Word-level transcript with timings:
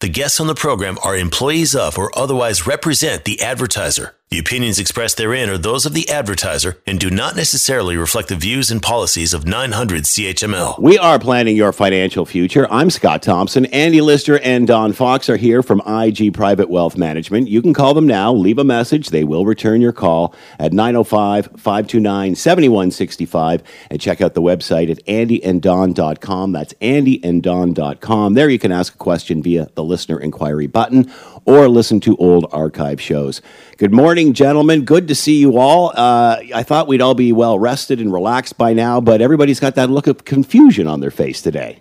the 0.00 0.08
guests 0.08 0.40
on 0.40 0.46
the 0.46 0.54
program 0.54 0.96
are 1.04 1.14
employees 1.14 1.76
of 1.76 1.98
or 1.98 2.10
otherwise 2.18 2.66
represent 2.66 3.24
the 3.24 3.42
advertiser. 3.42 4.14
The 4.30 4.38
opinions 4.38 4.78
expressed 4.78 5.16
therein 5.16 5.50
are 5.50 5.58
those 5.58 5.86
of 5.86 5.92
the 5.92 6.08
advertiser 6.08 6.78
and 6.86 7.00
do 7.00 7.10
not 7.10 7.34
necessarily 7.34 7.96
reflect 7.96 8.28
the 8.28 8.36
views 8.36 8.70
and 8.70 8.80
policies 8.80 9.34
of 9.34 9.44
900 9.44 10.04
CHML. 10.04 10.78
We 10.80 10.96
are 10.98 11.18
planning 11.18 11.56
your 11.56 11.72
financial 11.72 12.24
future. 12.24 12.68
I'm 12.70 12.90
Scott 12.90 13.22
Thompson. 13.24 13.66
Andy 13.66 14.00
Lister 14.00 14.38
and 14.38 14.68
Don 14.68 14.92
Fox 14.92 15.28
are 15.28 15.36
here 15.36 15.64
from 15.64 15.82
IG 15.84 16.32
Private 16.32 16.70
Wealth 16.70 16.96
Management. 16.96 17.48
You 17.48 17.60
can 17.60 17.74
call 17.74 17.92
them 17.92 18.06
now, 18.06 18.32
leave 18.32 18.58
a 18.58 18.62
message. 18.62 19.08
They 19.08 19.24
will 19.24 19.44
return 19.44 19.80
your 19.80 19.92
call 19.92 20.32
at 20.60 20.72
905 20.72 21.46
529 21.56 22.36
7165 22.36 23.64
and 23.90 24.00
check 24.00 24.20
out 24.20 24.34
the 24.34 24.42
website 24.42 24.92
at 24.92 25.04
andyanddon.com. 25.06 26.52
That's 26.52 26.74
andyanddon.com. 26.74 28.34
There 28.34 28.48
you 28.48 28.60
can 28.60 28.70
ask 28.70 28.94
a 28.94 28.98
question 28.98 29.42
via 29.42 29.68
the 29.74 29.82
listener 29.90 30.18
inquiry 30.18 30.66
button 30.66 31.12
or 31.44 31.68
listen 31.68 32.00
to 32.00 32.16
old 32.16 32.46
archive 32.52 33.00
shows. 33.00 33.42
Good 33.76 33.92
morning, 33.92 34.32
gentlemen. 34.32 34.86
Good 34.86 35.08
to 35.08 35.14
see 35.14 35.38
you 35.38 35.58
all. 35.58 35.92
Uh, 35.94 36.40
I 36.54 36.62
thought 36.62 36.88
we'd 36.88 37.02
all 37.02 37.14
be 37.14 37.32
well 37.32 37.58
rested 37.58 38.00
and 38.00 38.10
relaxed 38.10 38.56
by 38.56 38.72
now, 38.72 39.00
but 39.00 39.20
everybody's 39.20 39.60
got 39.60 39.74
that 39.74 39.90
look 39.90 40.06
of 40.06 40.24
confusion 40.24 40.86
on 40.86 41.00
their 41.00 41.10
face 41.10 41.42
today. 41.42 41.80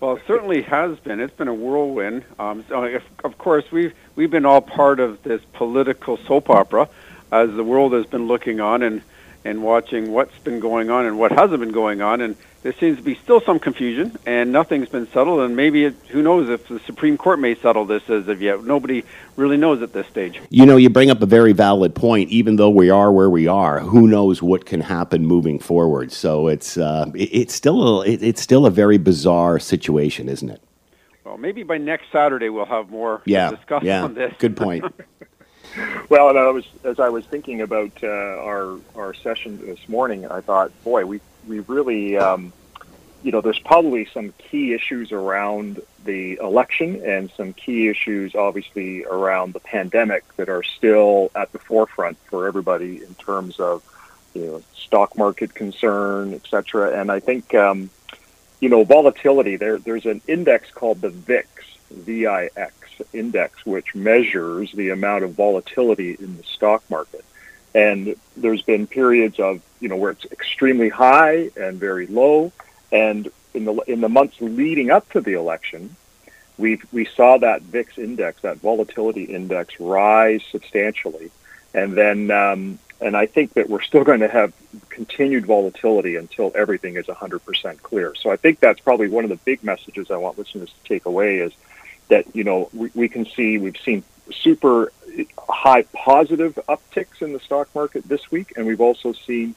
Well, 0.00 0.16
it 0.16 0.22
certainly 0.28 0.62
has 0.62 0.96
been. 1.00 1.18
It's 1.18 1.34
been 1.34 1.48
a 1.48 1.54
whirlwind. 1.54 2.24
Um, 2.38 2.64
so 2.68 2.84
if, 2.84 3.02
of 3.24 3.36
course, 3.36 3.64
we've 3.72 3.92
we've 4.14 4.30
been 4.30 4.46
all 4.46 4.60
part 4.60 5.00
of 5.00 5.22
this 5.24 5.42
political 5.54 6.16
soap 6.18 6.50
opera 6.50 6.88
as 7.32 7.52
the 7.54 7.64
world 7.64 7.92
has 7.94 8.06
been 8.06 8.28
looking 8.28 8.60
on 8.60 8.82
and 8.82 9.02
and 9.44 9.62
watching 9.62 10.12
what's 10.12 10.38
been 10.38 10.60
going 10.60 10.90
on 10.90 11.06
and 11.06 11.18
what 11.18 11.32
hasn't 11.32 11.58
been 11.58 11.72
going 11.72 12.00
on. 12.00 12.20
And 12.20 12.36
there 12.62 12.72
seems 12.72 12.96
to 12.98 13.02
be 13.04 13.14
still 13.14 13.40
some 13.40 13.60
confusion, 13.60 14.16
and 14.26 14.50
nothing's 14.50 14.88
been 14.88 15.06
settled. 15.08 15.40
And 15.40 15.54
maybe 15.54 15.84
it, 15.84 15.94
who 16.08 16.22
knows 16.22 16.48
if 16.48 16.66
the 16.66 16.80
Supreme 16.80 17.16
Court 17.16 17.38
may 17.38 17.54
settle 17.54 17.84
this 17.84 18.08
as 18.10 18.26
of 18.26 18.42
yet. 18.42 18.64
Nobody 18.64 19.04
really 19.36 19.56
knows 19.56 19.80
at 19.80 19.92
this 19.92 20.06
stage. 20.08 20.40
You 20.50 20.66
know, 20.66 20.76
you 20.76 20.90
bring 20.90 21.10
up 21.10 21.22
a 21.22 21.26
very 21.26 21.52
valid 21.52 21.94
point. 21.94 22.30
Even 22.30 22.56
though 22.56 22.70
we 22.70 22.90
are 22.90 23.12
where 23.12 23.30
we 23.30 23.46
are, 23.46 23.78
who 23.80 24.08
knows 24.08 24.42
what 24.42 24.66
can 24.66 24.80
happen 24.80 25.24
moving 25.24 25.60
forward? 25.60 26.10
So 26.10 26.48
it's 26.48 26.76
uh, 26.76 27.10
it, 27.14 27.30
it's 27.32 27.54
still 27.54 28.02
a, 28.02 28.06
it, 28.06 28.22
it's 28.22 28.40
still 28.40 28.66
a 28.66 28.70
very 28.70 28.98
bizarre 28.98 29.60
situation, 29.60 30.28
isn't 30.28 30.50
it? 30.50 30.60
Well, 31.24 31.38
maybe 31.38 31.62
by 31.62 31.78
next 31.78 32.10
Saturday 32.10 32.48
we'll 32.48 32.64
have 32.64 32.90
more 32.90 33.22
Yeah, 33.24 33.50
to 33.50 33.56
discuss 33.56 33.84
yeah. 33.84 34.02
on 34.02 34.14
this. 34.14 34.34
Good 34.38 34.56
point. 34.56 34.84
Well, 36.08 36.30
and 36.30 36.38
I 36.38 36.48
was 36.48 36.64
as 36.82 36.98
I 36.98 37.08
was 37.10 37.24
thinking 37.26 37.60
about 37.60 37.92
uh, 38.02 38.08
our 38.08 38.78
our 38.96 39.14
session 39.14 39.58
this 39.58 39.88
morning, 39.88 40.26
I 40.26 40.40
thought, 40.40 40.72
boy, 40.82 41.04
we 41.04 41.20
we 41.48 41.60
really, 41.60 42.16
um, 42.16 42.52
you 43.22 43.32
know, 43.32 43.40
there's 43.40 43.58
probably 43.58 44.04
some 44.06 44.32
key 44.38 44.74
issues 44.74 45.10
around 45.12 45.80
the 46.04 46.36
election 46.36 47.02
and 47.04 47.30
some 47.32 47.52
key 47.52 47.88
issues, 47.88 48.34
obviously, 48.34 49.04
around 49.04 49.54
the 49.54 49.60
pandemic 49.60 50.24
that 50.36 50.48
are 50.48 50.62
still 50.62 51.30
at 51.34 51.50
the 51.52 51.58
forefront 51.58 52.18
for 52.26 52.46
everybody 52.46 53.02
in 53.02 53.14
terms 53.14 53.58
of 53.58 53.82
you 54.34 54.46
know 54.46 54.62
stock 54.74 55.16
market 55.16 55.54
concern, 55.54 56.34
et 56.34 56.46
cetera. 56.48 57.00
And 57.00 57.10
I 57.10 57.20
think 57.20 57.54
um, 57.54 57.90
you 58.60 58.68
know 58.68 58.84
volatility. 58.84 59.56
There 59.56 59.78
there's 59.78 60.06
an 60.06 60.20
index 60.28 60.70
called 60.70 61.00
the 61.00 61.10
VIX, 61.10 61.48
V-I-X 61.90 62.74
index, 63.12 63.64
which 63.64 63.94
measures 63.94 64.72
the 64.72 64.90
amount 64.90 65.24
of 65.24 65.32
volatility 65.32 66.16
in 66.18 66.36
the 66.36 66.42
stock 66.42 66.82
market. 66.90 67.24
And 67.74 68.16
there's 68.36 68.62
been 68.62 68.86
periods 68.86 69.38
of, 69.38 69.60
you 69.80 69.88
know, 69.88 69.96
where 69.96 70.10
it's 70.10 70.24
extremely 70.26 70.88
high 70.88 71.50
and 71.56 71.78
very 71.78 72.06
low. 72.06 72.52
And 72.90 73.30
in 73.54 73.64
the 73.64 73.74
in 73.86 74.00
the 74.00 74.08
months 74.08 74.36
leading 74.40 74.90
up 74.90 75.08
to 75.10 75.20
the 75.20 75.34
election, 75.34 75.96
we 76.56 76.80
we 76.92 77.04
saw 77.04 77.38
that 77.38 77.62
VIX 77.62 77.98
index, 77.98 78.42
that 78.42 78.58
volatility 78.58 79.24
index, 79.24 79.78
rise 79.80 80.42
substantially. 80.50 81.30
And 81.74 81.92
then, 81.94 82.30
um, 82.30 82.78
and 83.00 83.16
I 83.16 83.26
think 83.26 83.54
that 83.54 83.68
we're 83.68 83.82
still 83.82 84.04
going 84.04 84.20
to 84.20 84.28
have 84.28 84.52
continued 84.88 85.46
volatility 85.46 86.16
until 86.16 86.50
everything 86.54 86.96
is 86.96 87.06
100% 87.06 87.82
clear. 87.82 88.14
So 88.14 88.30
I 88.30 88.36
think 88.36 88.58
that's 88.58 88.80
probably 88.80 89.08
one 89.08 89.24
of 89.24 89.30
the 89.30 89.36
big 89.36 89.62
messages 89.62 90.10
I 90.10 90.16
want 90.16 90.38
listeners 90.38 90.70
to 90.72 90.88
take 90.88 91.04
away 91.06 91.38
is 91.38 91.52
that 92.08 92.34
you 92.34 92.44
know 92.44 92.68
we, 92.72 92.90
we 92.94 93.08
can 93.08 93.26
see 93.26 93.58
we've 93.58 93.76
seen 93.84 94.02
super 94.32 94.92
high 95.48 95.82
positive 95.92 96.58
upticks 96.68 97.22
in 97.22 97.32
the 97.32 97.40
stock 97.40 97.68
market 97.74 98.04
this 98.04 98.30
week, 98.30 98.52
and 98.56 98.66
we've 98.66 98.80
also 98.80 99.12
seen 99.12 99.54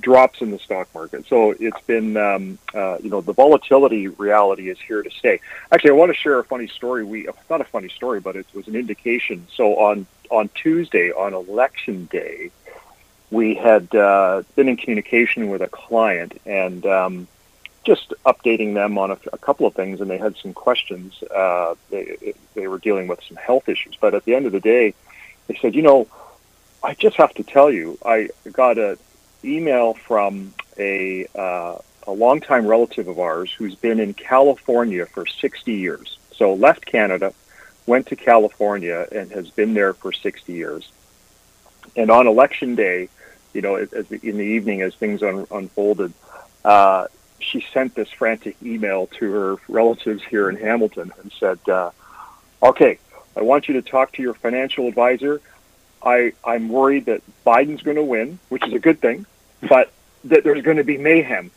drops 0.00 0.40
in 0.40 0.50
the 0.50 0.58
stock 0.58 0.88
market. 0.94 1.26
So 1.26 1.54
it's 1.58 1.80
been 1.86 2.16
um, 2.16 2.58
uh, 2.74 2.98
you 3.02 3.10
know 3.10 3.20
the 3.20 3.32
volatility 3.32 4.08
reality 4.08 4.70
is 4.70 4.78
here 4.80 5.02
to 5.02 5.10
stay. 5.10 5.40
Actually, 5.70 5.90
I 5.90 5.94
want 5.94 6.10
to 6.10 6.16
share 6.16 6.38
a 6.38 6.44
funny 6.44 6.68
story. 6.68 7.04
We 7.04 7.28
not 7.50 7.60
a 7.60 7.64
funny 7.64 7.88
story, 7.88 8.20
but 8.20 8.36
it 8.36 8.46
was 8.54 8.68
an 8.68 8.76
indication. 8.76 9.46
So 9.54 9.76
on 9.76 10.06
on 10.30 10.48
Tuesday 10.54 11.12
on 11.12 11.34
election 11.34 12.06
day, 12.06 12.50
we 13.30 13.54
had 13.54 13.94
uh, 13.94 14.42
been 14.56 14.68
in 14.68 14.76
communication 14.76 15.48
with 15.48 15.62
a 15.62 15.68
client 15.68 16.40
and. 16.46 16.84
Um, 16.86 17.28
just 17.84 18.14
updating 18.24 18.74
them 18.74 18.98
on 18.98 19.10
a, 19.10 19.18
a, 19.32 19.38
couple 19.38 19.66
of 19.66 19.74
things, 19.74 20.00
and 20.00 20.08
they 20.08 20.18
had 20.18 20.36
some 20.36 20.54
questions. 20.54 21.22
Uh, 21.22 21.74
they, 21.90 22.34
they 22.54 22.68
were 22.68 22.78
dealing 22.78 23.08
with 23.08 23.22
some 23.26 23.36
health 23.36 23.68
issues, 23.68 23.96
but 24.00 24.14
at 24.14 24.24
the 24.24 24.34
end 24.34 24.46
of 24.46 24.52
the 24.52 24.60
day, 24.60 24.94
they 25.48 25.58
said, 25.60 25.74
"You 25.74 25.82
know, 25.82 26.06
I 26.82 26.94
just 26.94 27.16
have 27.16 27.34
to 27.34 27.42
tell 27.42 27.70
you, 27.70 27.98
I 28.04 28.28
got 28.52 28.78
an 28.78 28.98
email 29.44 29.94
from 29.94 30.54
a 30.78 31.26
uh, 31.34 31.78
a 32.06 32.12
longtime 32.12 32.66
relative 32.66 33.08
of 33.08 33.18
ours 33.18 33.52
who's 33.52 33.74
been 33.74 34.00
in 34.00 34.14
California 34.14 35.06
for 35.06 35.24
60 35.24 35.72
years. 35.72 36.18
So 36.32 36.54
left 36.54 36.84
Canada, 36.84 37.32
went 37.86 38.08
to 38.08 38.16
California, 38.16 39.06
and 39.12 39.30
has 39.30 39.50
been 39.50 39.74
there 39.74 39.92
for 39.94 40.12
60 40.12 40.52
years. 40.52 40.90
And 41.96 42.10
on 42.10 42.26
election 42.26 42.74
day, 42.74 43.08
you 43.52 43.60
know, 43.60 43.76
as, 43.76 44.10
in 44.10 44.36
the 44.38 44.44
evening 44.44 44.82
as 44.82 44.94
things 44.94 45.22
un, 45.22 45.46
unfolded." 45.50 46.12
Uh, 46.64 47.08
she 47.42 47.64
sent 47.72 47.94
this 47.94 48.10
frantic 48.10 48.56
email 48.62 49.06
to 49.18 49.30
her 49.32 49.56
relatives 49.68 50.22
here 50.24 50.48
in 50.48 50.56
Hamilton 50.56 51.12
and 51.20 51.32
said, 51.32 51.58
uh, 51.68 51.90
"Okay, 52.62 52.98
I 53.36 53.42
want 53.42 53.68
you 53.68 53.74
to 53.74 53.82
talk 53.82 54.12
to 54.12 54.22
your 54.22 54.34
financial 54.34 54.88
advisor. 54.88 55.40
I 56.02 56.32
I'm 56.44 56.68
worried 56.68 57.06
that 57.06 57.22
Biden's 57.46 57.82
going 57.82 57.96
to 57.96 58.02
win, 58.04 58.38
which 58.48 58.66
is 58.66 58.72
a 58.72 58.78
good 58.78 59.00
thing, 59.00 59.26
but 59.68 59.90
that 60.24 60.44
there's 60.44 60.62
going 60.62 60.76
to 60.78 60.84
be 60.84 60.98
mayhem. 60.98 61.50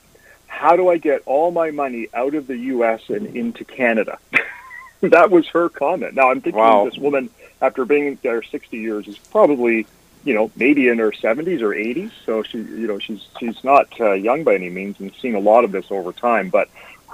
How 0.48 0.76
do 0.76 0.90
I 0.90 0.98
get 0.98 1.22
all 1.26 1.52
my 1.52 1.72
money 1.72 2.08
out 2.14 2.34
of 2.36 2.48
the 2.48 2.58
U.S. 2.58 3.10
and 3.10 3.28
into 3.36 3.64
Canada?" 3.66 4.18
that 5.02 5.30
was 5.32 5.48
her 5.50 5.70
comment. 5.70 6.16
Now 6.16 6.32
I'm 6.32 6.42
thinking 6.42 6.60
Wow. 6.62 6.86
this 6.86 6.98
woman, 6.98 7.30
after 7.62 7.86
being 7.86 8.18
there 8.24 8.42
60 8.42 8.78
years, 8.78 9.08
is 9.08 9.18
probably 9.18 9.86
you 10.26 10.34
know, 10.34 10.52
maybe 10.56 10.90
in 10.90 10.98
her 10.98 11.12
70s 11.12 11.62
or 11.62 11.70
80s. 11.70 12.12
So 12.26 12.44
she, 12.44 12.58
you 12.58 12.88
know, 12.88 13.00
she's 13.00 13.26
she's 13.40 13.64
not 13.64 13.88
uh, 14.02 14.14
young 14.14 14.44
by 14.44 14.56
any 14.56 14.70
means, 14.70 15.00
and 15.00 15.14
seen 15.22 15.36
a 15.36 15.40
lot 15.40 15.64
of 15.64 15.72
this 15.72 15.86
over 15.92 16.12
time. 16.12 16.50
But 16.50 16.68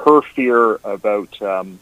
her 0.04 0.22
fear 0.22 0.80
about 0.84 1.40
um, 1.42 1.80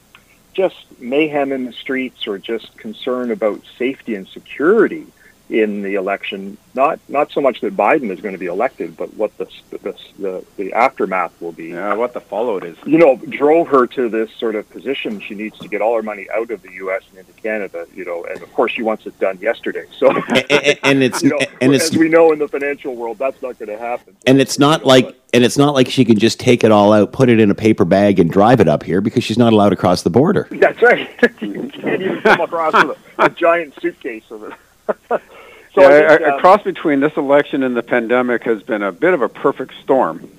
just 0.53 0.75
mayhem 0.99 1.53
in 1.53 1.65
the 1.65 1.71
streets, 1.71 2.27
or 2.27 2.39
just 2.39 2.75
concern 2.77 3.31
about 3.31 3.61
safety 3.77 4.15
and 4.15 4.27
security 4.27 5.05
in 5.49 5.81
the 5.81 5.95
election, 5.95 6.57
not 6.75 6.99
not 7.09 7.31
so 7.31 7.41
much 7.41 7.61
that 7.61 7.75
Biden 7.75 8.11
is 8.11 8.21
going 8.21 8.33
to 8.33 8.39
be 8.39 8.45
elected, 8.45 8.95
but 8.95 9.11
what 9.15 9.35
the 9.37 9.47
the 9.71 9.95
the, 10.19 10.45
the 10.57 10.73
aftermath 10.73 11.33
will 11.41 11.51
be. 11.51 11.69
Yeah, 11.69 11.95
what 11.95 12.13
the 12.13 12.21
fallout 12.21 12.63
is. 12.63 12.77
You 12.85 12.99
know, 12.99 13.15
drove 13.15 13.67
her 13.69 13.87
to 13.87 14.09
this 14.09 14.31
sort 14.33 14.55
of 14.55 14.69
position. 14.69 15.19
She 15.19 15.33
needs 15.33 15.57
to 15.59 15.67
get 15.67 15.81
all 15.81 15.95
her 15.95 16.03
money 16.03 16.27
out 16.33 16.51
of 16.51 16.61
the 16.61 16.71
U.S. 16.73 17.03
and 17.09 17.19
into 17.19 17.33
Canada. 17.33 17.87
You 17.95 18.05
know, 18.05 18.25
and 18.25 18.41
of 18.41 18.53
course 18.53 18.73
she 18.73 18.83
wants 18.83 19.07
it 19.07 19.19
done 19.19 19.39
yesterday. 19.39 19.85
So 19.97 20.11
and, 20.11 20.79
and 20.83 21.03
it's 21.03 21.23
you 21.23 21.29
know, 21.29 21.39
and 21.61 21.73
it's 21.73 21.91
as 21.91 21.97
we 21.97 22.09
know 22.09 22.31
in 22.31 22.39
the 22.39 22.47
financial 22.47 22.95
world, 22.95 23.17
that's 23.17 23.41
not 23.41 23.57
going 23.57 23.69
to 23.69 23.77
happen. 23.77 24.15
and 24.27 24.39
it's 24.39 24.59
not 24.59 24.85
like 24.85 25.15
and 25.33 25.43
it's 25.43 25.57
not 25.57 25.73
like 25.73 25.89
she 25.89 26.05
can 26.05 26.19
just 26.19 26.39
take 26.39 26.63
it 26.63 26.71
all 26.71 26.93
out, 26.93 27.11
put 27.11 27.29
it 27.29 27.39
in 27.39 27.49
a 27.49 27.55
paper 27.55 27.85
bag, 27.85 28.19
and 28.19 28.31
drive 28.31 28.59
it 28.59 28.67
up 28.67 28.83
here 28.83 29.01
because 29.01 29.23
she's 29.23 29.37
not 29.37 29.53
allowed 29.53 29.69
to 29.69 29.75
cross 29.75 30.03
the 30.03 30.09
border. 30.09 30.47
That's 30.51 30.81
right. 30.81 31.09
you 31.41 31.69
can't 31.69 32.01
even 32.01 32.21
come 32.21 32.41
across 32.41 32.73
with 32.85 32.97
a, 33.17 33.25
a 33.25 33.29
giant 33.29 33.73
suitcase 33.81 34.29
of 34.29 34.43
it. 34.43 35.21
so 35.75 35.81
yeah, 35.81 35.87
I 35.87 36.09
think, 36.09 36.21
a, 36.21 36.33
uh, 36.33 36.37
a 36.37 36.39
cross 36.39 36.63
between 36.63 36.99
this 36.99 37.15
election 37.17 37.63
and 37.63 37.75
the 37.75 37.83
pandemic 37.83 38.43
has 38.43 38.63
been 38.63 38.81
a 38.81 38.91
bit 38.91 39.13
of 39.13 39.21
a 39.21 39.29
perfect 39.29 39.73
storm, 39.81 40.29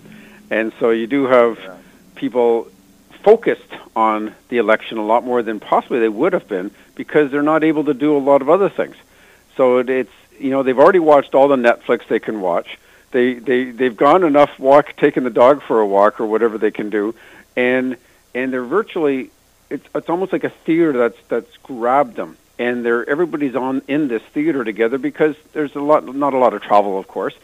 and 0.50 0.72
so 0.80 0.90
you 0.90 1.06
do 1.06 1.26
have 1.26 1.58
people 2.14 2.68
focused 3.22 3.72
on 3.94 4.34
the 4.48 4.58
election 4.58 4.98
a 4.98 5.04
lot 5.04 5.24
more 5.24 5.42
than 5.42 5.60
possibly 5.60 6.00
they 6.00 6.08
would 6.08 6.32
have 6.32 6.48
been 6.48 6.70
because 6.94 7.30
they're 7.30 7.42
not 7.42 7.62
able 7.62 7.84
to 7.84 7.94
do 7.94 8.16
a 8.16 8.18
lot 8.18 8.42
of 8.42 8.48
other 8.48 8.68
things. 8.68 8.96
So 9.56 9.78
it, 9.78 9.90
it's 9.90 10.12
you 10.38 10.50
know 10.50 10.62
they've 10.62 10.78
already 10.78 10.98
watched 10.98 11.34
all 11.34 11.48
the 11.48 11.56
Netflix 11.56 12.06
they 12.08 12.18
can 12.18 12.40
watch. 12.40 12.78
They 13.12 13.34
they 13.34 13.70
they've 13.70 13.96
gone 13.96 14.24
enough 14.24 14.58
walk, 14.58 14.96
taking 14.96 15.24
the 15.24 15.30
dog 15.30 15.62
for 15.62 15.80
a 15.80 15.86
walk 15.86 16.20
or 16.20 16.26
whatever 16.26 16.58
they 16.58 16.70
can 16.70 16.90
do, 16.90 17.14
and 17.56 17.96
and 18.34 18.52
they're 18.52 18.64
virtually 18.64 19.30
it's 19.68 19.86
it's 19.94 20.08
almost 20.08 20.32
like 20.32 20.44
a 20.44 20.50
theater 20.50 20.92
that's 20.92 21.18
that's 21.28 21.56
grabbed 21.58 22.16
them 22.16 22.36
and 22.60 22.84
they're 22.84 23.08
everybody's 23.08 23.56
on 23.56 23.82
in 23.88 24.06
this 24.06 24.22
theater 24.34 24.62
together 24.62 24.98
because 24.98 25.34
there's 25.52 25.74
a 25.74 25.80
lot 25.80 26.04
not 26.14 26.34
a 26.34 26.38
lot 26.38 26.54
of 26.54 26.62
travel 26.62 26.98
of 26.98 27.08
course 27.08 27.34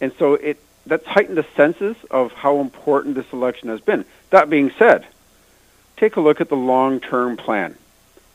and 0.00 0.12
so 0.18 0.34
it 0.34 0.60
that's 0.86 1.06
heightened 1.06 1.36
the 1.36 1.46
senses 1.56 1.96
of 2.10 2.32
how 2.32 2.60
important 2.60 3.16
this 3.16 3.32
election 3.32 3.68
has 3.68 3.80
been 3.80 4.04
That 4.30 4.48
being 4.48 4.70
said, 4.78 5.06
take 5.96 6.16
a 6.16 6.20
look 6.20 6.40
at 6.40 6.48
the 6.48 6.56
long-term 6.56 7.36
plan. 7.36 7.76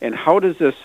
And 0.01 0.15
how 0.15 0.39
does 0.39 0.57
this 0.57 0.75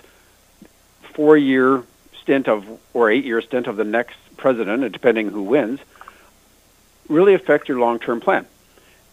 four-year 1.15 1.83
stint 2.21 2.49
of, 2.49 2.67
or 2.93 3.11
eight-year 3.11 3.41
stint 3.43 3.67
of 3.67 3.77
the 3.77 3.85
next 3.85 4.17
president, 4.37 4.93
depending 4.93 5.31
who 5.31 5.43
wins, 5.43 5.81
really 7.09 7.35
affect 7.35 7.69
your 7.69 7.79
long-term 7.79 8.21
plan? 8.21 8.47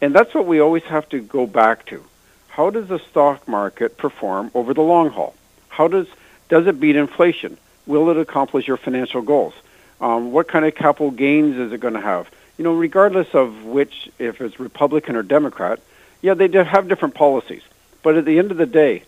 And 0.02 0.14
that's 0.14 0.34
what 0.34 0.46
we 0.46 0.60
always 0.60 0.84
have 0.84 1.08
to 1.10 1.22
go 1.22 1.48
back 1.48 1.86
to. 1.88 2.04
How 2.50 2.70
does 2.70 2.88
the 2.88 3.00
stock 3.00 3.48
market 3.48 3.98
perform 3.98 4.52
over 4.54 4.74
the 4.74 4.82
long 4.82 5.10
haul? 5.10 5.34
How 5.70 5.88
does 5.88 6.08
does 6.54 6.68
it 6.68 6.80
beat 6.80 6.96
inflation? 6.96 7.58
Will 7.88 8.12
it 8.12 8.18
accomplish 8.18 8.68
your 8.68 8.78
financial 8.78 9.24
goals? 9.24 9.56
Um, 10.00 10.32
what 10.32 10.48
kind 10.48 10.64
of 10.66 10.76
capital 10.76 11.10
gains 11.10 11.58
is 11.58 11.72
it 11.72 11.80
going 11.80 11.96
to 11.96 12.00
have? 12.00 12.30
You 12.60 12.64
know, 12.64 12.76
regardless 12.76 13.34
of 13.34 13.64
which, 13.64 14.08
if 14.20 14.40
it's 14.40 14.60
Republican 14.60 15.16
or 15.16 15.24
Democrat, 15.24 15.80
yeah, 16.22 16.36
they 16.36 16.48
have 16.64 16.88
different 16.88 17.16
policies. 17.16 17.64
But 18.04 18.18
at 18.18 18.26
the 18.26 18.38
end 18.38 18.52
of 18.52 18.58
the 18.58 18.68
day, 18.68 19.02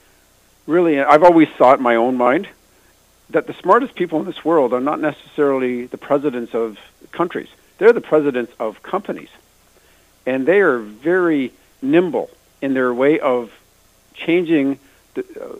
really, 0.65 1.00
I've 1.00 1.21
always 1.21 1.47
thought 1.50 1.77
in 1.77 1.83
my 1.83 1.97
own 1.97 2.15
mind 2.15 2.47
that 3.30 3.45
the 3.45 3.53
smartest 3.53 3.94
people 3.94 4.19
in 4.19 4.25
this 4.25 4.44
world 4.44 4.74
are 4.74 4.81
not 4.81 5.00
necessarily 5.00 5.86
the 5.86 6.00
presidents 6.00 6.56
of 6.56 6.80
countries. 7.12 7.50
They're 7.77 7.94
the 7.94 8.01
presidents 8.01 8.53
of 8.59 8.81
companies. 8.81 9.30
And 10.25 10.47
they 10.47 10.62
are 10.62 10.80
very 10.80 11.53
nimble 11.80 12.31
in 12.59 12.74
their 12.74 12.92
way 12.92 13.19
of 13.19 13.51
changing 14.15 14.80
the, 15.13 15.21
uh, 15.39 15.59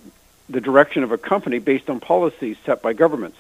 the 0.50 0.62
direction 0.62 1.04
of 1.04 1.12
a 1.12 1.18
company 1.18 1.60
based 1.60 1.90
on 1.90 2.00
policies 2.00 2.58
set 2.66 2.82
by 2.82 2.94
governments. 2.94 3.38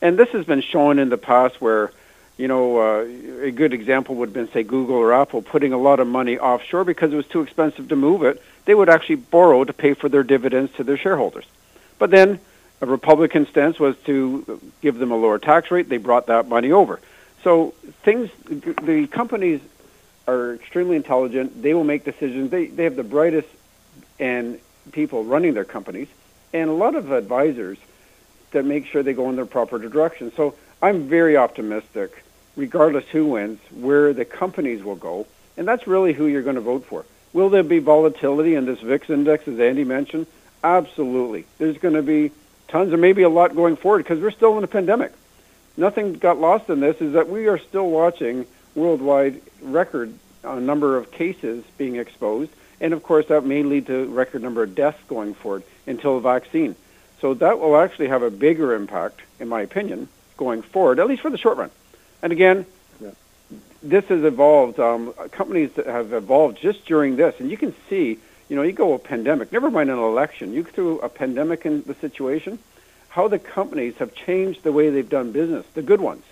And 0.00 0.18
this 0.18 0.28
has 0.30 0.44
been 0.44 0.60
shown 0.60 0.98
in 0.98 1.08
the 1.08 1.18
past 1.18 1.60
where, 1.60 1.90
you 2.36 2.48
know, 2.48 2.78
uh, 2.78 3.06
a 3.42 3.50
good 3.50 3.72
example 3.72 4.14
would 4.16 4.28
have 4.30 4.34
been, 4.34 4.50
say, 4.52 4.62
Google 4.62 4.96
or 4.96 5.12
Apple 5.12 5.42
putting 5.42 5.72
a 5.72 5.78
lot 5.78 6.00
of 6.00 6.06
money 6.06 6.38
offshore 6.38 6.84
because 6.84 7.12
it 7.12 7.16
was 7.16 7.26
too 7.26 7.42
expensive 7.42 7.88
to 7.88 7.96
move 7.96 8.22
it. 8.22 8.42
They 8.64 8.74
would 8.74 8.88
actually 8.88 9.16
borrow 9.16 9.64
to 9.64 9.72
pay 9.72 9.94
for 9.94 10.08
their 10.08 10.22
dividends 10.22 10.72
to 10.74 10.84
their 10.84 10.96
shareholders. 10.96 11.44
But 11.98 12.10
then 12.10 12.40
a 12.80 12.86
Republican 12.86 13.46
stance 13.46 13.78
was 13.78 13.96
to 14.04 14.60
give 14.82 14.98
them 14.98 15.10
a 15.10 15.16
lower 15.16 15.38
tax 15.38 15.70
rate. 15.70 15.88
They 15.88 15.98
brought 15.98 16.26
that 16.26 16.48
money 16.48 16.72
over. 16.72 17.00
So 17.42 17.74
things, 18.02 18.30
the 18.48 19.06
companies 19.10 19.60
are 20.26 20.54
extremely 20.54 20.96
intelligent. 20.96 21.62
They 21.62 21.72
will 21.74 21.84
make 21.84 22.04
decisions. 22.04 22.50
They, 22.50 22.66
they 22.66 22.84
have 22.84 22.96
the 22.96 23.04
brightest 23.04 23.48
and 24.18 24.58
people 24.92 25.24
running 25.24 25.54
their 25.54 25.64
companies 25.64 26.08
and 26.52 26.70
a 26.70 26.72
lot 26.72 26.94
of 26.94 27.12
advisors 27.12 27.78
that 28.52 28.64
make 28.64 28.86
sure 28.86 29.02
they 29.02 29.12
go 29.12 29.28
in 29.28 29.36
the 29.36 29.46
proper 29.46 29.78
direction. 29.78 30.32
So 30.34 30.54
I'm 30.80 31.08
very 31.08 31.36
optimistic, 31.36 32.24
regardless 32.56 33.04
who 33.08 33.26
wins, 33.26 33.60
where 33.70 34.12
the 34.12 34.24
companies 34.24 34.82
will 34.82 34.96
go, 34.96 35.26
and 35.56 35.66
that's 35.66 35.86
really 35.86 36.12
who 36.12 36.26
you're 36.26 36.42
going 36.42 36.56
to 36.56 36.62
vote 36.62 36.84
for. 36.86 37.04
Will 37.32 37.50
there 37.50 37.62
be 37.62 37.78
volatility 37.80 38.54
in 38.54 38.64
this 38.64 38.80
VIX 38.80 39.10
index, 39.10 39.48
as 39.48 39.60
Andy 39.60 39.84
mentioned? 39.84 40.26
Absolutely. 40.64 41.44
There's 41.58 41.78
going 41.78 41.94
to 41.94 42.02
be 42.02 42.30
tons, 42.68 42.92
or 42.92 42.96
maybe 42.96 43.22
a 43.22 43.28
lot 43.28 43.54
going 43.54 43.76
forward, 43.76 43.98
because 43.98 44.20
we're 44.20 44.30
still 44.30 44.56
in 44.58 44.64
a 44.64 44.68
pandemic. 44.68 45.12
Nothing 45.76 46.14
got 46.14 46.38
lost 46.38 46.70
in 46.70 46.80
this 46.80 47.00
is 47.02 47.12
that 47.12 47.28
we 47.28 47.48
are 47.48 47.58
still 47.58 47.90
watching 47.90 48.46
worldwide 48.74 49.42
record 49.60 50.14
uh, 50.44 50.58
number 50.58 50.96
of 50.96 51.10
cases 51.10 51.64
being 51.76 51.96
exposed, 51.96 52.50
and 52.80 52.94
of 52.94 53.02
course 53.02 53.26
that 53.26 53.44
may 53.44 53.62
lead 53.62 53.86
to 53.86 54.06
record 54.06 54.42
number 54.42 54.62
of 54.62 54.74
deaths 54.74 55.02
going 55.08 55.34
forward 55.34 55.62
until 55.86 56.18
a 56.18 56.20
vaccine. 56.20 56.74
So 57.20 57.34
that 57.34 57.58
will 57.58 57.76
actually 57.76 58.08
have 58.08 58.22
a 58.22 58.30
bigger 58.30 58.74
impact, 58.74 59.20
in 59.40 59.48
my 59.48 59.62
opinion, 59.62 60.08
going 60.36 60.62
forward, 60.62 60.98
at 60.98 61.06
least 61.06 61.22
for 61.22 61.30
the 61.30 61.38
short 61.38 61.56
run. 61.56 61.70
And 62.22 62.32
again, 62.32 62.66
yeah. 63.00 63.10
this 63.82 64.04
has 64.06 64.22
evolved. 64.24 64.78
Um, 64.78 65.12
companies 65.30 65.72
that 65.74 65.86
have 65.86 66.12
evolved 66.12 66.60
just 66.60 66.84
during 66.86 67.16
this, 67.16 67.40
and 67.40 67.50
you 67.50 67.56
can 67.56 67.74
see, 67.88 68.18
you 68.48 68.56
know, 68.56 68.62
you 68.62 68.72
go 68.72 68.92
a 68.92 68.98
pandemic, 68.98 69.52
never 69.52 69.70
mind 69.70 69.90
an 69.90 69.98
election, 69.98 70.52
you 70.52 70.64
threw 70.64 70.98
a 71.00 71.08
pandemic 71.08 71.64
in 71.64 71.82
the 71.82 71.94
situation, 71.94 72.58
how 73.08 73.28
the 73.28 73.38
companies 73.38 73.94
have 73.96 74.14
changed 74.14 74.62
the 74.62 74.72
way 74.72 74.90
they've 74.90 75.08
done 75.08 75.32
business, 75.32 75.64
the 75.74 75.82
good 75.82 76.00
ones. 76.00 76.24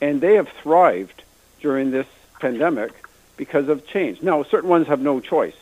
And 0.00 0.20
they 0.20 0.34
have 0.34 0.48
thrived 0.48 1.22
during 1.60 1.92
this 1.92 2.08
pandemic 2.40 2.90
because 3.36 3.68
of 3.68 3.86
change. 3.86 4.20
Now, 4.20 4.42
certain 4.42 4.68
ones 4.68 4.88
have 4.88 5.00
no 5.00 5.20
choice. 5.20 5.54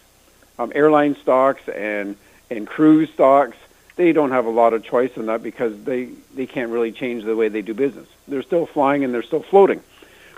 Um, 0.58 0.72
airline 0.74 1.14
stocks 1.16 1.68
and 1.68 2.16
and 2.50 2.66
cruise 2.66 3.10
stocks, 3.10 3.56
they 3.96 4.12
don't 4.12 4.30
have 4.30 4.46
a 4.46 4.50
lot 4.50 4.72
of 4.72 4.84
choice 4.84 5.16
in 5.16 5.26
that 5.26 5.42
because 5.42 5.82
they, 5.84 6.06
they 6.34 6.46
can't 6.46 6.70
really 6.70 6.92
change 6.92 7.24
the 7.24 7.36
way 7.36 7.48
they 7.48 7.62
do 7.62 7.74
business. 7.74 8.08
They're 8.26 8.42
still 8.42 8.66
flying 8.66 9.04
and 9.04 9.12
they're 9.12 9.22
still 9.22 9.42
floating, 9.42 9.80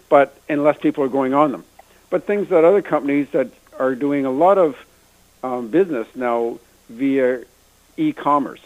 but 0.09 0.37
unless 0.49 0.79
people 0.79 1.05
are 1.05 1.09
going 1.09 1.35
on 1.35 1.53
them. 1.53 1.65
But 2.11 2.25
things 2.25 2.49
that 2.49 2.65
other 2.65 2.83
companies 2.83 3.29
that 3.31 3.49
are 3.79 3.95
doing 3.95 4.27
a 4.27 4.31
lot 4.31 4.59
of 4.59 4.77
um, 5.43 5.69
business 5.69 6.07
now 6.15 6.59
via 6.89 7.45
e-commerce 7.97 8.61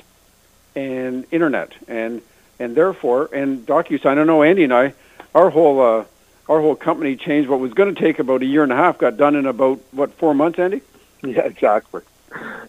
and 0.74 1.26
internet 1.30 1.72
and 1.88 2.22
and 2.58 2.74
therefore 2.74 3.28
and 3.32 3.66
DocuSign. 3.66 4.18
I 4.18 4.24
know 4.24 4.42
Andy 4.42 4.64
and 4.64 4.74
I, 4.74 4.94
our 5.34 5.50
whole 5.50 5.80
uh, 5.80 6.04
our 6.48 6.60
whole 6.60 6.76
company 6.76 7.16
changed. 7.16 7.48
What 7.48 7.60
was 7.60 7.72
going 7.72 7.94
to 7.94 8.00
take 8.00 8.18
about 8.18 8.42
a 8.42 8.46
year 8.46 8.62
and 8.62 8.72
a 8.72 8.76
half 8.76 8.98
got 8.98 9.16
done 9.16 9.36
in 9.36 9.46
about 9.46 9.80
what 9.92 10.12
four 10.14 10.34
months, 10.34 10.58
Andy? 10.58 10.82
Yeah, 11.22 11.40
exactly. 11.40 12.02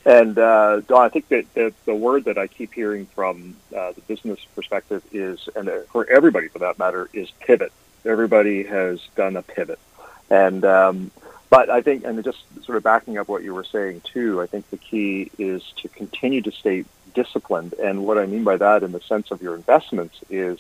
And 0.06 0.38
uh, 0.38 0.82
Don, 0.82 1.02
I 1.02 1.10
think 1.10 1.28
that, 1.30 1.54
that 1.56 1.74
the 1.86 1.96
word 1.96 2.26
that 2.26 2.38
I 2.38 2.48
keep 2.48 2.74
hearing 2.74 3.08
from 3.08 3.56
uh, 3.76 3.92
the 3.92 4.02
business 4.02 4.40
perspective 4.56 5.04
is, 5.12 5.50
and 5.56 5.70
for 5.92 6.10
everybody 6.10 6.48
for 6.48 6.60
that 6.60 6.80
matter, 6.80 7.10
is 7.14 7.30
pivot. 7.40 7.72
Everybody 8.06 8.64
has 8.64 9.02
done 9.16 9.36
a 9.36 9.42
pivot, 9.42 9.80
and 10.30 10.64
um, 10.64 11.12
but 11.50 11.70
I 11.70 11.82
think, 11.82 12.06
and 12.06 12.24
just 12.24 12.40
sort 12.64 12.78
of 12.78 12.84
backing 12.84 13.18
up 13.18 13.28
what 13.28 13.44
you 13.44 13.54
were 13.54 13.66
saying 13.66 14.02
too, 14.02 14.42
I 14.42 14.46
think 14.46 14.70
the 14.70 14.78
key 14.78 15.30
is 15.38 15.62
to 15.78 15.90
continue 15.90 16.42
to 16.44 16.52
stay 16.52 16.86
disciplined. 17.14 17.74
And 17.74 18.06
what 18.06 18.18
I 18.18 18.26
mean 18.26 18.44
by 18.44 18.58
that, 18.58 18.84
in 18.84 18.92
the 18.94 19.02
sense 19.02 19.32
of 19.32 19.42
your 19.42 19.56
investments, 19.56 20.20
is 20.30 20.60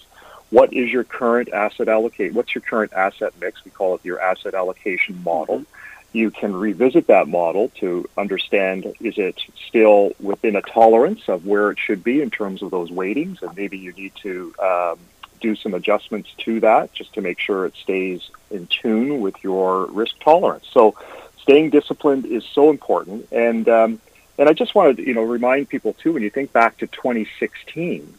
what 0.49 0.73
is 0.73 0.91
your 0.91 1.03
current 1.03 1.49
asset 1.49 1.87
allocate? 1.87 2.33
What's 2.33 2.53
your 2.53 2.63
current 2.63 2.91
asset 2.93 3.33
mix? 3.39 3.63
We 3.63 3.71
call 3.71 3.95
it 3.95 4.03
your 4.03 4.19
asset 4.19 4.53
allocation 4.53 5.23
model. 5.23 5.59
Mm-hmm 5.59 5.73
you 6.13 6.31
can 6.31 6.55
revisit 6.55 7.07
that 7.07 7.27
model 7.27 7.69
to 7.75 8.09
understand 8.17 8.85
is 9.01 9.17
it 9.17 9.39
still 9.67 10.13
within 10.19 10.55
a 10.55 10.61
tolerance 10.61 11.27
of 11.27 11.45
where 11.45 11.69
it 11.71 11.79
should 11.79 12.03
be 12.03 12.21
in 12.21 12.29
terms 12.29 12.61
of 12.61 12.71
those 12.71 12.89
weightings, 12.89 13.41
and 13.41 13.55
maybe 13.55 13.77
you 13.77 13.91
need 13.93 14.13
to 14.15 14.53
um, 14.59 14.99
do 15.41 15.55
some 15.55 15.73
adjustments 15.73 16.29
to 16.37 16.59
that 16.61 16.93
just 16.93 17.13
to 17.13 17.21
make 17.21 17.39
sure 17.39 17.65
it 17.65 17.75
stays 17.75 18.29
in 18.49 18.67
tune 18.67 19.21
with 19.21 19.35
your 19.43 19.85
risk 19.87 20.17
tolerance. 20.19 20.65
So, 20.71 20.95
staying 21.41 21.69
disciplined 21.71 22.25
is 22.25 22.43
so 22.45 22.69
important, 22.69 23.27
and 23.31 23.67
um, 23.67 23.99
and 24.37 24.47
I 24.47 24.53
just 24.53 24.75
wanted 24.75 24.97
to 24.97 25.07
you 25.07 25.13
know 25.13 25.23
remind 25.23 25.69
people 25.69 25.93
too 25.93 26.13
when 26.13 26.23
you 26.23 26.29
think 26.29 26.53
back 26.53 26.77
to 26.77 26.87
2016 26.87 28.13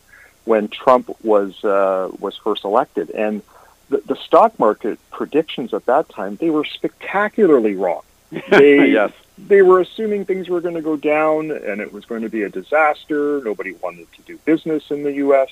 when 0.45 0.69
Trump 0.69 1.11
was 1.23 1.63
uh, 1.65 2.11
was 2.21 2.37
first 2.37 2.65
elected 2.65 3.11
and 3.11 3.43
the, 3.89 4.03
the 4.07 4.17
stock 4.17 4.59
market 4.59 4.99
predictions 5.11 5.73
at 5.75 5.87
that 5.87 6.09
time 6.09 6.37
they 6.37 6.51
were 6.51 6.65
spectacularly 6.65 7.75
wrong. 7.75 8.03
They, 8.51 8.91
yes. 8.91 9.13
They 9.39 9.63
were 9.63 9.81
assuming 9.81 10.25
things 10.25 10.49
were 10.49 10.61
going 10.61 10.75
to 10.75 10.83
go 10.83 10.97
down 10.97 11.51
and 11.51 11.81
it 11.81 11.93
was 11.93 12.05
going 12.05 12.23
to 12.23 12.29
be 12.29 12.43
a 12.43 12.49
disaster. 12.49 13.41
Nobody 13.43 13.73
wanted 13.73 14.13
to 14.15 14.23
do 14.23 14.37
business 14.39 14.91
in 14.91 15.05
the 15.05 15.13
U.S. 15.15 15.49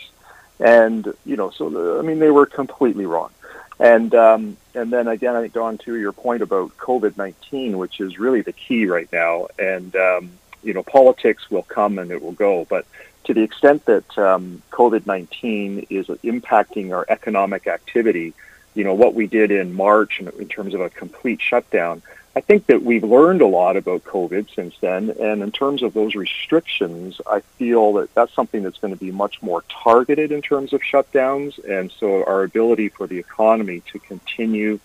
And, 0.58 1.14
you 1.24 1.36
know, 1.36 1.50
so, 1.50 1.70
the, 1.70 1.98
I 1.98 2.02
mean, 2.02 2.18
they 2.18 2.30
were 2.30 2.46
completely 2.46 3.06
wrong. 3.06 3.30
And 3.78 4.14
um, 4.14 4.56
and 4.74 4.90
then 4.92 5.06
again, 5.06 5.36
I 5.36 5.42
think 5.42 5.52
Don, 5.52 5.78
to 5.78 5.96
your 5.96 6.12
point 6.12 6.42
about 6.42 6.76
COVID 6.78 7.18
nineteen, 7.18 7.76
which 7.76 8.00
is 8.00 8.18
really 8.18 8.40
the 8.40 8.52
key 8.52 8.86
right 8.86 9.10
now. 9.12 9.48
And 9.58 9.94
um, 9.96 10.30
you 10.62 10.72
know, 10.72 10.82
politics 10.82 11.50
will 11.50 11.62
come 11.62 11.98
and 11.98 12.10
it 12.10 12.22
will 12.22 12.32
go, 12.32 12.66
but 12.68 12.86
to 13.26 13.34
the 13.34 13.42
extent 13.42 13.84
that 13.86 14.18
um, 14.18 14.62
COVID-19 14.70 15.86
is 15.90 16.06
impacting 16.06 16.94
our 16.94 17.04
economic 17.08 17.66
activity, 17.66 18.34
you 18.74 18.84
know, 18.84 18.94
what 18.94 19.14
we 19.14 19.26
did 19.26 19.50
in 19.50 19.74
March 19.74 20.20
in, 20.20 20.28
in 20.28 20.48
terms 20.48 20.74
of 20.74 20.80
a 20.80 20.90
complete 20.90 21.40
shutdown, 21.40 22.02
I 22.36 22.40
think 22.40 22.66
that 22.66 22.82
we've 22.82 23.02
learned 23.02 23.40
a 23.40 23.46
lot 23.46 23.78
about 23.78 24.04
COVID 24.04 24.54
since 24.54 24.74
then. 24.80 25.10
And 25.18 25.42
in 25.42 25.50
terms 25.50 25.82
of 25.82 25.94
those 25.94 26.14
restrictions, 26.14 27.18
I 27.26 27.40
feel 27.40 27.94
that 27.94 28.14
that's 28.14 28.34
something 28.34 28.62
that's 28.62 28.76
going 28.76 28.92
to 28.92 29.00
be 29.00 29.10
much 29.10 29.42
more 29.42 29.64
targeted 29.70 30.30
in 30.30 30.42
terms 30.42 30.74
of 30.74 30.82
shutdowns. 30.82 31.58
And 31.64 31.90
so 31.90 32.24
our 32.24 32.42
ability 32.42 32.90
for 32.90 33.06
the 33.06 33.18
economy 33.18 33.82
to 33.92 33.98
continue 33.98 34.78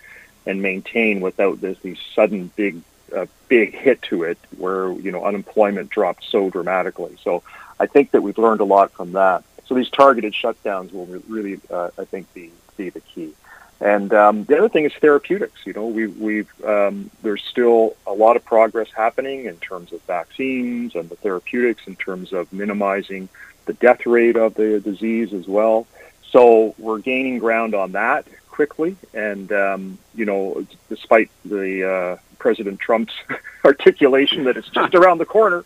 and 0.47 0.61
maintain 0.61 1.19
without 1.19 1.59
this, 1.59 1.77
these 1.79 1.99
sudden 2.15 2.49
big, 2.55 2.81
uh, 3.13 3.25
big 3.49 3.75
hit 3.75 4.01
to 4.03 4.23
it 4.23 4.37
where, 4.57 4.89
you 4.93 5.11
know, 5.11 5.25
unemployment 5.25 5.89
dropped 5.89 6.23
so 6.23 6.49
dramatically. 6.49 7.17
So 7.21 7.43
I 7.81 7.87
think 7.87 8.11
that 8.11 8.21
we've 8.21 8.37
learned 8.37 8.61
a 8.61 8.65
lot 8.65 8.91
from 8.91 9.13
that. 9.13 9.43
So 9.65 9.73
these 9.73 9.89
targeted 9.89 10.33
shutdowns 10.33 10.93
will 10.93 11.07
really, 11.27 11.59
uh, 11.71 11.89
I 11.97 12.05
think, 12.05 12.31
be 12.33 12.51
be 12.77 12.89
the 12.89 12.99
key. 12.99 13.33
And 13.79 14.13
um, 14.13 14.43
the 14.43 14.59
other 14.59 14.69
thing 14.69 14.85
is 14.85 14.93
therapeutics. 14.93 15.65
You 15.65 15.73
know, 15.73 15.87
we've, 15.87 16.15
we've 16.19 16.63
um, 16.63 17.09
there's 17.23 17.43
still 17.43 17.95
a 18.05 18.13
lot 18.13 18.35
of 18.35 18.45
progress 18.45 18.89
happening 18.95 19.45
in 19.45 19.57
terms 19.57 19.91
of 19.91 20.01
vaccines 20.03 20.93
and 20.93 21.09
the 21.09 21.15
therapeutics 21.15 21.87
in 21.87 21.95
terms 21.95 22.31
of 22.31 22.53
minimizing 22.53 23.27
the 23.65 23.73
death 23.73 24.05
rate 24.05 24.35
of 24.35 24.53
the 24.53 24.79
disease 24.79 25.33
as 25.33 25.47
well. 25.47 25.87
So 26.29 26.75
we're 26.77 26.99
gaining 26.99 27.39
ground 27.39 27.73
on 27.73 27.93
that 27.93 28.27
quickly, 28.49 28.95
and 29.15 29.51
um, 29.51 29.97
you 30.13 30.25
know, 30.25 30.65
despite 30.87 31.31
the 31.43 31.89
uh, 31.91 32.17
President 32.37 32.79
Trump's 32.79 33.13
articulation 33.65 34.43
that 34.43 34.57
it's 34.57 34.69
just 34.69 34.93
around 34.93 35.17
the 35.17 35.25
corner, 35.25 35.65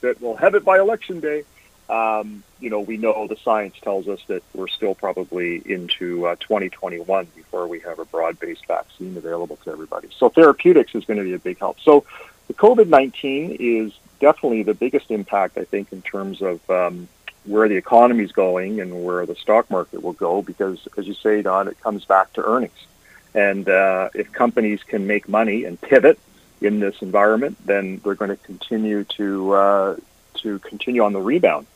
that 0.00 0.20
we'll 0.20 0.36
have 0.36 0.54
it 0.54 0.64
by 0.64 0.78
election 0.78 1.20
day. 1.20 1.44
Um, 1.88 2.44
you 2.60 2.70
know, 2.70 2.80
we 2.80 2.96
know 2.96 3.26
the 3.26 3.36
science 3.36 3.74
tells 3.82 4.06
us 4.06 4.20
that 4.28 4.44
we're 4.54 4.68
still 4.68 4.94
probably 4.94 5.56
into 5.64 6.26
uh, 6.26 6.36
2021 6.36 7.26
before 7.34 7.66
we 7.66 7.80
have 7.80 7.98
a 7.98 8.04
broad-based 8.04 8.66
vaccine 8.66 9.16
available 9.16 9.56
to 9.64 9.72
everybody. 9.72 10.08
So 10.16 10.28
therapeutics 10.28 10.94
is 10.94 11.04
going 11.04 11.18
to 11.18 11.24
be 11.24 11.34
a 11.34 11.38
big 11.38 11.58
help. 11.58 11.80
So 11.80 12.04
the 12.46 12.54
COVID-19 12.54 13.56
is 13.58 13.92
definitely 14.20 14.62
the 14.62 14.74
biggest 14.74 15.10
impact, 15.10 15.58
I 15.58 15.64
think, 15.64 15.92
in 15.92 16.00
terms 16.02 16.42
of 16.42 16.68
um, 16.70 17.08
where 17.44 17.68
the 17.68 17.76
economy 17.76 18.22
is 18.22 18.32
going 18.32 18.80
and 18.80 19.04
where 19.04 19.26
the 19.26 19.34
stock 19.34 19.68
market 19.68 20.02
will 20.02 20.12
go, 20.12 20.42
because 20.42 20.86
as 20.96 21.08
you 21.08 21.14
say, 21.14 21.42
Don, 21.42 21.66
it 21.66 21.80
comes 21.80 22.04
back 22.04 22.32
to 22.34 22.44
earnings. 22.44 22.86
And 23.34 23.68
uh, 23.68 24.10
if 24.14 24.32
companies 24.32 24.82
can 24.84 25.06
make 25.06 25.28
money 25.28 25.64
and 25.64 25.80
pivot 25.80 26.18
in 26.60 26.80
this 26.80 27.00
environment, 27.02 27.56
then 27.64 28.00
they're 28.04 28.14
going 28.14 28.30
to 28.30 28.36
continue 28.36 29.04
to 29.04 29.52
uh, 29.52 29.96
to 30.34 30.58
continue 30.60 31.02
on 31.02 31.12
the 31.12 31.20
rebound. 31.20 31.66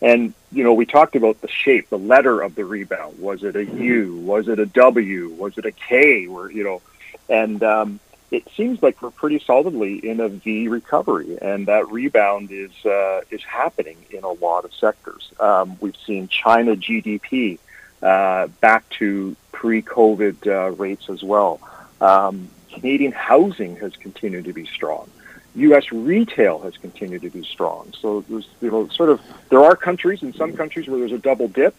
And 0.00 0.34
you 0.52 0.64
know, 0.64 0.74
we 0.74 0.86
talked 0.86 1.16
about 1.16 1.40
the 1.40 1.48
shape, 1.48 1.88
the 1.88 1.98
letter 1.98 2.40
of 2.40 2.54
the 2.54 2.64
rebound. 2.64 3.18
Was 3.18 3.42
it 3.42 3.56
a 3.56 3.64
U? 3.64 4.16
Was 4.16 4.48
it 4.48 4.58
a 4.58 4.66
W? 4.66 5.30
Was 5.38 5.56
it 5.58 5.64
a 5.64 5.72
K? 5.72 6.26
Or 6.26 6.50
you 6.50 6.64
know, 6.64 6.82
and 7.28 7.62
um, 7.62 8.00
it 8.30 8.46
seems 8.56 8.82
like 8.82 9.00
we're 9.00 9.10
pretty 9.10 9.38
solidly 9.38 10.06
in 10.06 10.20
a 10.20 10.28
V 10.28 10.68
recovery, 10.68 11.38
and 11.40 11.66
that 11.66 11.88
rebound 11.90 12.50
is 12.50 12.72
uh, 12.84 13.20
is 13.30 13.42
happening 13.44 13.96
in 14.10 14.24
a 14.24 14.32
lot 14.32 14.64
of 14.64 14.74
sectors. 14.74 15.32
Um, 15.40 15.76
we've 15.80 15.96
seen 16.04 16.28
China 16.28 16.76
GDP 16.76 17.58
uh, 18.02 18.48
back 18.60 18.88
to 18.90 19.36
pre-COVID 19.52 20.46
uh, 20.46 20.72
rates 20.72 21.08
as 21.08 21.22
well. 21.22 21.60
Um, 22.00 22.50
Canadian 22.74 23.12
housing 23.12 23.76
has 23.76 23.94
continued 23.96 24.44
to 24.44 24.52
be 24.52 24.66
strong. 24.66 25.08
U.S. 25.56 25.92
retail 25.92 26.60
has 26.60 26.76
continued 26.76 27.22
to 27.22 27.30
be 27.30 27.44
strong. 27.44 27.92
So 27.98 28.22
there's, 28.22 28.48
you 28.60 28.70
know, 28.70 28.88
sort 28.88 29.10
of 29.10 29.20
there 29.50 29.62
are 29.62 29.76
countries 29.76 30.22
in 30.22 30.32
some 30.34 30.52
countries 30.52 30.88
where 30.88 30.98
there's 30.98 31.12
a 31.12 31.18
double 31.18 31.46
dip, 31.46 31.74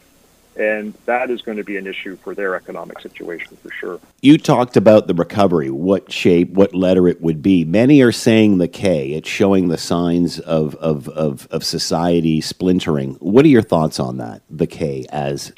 and 0.56 0.94
that 1.06 1.30
is 1.30 1.42
going 1.42 1.58
to 1.58 1.64
be 1.66 1.75
an 1.75 1.86
issue 1.86 2.16
for 2.16 2.34
their 2.34 2.56
economic 2.56 3.02
situation 3.02 3.58
for 3.58 3.70
sure. 3.72 4.00
You 4.22 4.38
talked 4.38 4.78
about 4.78 5.08
the 5.08 5.14
recovery, 5.14 5.70
what 5.70 6.10
shape, 6.10 6.52
what 6.52 6.74
letter 6.74 7.10
it 7.10 7.22
would 7.22 7.42
be. 7.42 7.66
Many 7.66 8.02
are 8.02 8.14
saying 8.14 8.60
the 8.60 8.70
K. 8.70 9.12
It's 9.12 9.28
showing 9.28 9.68
the 9.68 9.78
signs 9.78 10.40
of 10.40 10.75
of 10.75 11.10
of, 11.10 11.46
of 11.52 11.66
society 11.66 12.40
splintering. 12.40 13.16
What 13.16 13.44
are 13.44 13.50
your 13.50 13.62
thoughts 13.62 14.00
on 14.00 14.18
that? 14.18 14.42
The 14.50 14.68
K 14.68 15.06
as 15.10 15.52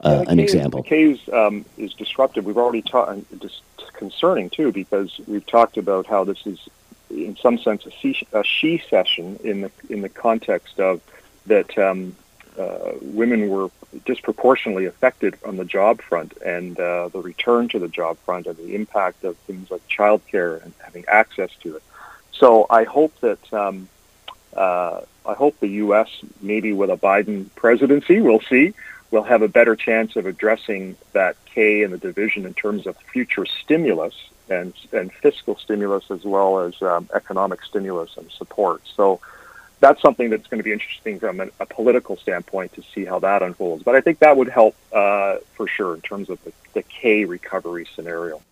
uh, 0.00 0.24
yeah, 0.26 0.32
an 0.32 0.40
example. 0.40 0.82
The 0.82 0.88
K 0.88 1.02
is, 1.12 1.20
um, 1.32 1.64
is 1.78 1.94
disruptive. 1.94 2.44
We've 2.44 2.58
already 2.58 2.82
talked. 2.82 3.40
Just 3.40 3.62
concerning 3.94 4.50
too, 4.50 4.72
because 4.72 5.18
we've 5.26 5.46
talked 5.46 5.76
about 5.76 6.06
how 6.06 6.24
this 6.24 6.46
is, 6.46 6.68
in 7.10 7.36
some 7.36 7.58
sense, 7.58 7.86
a 7.86 7.90
she, 7.90 8.26
a 8.32 8.44
shecession 8.44 9.38
in 9.42 9.62
the 9.62 9.70
in 9.88 10.02
the 10.02 10.08
context 10.08 10.80
of 10.80 11.00
that 11.46 11.76
um, 11.78 12.14
uh, 12.58 12.92
women 13.00 13.48
were 13.48 13.70
disproportionately 14.04 14.86
affected 14.86 15.36
on 15.44 15.56
the 15.56 15.64
job 15.64 16.00
front 16.00 16.36
and 16.44 16.78
uh, 16.78 17.08
the 17.08 17.20
return 17.20 17.68
to 17.68 17.78
the 17.78 17.88
job 17.88 18.16
front 18.18 18.46
and 18.46 18.56
the 18.56 18.74
impact 18.74 19.24
of 19.24 19.36
things 19.38 19.70
like 19.70 19.86
childcare 19.88 20.62
and 20.62 20.72
having 20.82 21.04
access 21.08 21.50
to 21.62 21.76
it. 21.76 21.82
So 22.32 22.66
I 22.68 22.84
hope 22.84 23.18
that 23.20 23.52
um, 23.52 23.88
uh, 24.56 25.00
I 25.26 25.34
hope 25.34 25.58
the 25.60 25.68
U.S. 25.68 26.08
maybe 26.40 26.72
with 26.72 26.90
a 26.90 26.96
Biden 26.96 27.48
presidency, 27.54 28.20
we'll 28.20 28.40
see, 28.40 28.74
will 29.14 29.22
have 29.22 29.42
a 29.42 29.48
better 29.48 29.76
chance 29.76 30.16
of 30.16 30.26
addressing 30.26 30.96
that 31.12 31.36
K 31.46 31.84
and 31.84 31.92
the 31.92 31.98
division 31.98 32.44
in 32.44 32.52
terms 32.52 32.84
of 32.84 32.96
future 32.96 33.46
stimulus 33.46 34.14
and 34.50 34.74
and 34.92 35.12
fiscal 35.12 35.56
stimulus 35.56 36.10
as 36.10 36.24
well 36.24 36.58
as 36.58 36.82
um, 36.82 37.08
economic 37.14 37.62
stimulus 37.62 38.16
and 38.16 38.28
support. 38.32 38.82
So 38.96 39.20
that's 39.78 40.02
something 40.02 40.30
that's 40.30 40.48
going 40.48 40.58
to 40.58 40.64
be 40.64 40.72
interesting 40.72 41.20
from 41.20 41.40
a, 41.40 41.48
a, 41.60 41.66
political 41.66 42.16
standpoint 42.16 42.72
to 42.74 42.82
see 42.92 43.04
how 43.04 43.18
that 43.20 43.42
unfolds. 43.42 43.82
But 43.84 43.94
I 43.94 44.00
think 44.00 44.18
that 44.18 44.36
would 44.36 44.48
help 44.48 44.74
uh, 44.92 45.36
for 45.54 45.68
sure 45.68 45.94
in 45.94 46.00
terms 46.00 46.28
of 46.28 46.42
the, 46.42 46.52
the 46.72 46.82
K 46.82 47.24
recovery 47.24 47.86
scenario. 47.94 48.42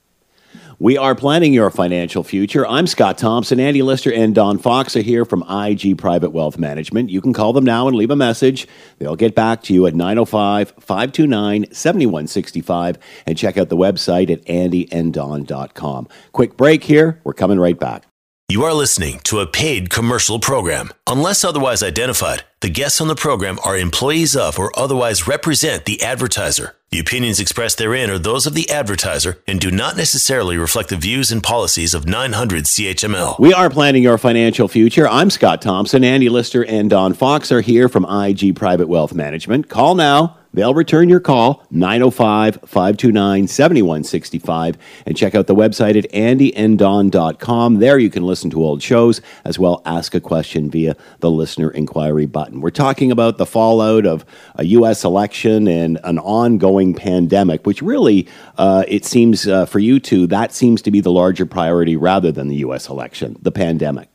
We 0.79 0.99
are 0.99 1.15
planning 1.15 1.53
your 1.53 1.71
financial 1.71 2.25
future. 2.25 2.67
I'm 2.67 2.87
Scott 2.87 3.19
Thompson. 3.19 3.61
Andy 3.61 3.83
Lister 3.83 4.13
and 4.13 4.35
Don 4.35 4.59
Fox 4.59 4.97
are 4.97 5.03
here 5.03 5.25
from 5.25 5.45
IG 5.49 5.97
Private 5.97 6.31
Wealth 6.31 6.59
Management. 6.59 7.11
You 7.11 7.21
can 7.21 7.33
call 7.33 7.53
them 7.53 7.65
now 7.65 7.87
and 7.87 7.97
leave 7.97 8.11
a 8.11 8.17
message. 8.17 8.67
They'll 8.99 9.17
get 9.17 9.35
back 9.35 9.63
to 9.65 9.75
you 9.75 9.87
at 9.87 9.95
905 9.95 10.75
529 10.81 11.73
7165 11.73 12.99
and 13.27 13.39
check 13.39 13.57
out 13.57 13.69
the 13.69 13.77
website 13.77 14.31
at 14.31 14.45
andyanddon.com. 14.47 16.09
Quick 16.33 16.57
break 16.57 16.85
here. 16.85 17.21
We're 17.25 17.33
coming 17.33 17.61
right 17.61 17.79
back. 17.79 18.05
You 18.49 18.65
are 18.65 18.75
listening 18.75 19.21
to 19.21 19.41
a 19.41 19.47
paid 19.47 19.89
commercial 19.89 20.39
program. 20.39 20.91
Unless 21.07 21.45
otherwise 21.45 21.83
identified, 21.83 22.45
the 22.61 22.69
guests 22.69 23.01
on 23.01 23.09
the 23.09 23.15
program 23.15 23.59
are 23.65 23.79
employees 23.79 24.37
of 24.37 24.59
or 24.59 24.79
otherwise 24.79 25.27
represent 25.27 25.85
the 25.85 26.03
advertiser. 26.03 26.75
The 26.93 26.99
opinions 26.99 27.41
expressed 27.41 27.79
therein 27.79 28.11
are 28.11 28.19
those 28.19 28.45
of 28.45 28.53
the 28.53 28.69
advertiser 28.69 29.39
and 29.47 29.59
do 29.59 29.71
not 29.71 29.97
necessarily 29.97 30.59
reflect 30.59 30.91
the 30.91 30.99
views 30.99 31.33
and 31.33 31.43
policies 31.43 31.95
of 31.95 32.07
900 32.07 32.65
CHML. 32.65 33.41
We 33.41 33.55
are 33.55 33.71
planning 33.71 34.03
your 34.03 34.19
financial 34.19 34.69
future. 34.69 35.09
I'm 35.09 35.31
Scott 35.31 35.63
Thompson. 35.63 36.05
Andy 36.05 36.29
Lister 36.29 36.63
and 36.67 36.91
Don 36.91 37.15
Fox 37.15 37.51
are 37.51 37.63
here 37.63 37.89
from 37.89 38.05
IG 38.05 38.55
Private 38.57 38.89
Wealth 38.89 39.15
Management. 39.15 39.71
Call 39.71 39.95
now 39.95 40.37
They'll 40.55 40.75
return 40.75 41.09
your 41.09 41.21
call, 41.21 41.65
905 41.71 42.61
529 42.67 43.49
7165, 43.49 44.77
and 45.07 45.17
check 45.17 45.35
out 45.35 45.47
the 45.47 45.55
website 45.55 45.97
at 45.97 46.11
andyanddon.com. 46.13 47.79
There 47.79 47.99
you 47.99 48.11
can 48.11 48.23
listen 48.25 48.51
to 48.51 48.63
old 48.63 48.83
shows 48.83 49.23
as 49.45 49.59
well 49.59 49.81
ask 49.87 50.15
a 50.15 50.21
question 50.21 50.71
via 50.71 50.97
the 51.21 51.31
listener 51.31 51.71
inquiry 51.71 52.27
button. 52.27 52.61
We're 52.61 52.71
talking 52.71 53.11
about 53.11 53.39
the 53.39 53.47
fallout 53.47 54.05
of 54.05 54.27
a 54.57 54.65
U.S. 54.65 55.05
election 55.05 55.67
and 55.67 55.99
an 56.05 56.19
ongoing 56.19 56.95
pandemic, 56.95 57.67
which 57.67 57.81
really, 57.81 58.29
uh, 58.59 58.85
it 58.89 59.07
seems 59.07 59.47
uh, 59.47 59.65
for 59.65 59.79
you 59.79 59.99
two, 60.01 60.27
that 60.27 60.53
seems 60.53 60.83
to 60.83 60.91
be 60.91 61.01
the 61.01 61.13
larger 61.13 61.47
priority 61.47 61.97
rather 61.97 62.31
than 62.31 62.49
the 62.49 62.57
U.S. 62.57 62.89
election, 62.89 63.39
the 63.41 63.53
pandemic. 63.53 64.09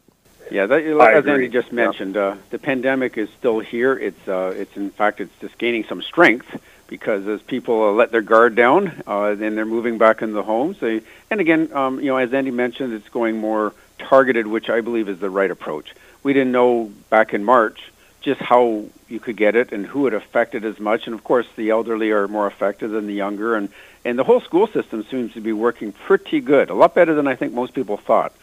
Yeah, 0.52 0.66
that, 0.66 0.84
as 0.84 1.28
Andy 1.28 1.50
just 1.50 1.72
mentioned, 1.72 2.16
yeah. 2.16 2.22
uh, 2.22 2.38
the 2.50 2.60
pandemic 2.60 3.18
is 3.18 3.30
still 3.38 3.60
here. 3.60 3.98
It's 3.98 4.28
uh, 4.28 4.54
it's 4.56 4.76
in 4.78 4.92
fact 4.92 5.20
it's 5.20 5.34
just 5.40 5.58
gaining 5.58 5.84
some 5.86 6.02
strength 6.02 6.60
because 6.88 7.28
as 7.28 7.42
people 7.42 7.84
uh, 7.84 7.92
let 7.92 8.12
their 8.12 8.22
guard 8.22 8.56
down, 8.56 9.04
uh, 9.06 9.36
then 9.36 9.56
they're 9.56 9.66
moving 9.66 9.98
back 9.98 10.22
in 10.22 10.34
the 10.34 10.44
homes. 10.44 10.80
They, 10.80 11.02
and 11.30 11.42
again, 11.42 11.72
um, 11.74 12.00
you 12.00 12.08
know, 12.08 12.18
as 12.18 12.34
Andy 12.34 12.52
mentioned, 12.52 12.94
it's 12.94 13.10
going 13.10 13.38
more 13.38 13.74
targeted, 14.00 14.48
which 14.48 14.70
I 14.70 14.82
believe 14.82 15.10
is 15.10 15.20
the 15.20 15.30
right 15.30 15.52
approach. 15.52 15.94
We 16.24 16.34
didn't 16.34 16.52
know 16.52 16.92
back 17.10 17.34
in 17.34 17.44
March 17.44 17.92
just 18.22 18.42
how 18.42 18.86
you 19.08 19.20
could 19.20 19.38
get 19.38 19.56
it 19.56 19.72
and 19.72 19.86
who 19.86 20.08
it 20.08 20.14
affected 20.14 20.66
as 20.66 20.80
much. 20.80 21.08
And 21.08 21.14
of 21.14 21.24
course, 21.24 21.48
the 21.56 21.70
elderly 21.70 22.12
are 22.12 22.28
more 22.28 22.48
affected 22.48 22.90
than 22.90 23.08
the 23.08 23.14
younger, 23.14 23.56
and 23.56 23.70
and 24.06 24.18
the 24.18 24.24
whole 24.24 24.42
school 24.42 24.68
system 24.68 25.04
seems 25.04 25.34
to 25.34 25.42
be 25.42 25.52
working 25.52 25.92
pretty 25.92 26.40
good, 26.40 26.70
a 26.70 26.74
lot 26.74 26.96
better 26.96 27.14
than 27.14 27.28
I 27.28 27.36
think 27.36 27.54
most 27.54 27.74
people 27.74 27.98
thought. 27.98 28.34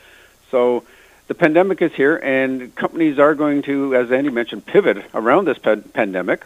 So 0.51 0.85
the 1.27 1.35
pandemic 1.35 1.81
is 1.81 1.93
here, 1.95 2.17
and 2.17 2.75
companies 2.75 3.19
are 3.19 3.35
going 3.35 3.63
to, 3.63 3.95
as 3.95 4.13
Andy 4.13 4.31
mentioned, 4.31 4.67
pivot 4.67 5.05
around 5.15 5.47
this 5.47 5.59
pan- 5.59 5.83
pandemic 5.83 6.45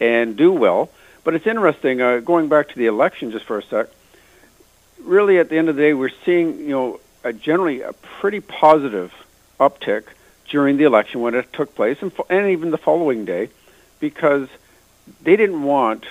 and 0.00 0.36
do 0.36 0.52
well. 0.52 0.90
But 1.24 1.34
it's 1.34 1.46
interesting, 1.46 2.00
uh, 2.00 2.18
going 2.20 2.48
back 2.48 2.68
to 2.70 2.76
the 2.76 2.86
election 2.86 3.30
just 3.30 3.44
for 3.44 3.58
a 3.58 3.62
sec, 3.62 3.88
really 5.00 5.38
at 5.38 5.48
the 5.48 5.58
end 5.58 5.68
of 5.68 5.76
the 5.76 5.82
day, 5.82 5.94
we're 5.94 6.10
seeing, 6.24 6.58
you 6.58 6.70
know, 6.70 7.00
a 7.22 7.32
generally 7.32 7.82
a 7.82 7.92
pretty 7.92 8.40
positive 8.40 9.12
uptick 9.60 10.04
during 10.48 10.78
the 10.78 10.84
election 10.84 11.20
when 11.20 11.34
it 11.34 11.52
took 11.52 11.74
place 11.74 11.98
and, 12.00 12.12
fo- 12.12 12.26
and 12.30 12.50
even 12.50 12.70
the 12.70 12.78
following 12.78 13.24
day 13.24 13.48
because 14.00 14.48
they 15.22 15.36
didn't 15.36 15.62
want, 15.62 16.06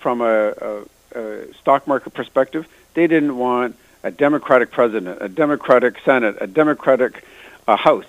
from 0.00 0.20
a, 0.20 0.50
a, 0.50 0.82
a 1.14 1.54
stock 1.54 1.86
market 1.86 2.12
perspective, 2.12 2.66
they 2.94 3.06
didn't 3.06 3.36
want 3.36 3.76
a 4.02 4.10
Democratic 4.10 4.70
president, 4.70 5.18
a 5.20 5.28
Democratic 5.28 5.98
Senate, 6.04 6.36
a 6.40 6.46
Democratic 6.46 7.24
a 7.66 7.76
house 7.76 8.06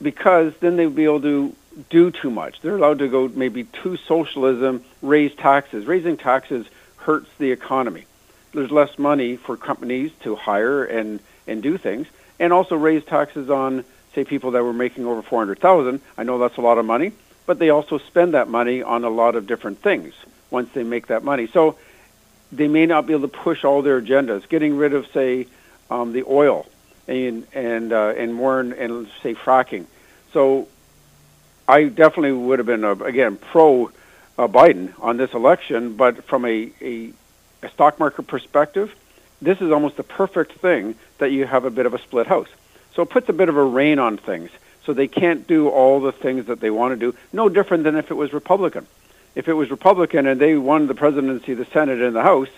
because 0.00 0.54
then 0.60 0.76
they'd 0.76 0.94
be 0.94 1.04
able 1.04 1.22
to 1.22 1.54
do 1.90 2.10
too 2.10 2.30
much. 2.30 2.60
They're 2.60 2.76
allowed 2.76 2.98
to 3.00 3.08
go 3.08 3.28
maybe 3.28 3.64
to 3.64 3.96
socialism, 3.96 4.84
raise 5.02 5.34
taxes. 5.34 5.86
Raising 5.86 6.16
taxes 6.16 6.66
hurts 6.96 7.28
the 7.38 7.52
economy. 7.52 8.06
There's 8.52 8.70
less 8.70 8.98
money 8.98 9.36
for 9.36 9.56
companies 9.56 10.12
to 10.20 10.34
hire 10.34 10.84
and, 10.84 11.20
and 11.46 11.62
do 11.62 11.76
things, 11.76 12.06
and 12.40 12.52
also 12.52 12.76
raise 12.76 13.04
taxes 13.04 13.50
on, 13.50 13.84
say, 14.14 14.24
people 14.24 14.52
that 14.52 14.62
were 14.62 14.72
making 14.72 15.06
over 15.06 15.22
400000 15.22 16.00
I 16.16 16.22
know 16.22 16.38
that's 16.38 16.56
a 16.56 16.62
lot 16.62 16.78
of 16.78 16.86
money, 16.86 17.12
but 17.44 17.58
they 17.58 17.70
also 17.70 17.98
spend 17.98 18.34
that 18.34 18.48
money 18.48 18.82
on 18.82 19.04
a 19.04 19.10
lot 19.10 19.36
of 19.36 19.46
different 19.46 19.80
things 19.82 20.14
once 20.50 20.70
they 20.72 20.84
make 20.84 21.08
that 21.08 21.22
money. 21.22 21.46
So 21.46 21.76
they 22.50 22.68
may 22.68 22.86
not 22.86 23.06
be 23.06 23.12
able 23.12 23.28
to 23.28 23.36
push 23.36 23.64
all 23.64 23.82
their 23.82 24.00
agendas. 24.00 24.48
Getting 24.48 24.76
rid 24.76 24.94
of, 24.94 25.06
say, 25.08 25.46
um, 25.90 26.12
the 26.12 26.24
oil 26.26 26.66
and 27.06 27.46
and 27.52 27.92
uh, 27.92 28.14
and 28.16 28.34
more 28.34 28.60
and, 28.60 29.08
say 29.22 29.34
fracking. 29.34 29.86
So 30.32 30.68
I 31.68 31.84
definitely 31.84 32.32
would 32.32 32.58
have 32.58 32.66
been 32.66 32.84
uh, 32.84 32.94
again 32.96 33.36
pro 33.36 33.90
uh, 34.38 34.48
Biden 34.48 34.92
on 35.00 35.16
this 35.16 35.32
election, 35.32 35.96
but 35.96 36.24
from 36.24 36.44
a, 36.44 36.70
a 36.80 37.12
a 37.62 37.70
stock 37.70 37.98
market 37.98 38.26
perspective, 38.26 38.94
this 39.40 39.60
is 39.60 39.70
almost 39.70 39.96
the 39.96 40.02
perfect 40.02 40.52
thing 40.52 40.94
that 41.18 41.30
you 41.32 41.46
have 41.46 41.64
a 41.64 41.70
bit 41.70 41.86
of 41.86 41.94
a 41.94 41.98
split 41.98 42.26
house. 42.26 42.48
So 42.94 43.02
it 43.02 43.10
puts 43.10 43.28
a 43.28 43.32
bit 43.32 43.48
of 43.48 43.56
a 43.56 43.64
rein 43.64 43.98
on 43.98 44.16
things. 44.16 44.50
So 44.84 44.92
they 44.92 45.08
can't 45.08 45.46
do 45.46 45.68
all 45.68 46.00
the 46.00 46.12
things 46.12 46.46
that 46.46 46.60
they 46.60 46.70
want 46.70 46.92
to 46.92 46.96
do. 46.96 47.16
No 47.32 47.48
different 47.48 47.84
than 47.84 47.96
if 47.96 48.10
it 48.10 48.14
was 48.14 48.32
Republican. 48.32 48.86
If 49.34 49.48
it 49.48 49.52
was 49.52 49.70
Republican 49.70 50.26
and 50.26 50.40
they 50.40 50.56
won 50.56 50.86
the 50.86 50.94
presidency, 50.94 51.54
the 51.54 51.66
Senate, 51.66 52.00
and 52.00 52.14
the 52.14 52.22
House, 52.22 52.48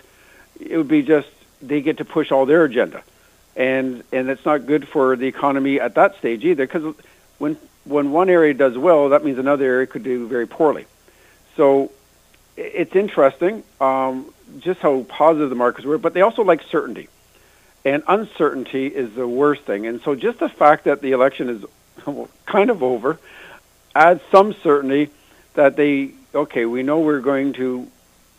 it 0.59 0.77
would 0.77 0.87
be 0.87 1.01
just 1.01 1.27
they 1.61 1.81
get 1.81 1.97
to 1.97 2.05
push 2.05 2.31
all 2.31 2.45
their 2.45 2.63
agenda, 2.63 3.03
and 3.59 4.03
and 4.11 4.29
it's 4.29 4.45
not 4.45 4.65
good 4.65 4.87
for 4.87 5.15
the 5.15 5.27
economy 5.27 5.79
at 5.79 5.93
that 5.95 6.17
stage 6.17 6.43
either. 6.43 6.65
Because 6.65 6.95
when 7.37 7.57
when 7.83 8.11
one 8.11 8.29
area 8.29 8.53
does 8.55 8.77
well, 8.77 9.09
that 9.09 9.23
means 9.23 9.37
another 9.37 9.65
area 9.65 9.85
could 9.85 10.03
do 10.03 10.27
very 10.27 10.47
poorly. 10.47 10.87
So 11.57 11.91
it's 12.55 12.95
interesting 12.95 13.63
um, 13.81 14.33
just 14.59 14.79
how 14.79 15.03
positive 15.03 15.49
the 15.49 15.55
markets 15.55 15.85
were, 15.85 15.97
but 15.97 16.13
they 16.13 16.21
also 16.21 16.43
like 16.43 16.63
certainty. 16.63 17.09
And 17.85 18.03
uncertainty 18.07 18.87
is 18.87 19.13
the 19.13 19.27
worst 19.27 19.63
thing. 19.63 19.87
And 19.87 20.01
so 20.01 20.15
just 20.15 20.39
the 20.39 20.49
fact 20.49 20.85
that 20.85 21.01
the 21.01 21.11
election 21.11 21.49
is 21.49 21.65
kind 22.45 22.69
of 22.69 22.81
over 22.81 23.19
adds 23.95 24.21
some 24.31 24.53
certainty 24.53 25.09
that 25.53 25.75
they, 25.75 26.11
okay, 26.33 26.65
we 26.65 26.83
know 26.83 26.99
we're 26.99 27.21
going 27.21 27.53
to 27.53 27.87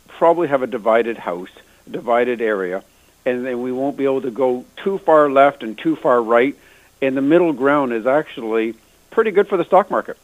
probably 0.09 0.49
have 0.49 0.63
a 0.63 0.67
divided 0.67 1.17
house, 1.17 1.51
a 1.87 1.91
divided 1.91 2.41
area, 2.41 2.85
and 3.25 3.45
then 3.45 3.61
we 3.63 3.73
won't 3.73 3.97
be 3.97 4.05
able 4.05 4.23
to 4.23 4.31
go 4.31 4.65
too 4.77 4.99
far 4.99 5.31
left 5.31 5.63
and 5.63 5.77
too 5.77 5.97
far 5.97 6.23
right. 6.23 6.57
And 7.03 7.17
the 7.17 7.23
middle 7.23 7.53
ground 7.53 7.93
is 7.93 8.07
actually 8.07 8.75
pretty 9.11 9.31
good 9.31 9.49
for 9.49 9.57
the 9.57 9.65
stock 9.65 9.91
market. 9.91 10.17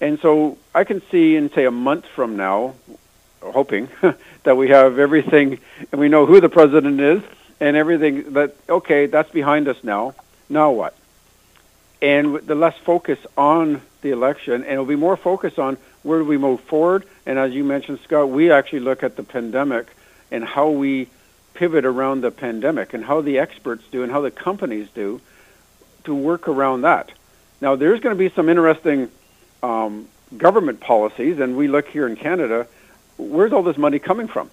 And 0.00 0.18
so 0.20 0.58
I 0.74 0.84
can 0.84 1.02
see 1.10 1.36
in, 1.36 1.50
say, 1.52 1.64
a 1.64 1.70
month 1.70 2.06
from 2.06 2.36
now, 2.36 2.74
hoping 3.40 3.88
that 4.42 4.56
we 4.56 4.68
have 4.68 4.98
everything 4.98 5.60
and 5.92 6.00
we 6.00 6.08
know 6.08 6.26
who 6.26 6.40
the 6.40 6.48
president 6.48 7.00
is 7.00 7.22
and 7.60 7.76
everything 7.76 8.32
that, 8.34 8.54
okay, 8.68 9.06
that's 9.06 9.30
behind 9.30 9.68
us 9.68 9.82
now. 9.82 10.14
Now 10.48 10.72
what? 10.72 10.96
And 12.02 12.36
the 12.36 12.54
less 12.54 12.76
focus 12.78 13.18
on 13.36 13.80
the 14.02 14.10
election, 14.10 14.54
and 14.54 14.72
it'll 14.72 14.84
be 14.84 14.96
more 14.96 15.16
focus 15.16 15.58
on 15.58 15.78
where 16.02 16.18
do 16.18 16.24
we 16.24 16.36
move 16.36 16.60
forward. 16.60 17.06
And 17.24 17.38
as 17.38 17.52
you 17.52 17.64
mentioned, 17.64 18.00
Scott, 18.04 18.28
we 18.28 18.50
actually 18.50 18.80
look 18.80 19.02
at 19.02 19.16
the 19.16 19.22
pandemic 19.22 19.86
and 20.30 20.44
how 20.44 20.68
we 20.70 21.08
pivot 21.54 21.84
around 21.84 22.20
the 22.20 22.30
pandemic 22.30 22.94
and 22.94 23.04
how 23.04 23.20
the 23.20 23.38
experts 23.38 23.84
do 23.90 24.02
and 24.02 24.12
how 24.12 24.20
the 24.20 24.30
companies 24.30 24.88
do 24.94 25.20
to 26.04 26.14
work 26.14 26.48
around 26.48 26.82
that. 26.82 27.10
Now, 27.60 27.76
there's 27.76 28.00
going 28.00 28.14
to 28.14 28.18
be 28.18 28.34
some 28.34 28.48
interesting 28.48 29.10
um, 29.62 30.08
government 30.36 30.80
policies, 30.80 31.40
and 31.40 31.56
we 31.56 31.68
look 31.68 31.88
here 31.88 32.06
in 32.06 32.16
Canada. 32.16 32.66
Where's 33.16 33.52
all 33.52 33.62
this 33.62 33.78
money 33.78 33.98
coming 33.98 34.28
from? 34.28 34.50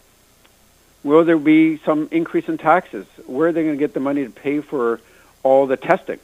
Will 1.04 1.26
there 1.26 1.38
be 1.38 1.78
some 1.78 2.08
increase 2.12 2.48
in 2.48 2.58
taxes? 2.58 3.08
Where 3.26 3.50
are 3.50 3.52
they 3.52 3.64
going 3.64 3.76
to 3.76 3.80
get 3.80 3.94
the 3.94 4.00
money 4.00 4.24
to 4.24 4.30
pay 4.30 4.62
for 4.62 5.02
all 5.44 5.66
the 5.66 5.78
testing, 5.78 6.20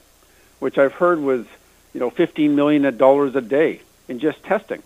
which 0.59 0.77
I've 0.77 0.93
heard 0.93 1.19
was, 1.19 1.45
you 1.93 1.99
know, 1.99 2.09
fifteen 2.09 2.55
million 2.55 2.95
dollars 2.97 3.35
a 3.35 3.41
day 3.41 3.81
in 4.07 4.19
just 4.19 4.43
testing. 4.43 4.83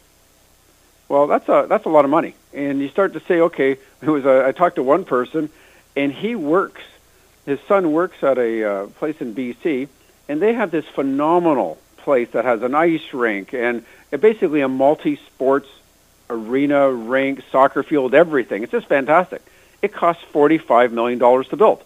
Well, 1.09 1.27
that's 1.27 1.49
a 1.49 1.65
that's 1.67 1.85
a 1.85 1.89
lot 1.89 2.05
of 2.05 2.11
money, 2.11 2.35
and 2.53 2.79
you 2.79 2.87
start 2.87 3.13
to 3.13 3.19
say, 3.19 3.41
okay, 3.41 3.71
it 4.01 4.09
was 4.09 4.25
a, 4.25 4.45
I 4.45 4.51
talked 4.53 4.75
to 4.77 4.83
one 4.83 5.03
person, 5.03 5.49
and 5.95 6.11
he 6.11 6.35
works, 6.35 6.81
his 7.45 7.59
son 7.67 7.91
works 7.91 8.23
at 8.23 8.37
a 8.37 8.63
uh, 8.63 8.87
place 8.87 9.19
in 9.19 9.35
BC, 9.35 9.87
and 10.29 10.41
they 10.41 10.53
have 10.53 10.71
this 10.71 10.85
phenomenal 10.85 11.77
place 11.97 12.29
that 12.31 12.45
has 12.45 12.61
an 12.63 12.73
ice 12.75 13.13
rink 13.13 13.53
and 13.53 13.85
basically 14.19 14.61
a 14.61 14.67
multi-sports 14.67 15.67
arena, 16.29 16.89
rink, 16.91 17.41
soccer 17.51 17.83
field, 17.83 18.13
everything. 18.13 18.63
It's 18.63 18.71
just 18.71 18.87
fantastic. 18.87 19.41
It 19.81 19.93
costs 19.93 20.23
$45 20.33 20.91
million 20.91 21.19
to 21.19 21.57
build. 21.57 21.83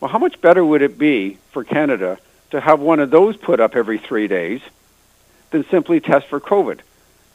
Well, 0.00 0.10
how 0.10 0.18
much 0.18 0.40
better 0.40 0.64
would 0.64 0.82
it 0.82 0.98
be 0.98 1.38
for 1.52 1.64
Canada 1.64 2.18
to 2.50 2.60
have 2.60 2.80
one 2.80 3.00
of 3.00 3.10
those 3.10 3.36
put 3.36 3.60
up 3.60 3.76
every 3.76 3.98
three 3.98 4.28
days 4.28 4.60
than 5.50 5.64
simply 5.68 6.00
test 6.00 6.26
for 6.26 6.40
COVID? 6.40 6.80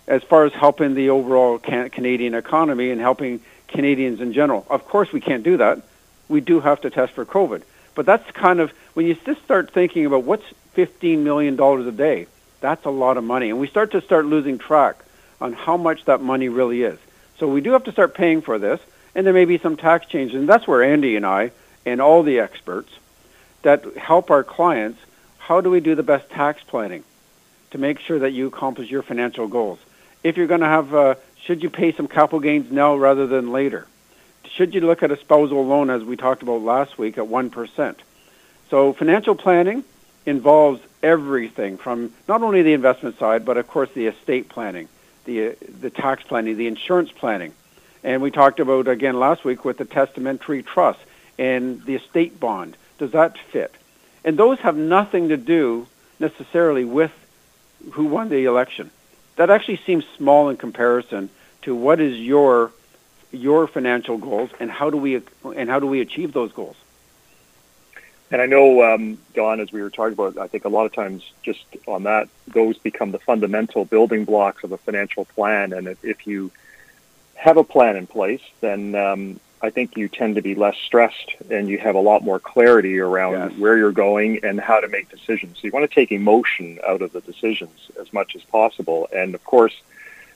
As 0.06 0.24
far 0.24 0.46
as 0.46 0.54
helping 0.54 0.94
the 0.94 1.10
overall 1.10 1.60
can- 1.60 1.90
Canadian 1.90 2.34
economy 2.34 2.92
and 2.92 3.02
helping 3.02 3.42
Canadians 3.68 4.22
in 4.22 4.34
general. 4.34 4.66
Of 4.70 4.86
course, 4.86 5.12
we 5.12 5.22
can't 5.22 5.44
do 5.44 5.58
that. 5.58 5.82
We 6.28 6.42
do 6.42 6.60
have 6.60 6.82
to 6.82 6.90
test 6.90 7.14
for 7.14 7.26
COVID. 7.26 7.64
But 7.96 8.06
that's 8.06 8.30
kind 8.32 8.60
of 8.60 8.72
when 8.94 9.06
you 9.06 9.16
just 9.16 9.44
start 9.44 9.72
thinking 9.72 10.06
about 10.06 10.24
what's 10.24 10.46
$15 10.76 11.20
million 11.20 11.60
a 11.60 11.92
day, 11.92 12.28
that's 12.62 12.86
a 12.86 12.90
lot 12.90 13.18
of 13.18 13.24
money. 13.24 13.50
And 13.50 13.60
we 13.60 13.68
start 13.68 13.92
to 13.92 14.02
start 14.02 14.26
losing 14.26 14.58
track 14.58 14.98
on 15.42 15.54
how 15.54 15.78
much 15.78 16.06
that 16.06 16.22
money 16.22 16.50
really 16.50 16.84
is. 16.84 17.00
So 17.40 17.48
we 17.48 17.62
do 17.62 17.72
have 17.72 17.84
to 17.86 17.92
start 17.92 18.14
paying 18.14 18.42
for 18.42 18.58
this, 18.58 18.80
and 19.16 19.26
there 19.26 19.34
may 19.34 19.46
be 19.46 19.58
some 19.58 19.78
tax 19.78 20.08
changes. 20.08 20.36
And 20.36 20.50
that's 20.50 20.68
where 20.68 20.84
Andy 20.84 21.16
and 21.16 21.26
I 21.26 21.52
and 21.86 22.02
all 22.02 22.24
the 22.24 22.40
experts 22.40 22.92
that 23.64 23.98
help 23.98 24.32
our 24.32 24.44
clients, 24.44 25.00
how 25.38 25.62
do 25.62 25.70
we 25.70 25.80
do 25.80 25.96
the 25.96 26.04
best 26.04 26.30
tax 26.30 26.62
planning 26.64 27.04
to 27.72 27.78
make 27.78 28.00
sure 28.00 28.20
that 28.20 28.32
you 28.32 28.48
accomplish 28.48 28.90
your 28.90 29.02
financial 29.02 29.48
goals? 29.48 29.80
If 30.24 30.38
you're 30.38 30.48
going 30.48 30.62
to 30.62 30.68
have, 30.68 30.94
uh, 30.94 31.16
should 31.48 31.64
you 31.64 31.70
pay 31.70 31.94
some 31.94 32.10
capital 32.10 32.42
gains 32.42 32.70
now 32.70 32.98
rather 32.98 33.26
than 33.26 33.54
later? 33.54 33.88
Should 34.44 34.76
you 34.76 34.82
look 34.82 35.02
at 35.02 35.12
a 35.12 35.18
spousal 35.18 35.66
loan, 35.66 35.90
as 35.90 36.04
we 36.04 36.18
talked 36.18 36.44
about 36.44 36.62
last 36.62 36.98
week, 36.98 37.18
at 37.18 37.24
1%? 37.24 37.96
So 38.70 38.92
financial 38.92 39.34
planning 39.34 39.86
involves 40.26 40.82
everything 41.02 41.78
from 41.78 42.12
not 42.28 42.42
only 42.42 42.64
the 42.64 42.74
investment 42.74 43.18
side, 43.18 43.46
but 43.46 43.56
of 43.56 43.66
course 43.66 43.90
the 43.94 44.08
estate 44.08 44.50
planning, 44.50 44.90
the, 45.24 45.56
the 45.80 45.90
tax 45.90 46.22
planning, 46.24 46.58
the 46.58 46.68
insurance 46.68 47.12
planning. 47.14 47.54
And 48.04 48.22
we 48.22 48.30
talked 48.30 48.60
about, 48.60 48.90
again, 48.90 49.18
last 49.18 49.46
week 49.46 49.64
with 49.64 49.78
the 49.78 49.86
testamentary 49.86 50.64
trust 50.64 51.00
and 51.40 51.82
the 51.86 51.96
estate 51.96 52.42
bond. 52.42 52.76
Does 52.98 53.12
that 53.12 53.38
fit? 53.38 53.74
And 54.26 54.38
those 54.38 54.60
have 54.60 54.76
nothing 54.76 55.30
to 55.30 55.38
do 55.38 55.88
necessarily 56.20 56.84
with 56.84 57.12
who 57.94 58.04
won 58.04 58.28
the 58.28 58.44
election. 58.44 58.92
That 59.38 59.50
actually 59.50 59.78
seems 59.86 60.06
small 60.18 60.50
in 60.50 60.58
comparison 60.58 61.30
to 61.64 61.74
what 61.76 62.00
is 62.00 62.18
your 62.18 62.72
your 63.32 63.68
financial 63.68 64.18
goals 64.18 64.50
and 64.60 64.70
how 64.70 64.90
do 64.90 64.98
we 64.98 65.22
and 65.56 65.70
how 65.70 65.80
do 65.80 65.88
we 65.88 66.02
achieve 66.02 66.34
those 66.34 66.52
goals? 66.52 66.76
And 68.30 68.42
I 68.42 68.46
know, 68.46 68.84
um, 68.84 69.18
Don, 69.36 69.62
as 69.62 69.72
we 69.72 69.82
were 69.82 69.90
talking 69.90 70.14
about, 70.14 70.38
I 70.38 70.48
think 70.48 70.66
a 70.66 70.70
lot 70.70 70.86
of 70.86 70.94
times 70.94 71.24
just 71.44 71.64
on 71.88 72.04
that, 72.04 72.28
those 72.48 72.78
become 72.78 73.12
the 73.12 73.20
fundamental 73.20 73.86
building 73.86 74.26
blocks 74.26 74.66
of 74.66 74.74
a 74.74 74.78
financial 74.78 75.24
plan. 75.24 75.72
And 75.72 75.88
if, 76.04 76.28
you 76.28 76.52
have 77.36 77.56
a 77.56 77.64
plan 77.64 77.96
in 77.96 78.06
place, 78.06 78.42
then 78.60 78.96
um, 78.96 79.40
I 79.62 79.72
think 79.72 79.98
you 79.98 80.08
tend 80.08 80.36
to 80.36 80.42
be 80.42 80.54
less 80.54 80.78
stressed 80.78 81.36
and 81.50 81.68
you 81.68 81.80
have 81.80 81.96
a 81.96 82.00
lot 82.00 82.24
more 82.24 82.40
clarity 82.40 83.00
around 83.00 83.52
yes. 83.52 83.60
where 83.60 83.78
you're 83.78 83.92
going 83.92 84.44
and 84.44 84.60
how 84.60 84.80
to 84.80 84.88
make 84.88 85.10
decisions. 85.10 85.58
So 85.58 85.66
you 85.66 85.72
want 85.72 85.90
to 85.90 85.94
take 85.94 86.12
emotion 86.12 86.80
out 86.88 87.02
of 87.02 87.12
the 87.12 87.22
decisions 87.22 87.90
as 88.00 88.14
much 88.14 88.36
as 88.36 88.44
possible. 88.44 89.10
And 89.14 89.34
of 89.34 89.44
course, 89.44 89.74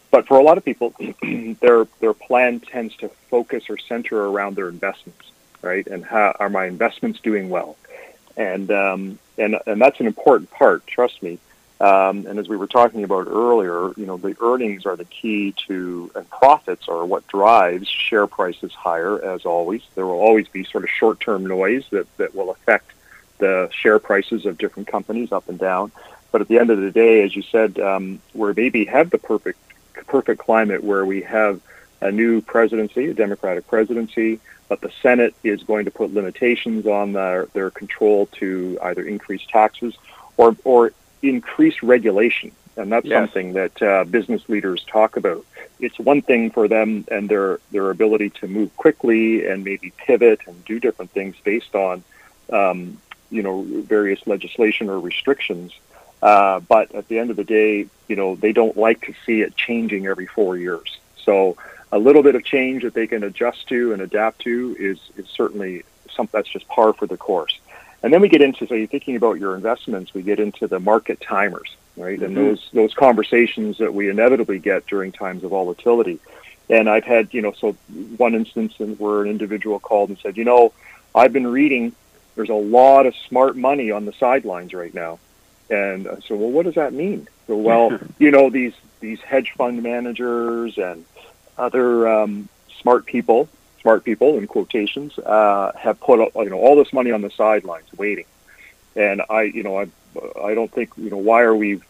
but 0.09 0.27
for 0.27 0.39
a 0.39 0.43
lot 0.43 0.57
of 0.57 0.65
people, 0.65 0.93
their 1.61 1.85
their 1.99 2.13
plan 2.13 2.59
tends 2.59 2.95
to 2.97 3.09
focus 3.29 3.69
or 3.69 3.77
center 3.77 4.19
around 4.19 4.55
their 4.55 4.69
investments, 4.69 5.31
right? 5.61 5.85
And 5.87 6.03
how 6.03 6.35
are 6.39 6.49
my 6.49 6.65
investments 6.65 7.19
doing 7.21 7.49
well? 7.49 7.77
And 8.35 8.71
um, 8.71 9.19
and 9.37 9.57
and 9.65 9.81
that's 9.81 9.99
an 9.99 10.07
important 10.07 10.51
part. 10.51 10.85
Trust 10.87 11.23
me. 11.23 11.39
Um, 11.81 12.27
and 12.27 12.37
as 12.37 12.47
we 12.47 12.57
were 12.57 12.67
talking 12.67 13.03
about 13.03 13.25
earlier, 13.27 13.91
you 13.97 14.05
know, 14.05 14.15
the 14.15 14.37
earnings 14.39 14.85
are 14.85 14.95
the 14.95 15.05
key 15.05 15.55
to, 15.67 16.11
and 16.13 16.29
profits 16.29 16.87
are 16.87 17.03
what 17.03 17.27
drives 17.27 17.87
share 17.87 18.27
prices 18.27 18.71
higher. 18.71 19.19
As 19.19 19.45
always, 19.45 19.81
there 19.95 20.05
will 20.05 20.19
always 20.19 20.47
be 20.47 20.63
sort 20.63 20.83
of 20.83 20.91
short-term 20.91 21.47
noise 21.47 21.83
that 21.89 22.05
that 22.17 22.35
will 22.35 22.51
affect 22.51 22.91
the 23.39 23.67
share 23.71 23.97
prices 23.97 24.45
of 24.45 24.59
different 24.59 24.89
companies 24.89 25.31
up 25.31 25.49
and 25.49 25.57
down. 25.57 25.91
But 26.31 26.41
at 26.41 26.47
the 26.49 26.59
end 26.59 26.69
of 26.69 26.79
the 26.79 26.91
day, 26.91 27.23
as 27.23 27.35
you 27.35 27.41
said, 27.41 27.79
um, 27.79 28.21
where 28.33 28.53
maybe 28.53 28.85
have 28.85 29.09
the 29.09 29.17
perfect 29.17 29.57
perfect 30.05 30.39
climate 30.39 30.83
where 30.83 31.05
we 31.05 31.21
have 31.23 31.59
a 31.99 32.11
new 32.11 32.41
presidency, 32.41 33.09
a 33.09 33.13
Democratic 33.13 33.67
presidency, 33.67 34.39
but 34.69 34.81
the 34.81 34.91
Senate 35.01 35.33
is 35.43 35.63
going 35.63 35.85
to 35.85 35.91
put 35.91 36.13
limitations 36.13 36.85
on 36.85 37.13
their, 37.13 37.45
their 37.53 37.71
control 37.71 38.27
to 38.33 38.77
either 38.83 39.03
increase 39.03 39.45
taxes 39.47 39.95
or, 40.37 40.55
or 40.63 40.91
increase 41.21 41.81
regulation. 41.83 42.51
And 42.77 42.91
that's 42.91 43.05
yes. 43.05 43.19
something 43.19 43.53
that 43.53 43.81
uh, 43.81 44.03
business 44.05 44.47
leaders 44.47 44.83
talk 44.85 45.17
about. 45.17 45.45
It's 45.79 45.99
one 45.99 46.21
thing 46.21 46.51
for 46.51 46.67
them 46.67 47.05
and 47.11 47.27
their, 47.27 47.59
their 47.71 47.89
ability 47.89 48.29
to 48.41 48.47
move 48.47 48.75
quickly 48.77 49.45
and 49.45 49.63
maybe 49.63 49.91
pivot 49.97 50.41
and 50.47 50.63
do 50.63 50.79
different 50.79 51.11
things 51.11 51.35
based 51.43 51.75
on, 51.75 52.03
um, 52.51 52.97
you 53.29 53.43
know, 53.43 53.63
various 53.63 54.25
legislation 54.25 54.89
or 54.89 54.99
restrictions. 54.99 55.73
Uh, 56.21 56.59
but 56.61 56.93
at 56.95 57.07
the 57.07 57.19
end 57.19 57.29
of 57.29 57.35
the 57.35 57.43
day, 57.43 57.87
you 58.07 58.15
know, 58.15 58.35
they 58.35 58.53
don't 58.53 58.77
like 58.77 59.05
to 59.05 59.13
see 59.25 59.41
it 59.41 59.55
changing 59.55 60.07
every 60.07 60.27
four 60.27 60.57
years. 60.57 60.97
So 61.25 61.57
a 61.91 61.99
little 61.99 62.23
bit 62.23 62.35
of 62.35 62.43
change 62.43 62.83
that 62.83 62.93
they 62.93 63.07
can 63.07 63.23
adjust 63.23 63.67
to 63.67 63.91
and 63.91 64.01
adapt 64.01 64.39
to 64.41 64.75
is, 64.79 64.99
is 65.17 65.27
certainly 65.27 65.83
something 66.09 66.37
that's 66.37 66.49
just 66.49 66.67
par 66.67 66.93
for 66.93 67.07
the 67.07 67.17
course. 67.17 67.59
And 68.03 68.11
then 68.11 68.21
we 68.21 68.29
get 68.29 68.41
into, 68.41 68.65
so 68.67 68.73
you're 68.73 68.87
thinking 68.87 69.15
about 69.15 69.39
your 69.39 69.55
investments, 69.55 70.13
we 70.13 70.23
get 70.23 70.39
into 70.39 70.67
the 70.67 70.79
market 70.79 71.21
timers, 71.21 71.75
right? 71.95 72.19
Mm-hmm. 72.19 72.25
And 72.25 72.37
those, 72.37 72.69
those 72.73 72.93
conversations 72.93 73.77
that 73.77 73.93
we 73.93 74.09
inevitably 74.09 74.59
get 74.59 74.87
during 74.87 75.11
times 75.11 75.43
of 75.43 75.51
volatility. 75.51 76.19
And 76.69 76.89
I've 76.89 77.03
had, 77.03 77.33
you 77.33 77.41
know, 77.41 77.51
so 77.51 77.73
one 78.17 78.33
instance 78.33 78.79
where 78.79 79.21
an 79.21 79.29
individual 79.29 79.79
called 79.79 80.09
and 80.09 80.17
said, 80.17 80.37
you 80.37 80.45
know, 80.45 80.73
I've 81.13 81.33
been 81.33 81.47
reading, 81.47 81.93
there's 82.35 82.49
a 82.49 82.53
lot 82.53 83.05
of 83.05 83.15
smart 83.27 83.55
money 83.55 83.91
on 83.91 84.05
the 84.05 84.13
sidelines 84.13 84.73
right 84.73 84.93
now. 84.93 85.19
And 85.69 86.07
I 86.07 86.15
said, 86.27 86.39
well, 86.39 86.49
what 86.49 86.65
does 86.65 86.75
that 86.75 86.93
mean? 86.93 87.27
So, 87.47 87.57
well, 87.57 87.99
you 88.19 88.31
know, 88.31 88.49
these, 88.49 88.73
these 88.99 89.19
hedge 89.21 89.51
fund 89.57 89.83
managers 89.83 90.77
and 90.77 91.05
other 91.57 92.07
um, 92.07 92.49
smart 92.79 93.05
people, 93.05 93.47
smart 93.81 94.03
people 94.03 94.37
in 94.37 94.47
quotations, 94.47 95.17
uh, 95.19 95.71
have 95.77 95.99
put, 95.99 96.19
you 96.35 96.49
know, 96.49 96.59
all 96.59 96.75
this 96.75 96.93
money 96.93 97.11
on 97.11 97.21
the 97.21 97.31
sidelines 97.31 97.87
waiting. 97.97 98.25
And 98.95 99.21
I, 99.29 99.43
you 99.43 99.63
know, 99.63 99.79
I, 99.79 99.87
I 100.41 100.53
don't 100.53 100.71
think, 100.71 100.91
you 100.97 101.09
know, 101.09 101.17
why 101.17 101.41
are 101.41 101.55
we 101.55 101.81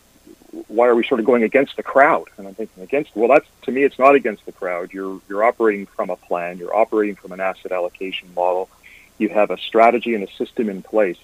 why 0.67 0.87
are 0.87 0.95
we 0.95 1.05
sort 1.05 1.19
of 1.19 1.25
going 1.25 1.43
against 1.43 1.77
the 1.77 1.83
crowd? 1.83 2.27
And 2.37 2.47
I'm 2.47 2.53
thinking 2.53 2.83
against, 2.83 3.15
well, 3.15 3.29
that's, 3.29 3.47
to 3.63 3.71
me, 3.71 3.83
it's 3.83 3.97
not 3.97 4.15
against 4.15 4.45
the 4.45 4.51
crowd. 4.51 4.91
You're, 4.93 5.21
you're 5.29 5.43
operating 5.43 5.85
from 5.85 6.09
a 6.09 6.17
plan. 6.17 6.57
You're 6.57 6.75
operating 6.75 7.15
from 7.15 7.31
an 7.31 7.39
asset 7.39 7.71
allocation 7.71 8.33
model. 8.35 8.69
You 9.17 9.29
have 9.29 9.49
a 9.49 9.57
strategy 9.57 10.13
and 10.13 10.23
a 10.23 10.31
system 10.31 10.69
in 10.69 10.81
place. 10.81 11.17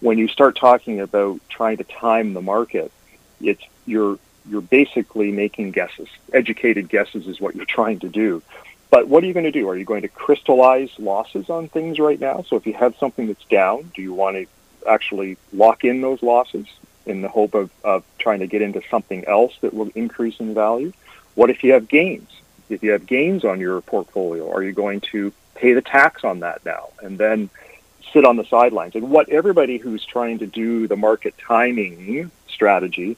When 0.00 0.18
you 0.18 0.28
start 0.28 0.56
talking 0.56 1.00
about 1.00 1.40
trying 1.48 1.78
to 1.78 1.84
time 1.84 2.34
the 2.34 2.42
market, 2.42 2.92
it's, 3.40 3.62
you're, 3.86 4.18
you're 4.46 4.60
basically 4.60 5.32
making 5.32 5.70
guesses. 5.70 6.08
Educated 6.32 6.88
guesses 6.88 7.26
is 7.26 7.40
what 7.40 7.54
you're 7.56 7.64
trying 7.68 8.00
to 8.00 8.08
do. 8.08 8.42
But 8.90 9.08
what 9.08 9.22
are 9.22 9.26
you 9.26 9.32
going 9.32 9.44
to 9.44 9.52
do? 9.52 9.68
Are 9.68 9.76
you 9.76 9.84
going 9.84 10.02
to 10.02 10.08
crystallize 10.08 10.90
losses 10.98 11.48
on 11.48 11.68
things 11.68 11.98
right 11.98 12.18
now? 12.18 12.44
So 12.48 12.56
if 12.56 12.66
you 12.66 12.74
have 12.74 12.96
something 12.96 13.28
that's 13.28 13.44
down, 13.44 13.92
do 13.94 14.02
you 14.02 14.12
want 14.12 14.36
to 14.36 14.46
actually 14.88 15.36
lock 15.52 15.84
in 15.84 16.00
those 16.00 16.22
losses? 16.22 16.66
in 17.06 17.22
the 17.22 17.28
hope 17.28 17.54
of, 17.54 17.70
of 17.84 18.04
trying 18.18 18.40
to 18.40 18.46
get 18.46 18.62
into 18.62 18.82
something 18.90 19.24
else 19.26 19.54
that 19.60 19.74
will 19.74 19.90
increase 19.94 20.38
in 20.40 20.54
value? 20.54 20.92
What 21.34 21.50
if 21.50 21.62
you 21.64 21.72
have 21.72 21.88
gains? 21.88 22.28
If 22.68 22.82
you 22.82 22.92
have 22.92 23.06
gains 23.06 23.44
on 23.44 23.60
your 23.60 23.80
portfolio, 23.80 24.50
are 24.52 24.62
you 24.62 24.72
going 24.72 25.00
to 25.12 25.32
pay 25.54 25.72
the 25.72 25.82
tax 25.82 26.24
on 26.24 26.40
that 26.40 26.64
now 26.64 26.90
and 27.02 27.18
then 27.18 27.50
sit 28.12 28.24
on 28.24 28.36
the 28.36 28.44
sidelines? 28.44 28.94
And 28.94 29.10
what 29.10 29.28
everybody 29.28 29.78
who's 29.78 30.04
trying 30.04 30.38
to 30.38 30.46
do 30.46 30.86
the 30.86 30.96
market 30.96 31.34
timing 31.38 32.30
strategy 32.48 33.16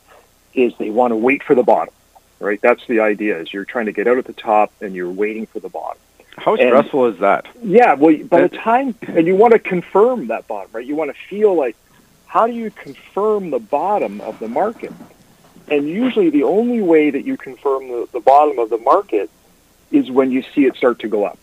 is 0.54 0.72
they 0.78 0.90
want 0.90 1.12
to 1.12 1.16
wait 1.16 1.42
for 1.42 1.54
the 1.54 1.62
bottom, 1.62 1.94
right? 2.42 2.60
That's 2.62 2.82
the 2.86 3.00
idea 3.00 3.40
is 3.40 3.52
you're 3.52 3.64
trying 3.64 3.86
to 3.86 3.92
get 3.92 4.06
out 4.06 4.18
at 4.18 4.26
the 4.26 4.32
top 4.32 4.72
and 4.80 4.94
you're 4.94 5.10
waiting 5.10 5.46
for 5.46 5.60
the 5.60 5.68
bottom. 5.68 5.98
How 6.36 6.56
stressful 6.56 7.06
is 7.06 7.18
that? 7.20 7.46
Yeah, 7.62 7.94
well, 7.94 8.16
by 8.24 8.42
the 8.42 8.48
time, 8.48 8.94
and 9.02 9.26
you 9.26 9.36
want 9.36 9.52
to 9.52 9.58
confirm 9.58 10.28
that 10.28 10.48
bottom, 10.48 10.70
right? 10.72 10.86
You 10.86 10.96
want 10.96 11.10
to 11.10 11.16
feel 11.28 11.54
like, 11.54 11.76
how 12.26 12.46
do 12.46 12.54
you 12.54 12.70
confirm 12.70 13.50
the 13.50 13.58
bottom 13.58 14.20
of 14.22 14.38
the 14.38 14.48
market? 14.48 14.94
And 15.70 15.86
usually 15.88 16.30
the 16.30 16.44
only 16.44 16.80
way 16.80 17.10
that 17.10 17.24
you 17.24 17.36
confirm 17.36 17.88
the, 17.88 18.08
the 18.12 18.20
bottom 18.20 18.58
of 18.58 18.70
the 18.70 18.78
market 18.78 19.30
is 19.90 20.10
when 20.10 20.30
you 20.30 20.42
see 20.54 20.64
it 20.64 20.76
start 20.76 21.00
to 21.00 21.08
go 21.08 21.24
up, 21.24 21.38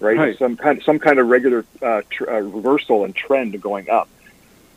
right? 0.00 0.16
right. 0.16 0.38
Some 0.38 0.56
kind 0.56 0.82
some 0.82 0.98
kind 0.98 1.18
of 1.18 1.28
regular 1.28 1.64
uh, 1.80 2.02
tr- 2.10 2.30
uh, 2.30 2.40
reversal 2.40 3.04
and 3.04 3.16
trend 3.16 3.60
going 3.60 3.88
up. 3.88 4.08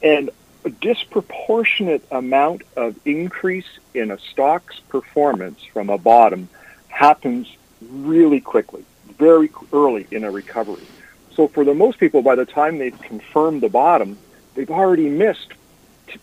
And 0.01 0.29
a 0.67 0.69
disproportionate 0.69 2.03
amount 2.11 2.61
of 2.75 2.99
increase 3.05 3.79
in 3.93 4.11
a 4.11 4.19
stock's 4.19 4.77
performance 4.89 5.63
from 5.63 5.89
a 5.89 5.97
bottom 5.97 6.49
happens 6.89 7.47
really 7.81 8.41
quickly, 8.41 8.83
very 9.17 9.49
early 9.71 10.05
in 10.11 10.25
a 10.25 10.29
recovery. 10.29 10.83
So 11.31 11.47
for 11.47 11.63
the 11.63 11.73
most 11.73 11.99
people, 11.99 12.21
by 12.21 12.35
the 12.35 12.45
time 12.45 12.79
they've 12.79 13.01
confirmed 13.01 13.61
the 13.61 13.69
bottom, 13.69 14.17
they've 14.55 14.69
already 14.69 15.07
missed 15.07 15.53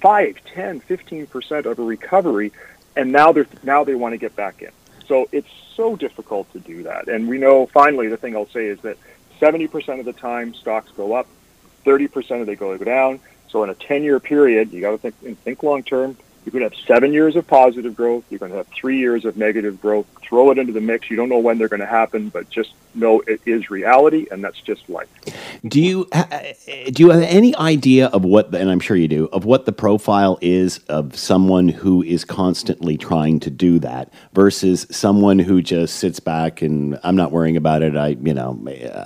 5, 0.02 0.36
10, 0.44 0.80
15% 0.82 1.64
of 1.64 1.78
a 1.78 1.82
recovery, 1.82 2.52
and 2.96 3.12
now, 3.12 3.32
they're, 3.32 3.46
now 3.62 3.82
they 3.82 3.94
want 3.94 4.12
to 4.12 4.18
get 4.18 4.36
back 4.36 4.60
in. 4.60 4.72
So 5.08 5.26
it's 5.32 5.48
so 5.74 5.96
difficult 5.96 6.52
to 6.52 6.60
do 6.60 6.82
that. 6.82 7.08
And 7.08 7.28
we 7.28 7.38
know, 7.38 7.64
finally, 7.64 8.08
the 8.08 8.18
thing 8.18 8.36
I'll 8.36 8.48
say 8.48 8.66
is 8.66 8.78
that 8.80 8.98
70% 9.40 10.00
of 10.00 10.04
the 10.04 10.12
time 10.12 10.52
stocks 10.52 10.90
go 10.92 11.14
up, 11.14 11.28
30% 11.86 12.42
of 12.42 12.46
they 12.46 12.56
go 12.56 12.76
down. 12.76 13.20
So 13.54 13.62
in 13.62 13.70
a 13.70 13.74
10-year 13.76 14.18
period, 14.18 14.72
you 14.72 14.80
got 14.80 15.00
to 15.00 15.10
think, 15.10 15.38
think 15.44 15.62
long 15.62 15.84
term. 15.84 16.16
You're 16.44 16.52
going 16.52 16.68
to 16.68 16.76
have 16.76 16.86
seven 16.86 17.12
years 17.12 17.36
of 17.36 17.46
positive 17.46 17.96
growth. 17.96 18.24
You're 18.28 18.38
going 18.38 18.52
to 18.52 18.58
have 18.58 18.68
three 18.68 18.98
years 18.98 19.24
of 19.24 19.36
negative 19.36 19.80
growth. 19.80 20.06
Throw 20.22 20.50
it 20.50 20.58
into 20.58 20.72
the 20.72 20.80
mix. 20.80 21.10
You 21.10 21.16
don't 21.16 21.28
know 21.28 21.38
when 21.38 21.58
they're 21.58 21.68
going 21.68 21.80
to 21.80 21.86
happen, 21.86 22.28
but 22.28 22.50
just 22.50 22.72
know 22.94 23.22
it 23.26 23.40
is 23.46 23.70
reality, 23.70 24.26
and 24.30 24.44
that's 24.44 24.60
just 24.60 24.88
life. 24.88 25.08
Do 25.66 25.80
you 25.80 26.06
do 26.92 27.02
you 27.02 27.10
have 27.10 27.22
any 27.22 27.56
idea 27.56 28.06
of 28.08 28.24
what, 28.24 28.50
the, 28.50 28.58
and 28.58 28.70
I'm 28.70 28.80
sure 28.80 28.96
you 28.96 29.08
do, 29.08 29.26
of 29.32 29.44
what 29.44 29.64
the 29.64 29.72
profile 29.72 30.38
is 30.40 30.78
of 30.88 31.16
someone 31.16 31.68
who 31.68 32.02
is 32.02 32.24
constantly 32.24 32.96
trying 32.96 33.40
to 33.40 33.50
do 33.50 33.78
that 33.80 34.12
versus 34.34 34.86
someone 34.90 35.38
who 35.38 35.62
just 35.62 35.96
sits 35.96 36.20
back 36.20 36.62
and 36.62 36.98
I'm 37.02 37.16
not 37.16 37.32
worrying 37.32 37.56
about 37.56 37.82
it. 37.82 37.96
I, 37.96 38.08
you 38.08 38.34
know, 38.34 38.60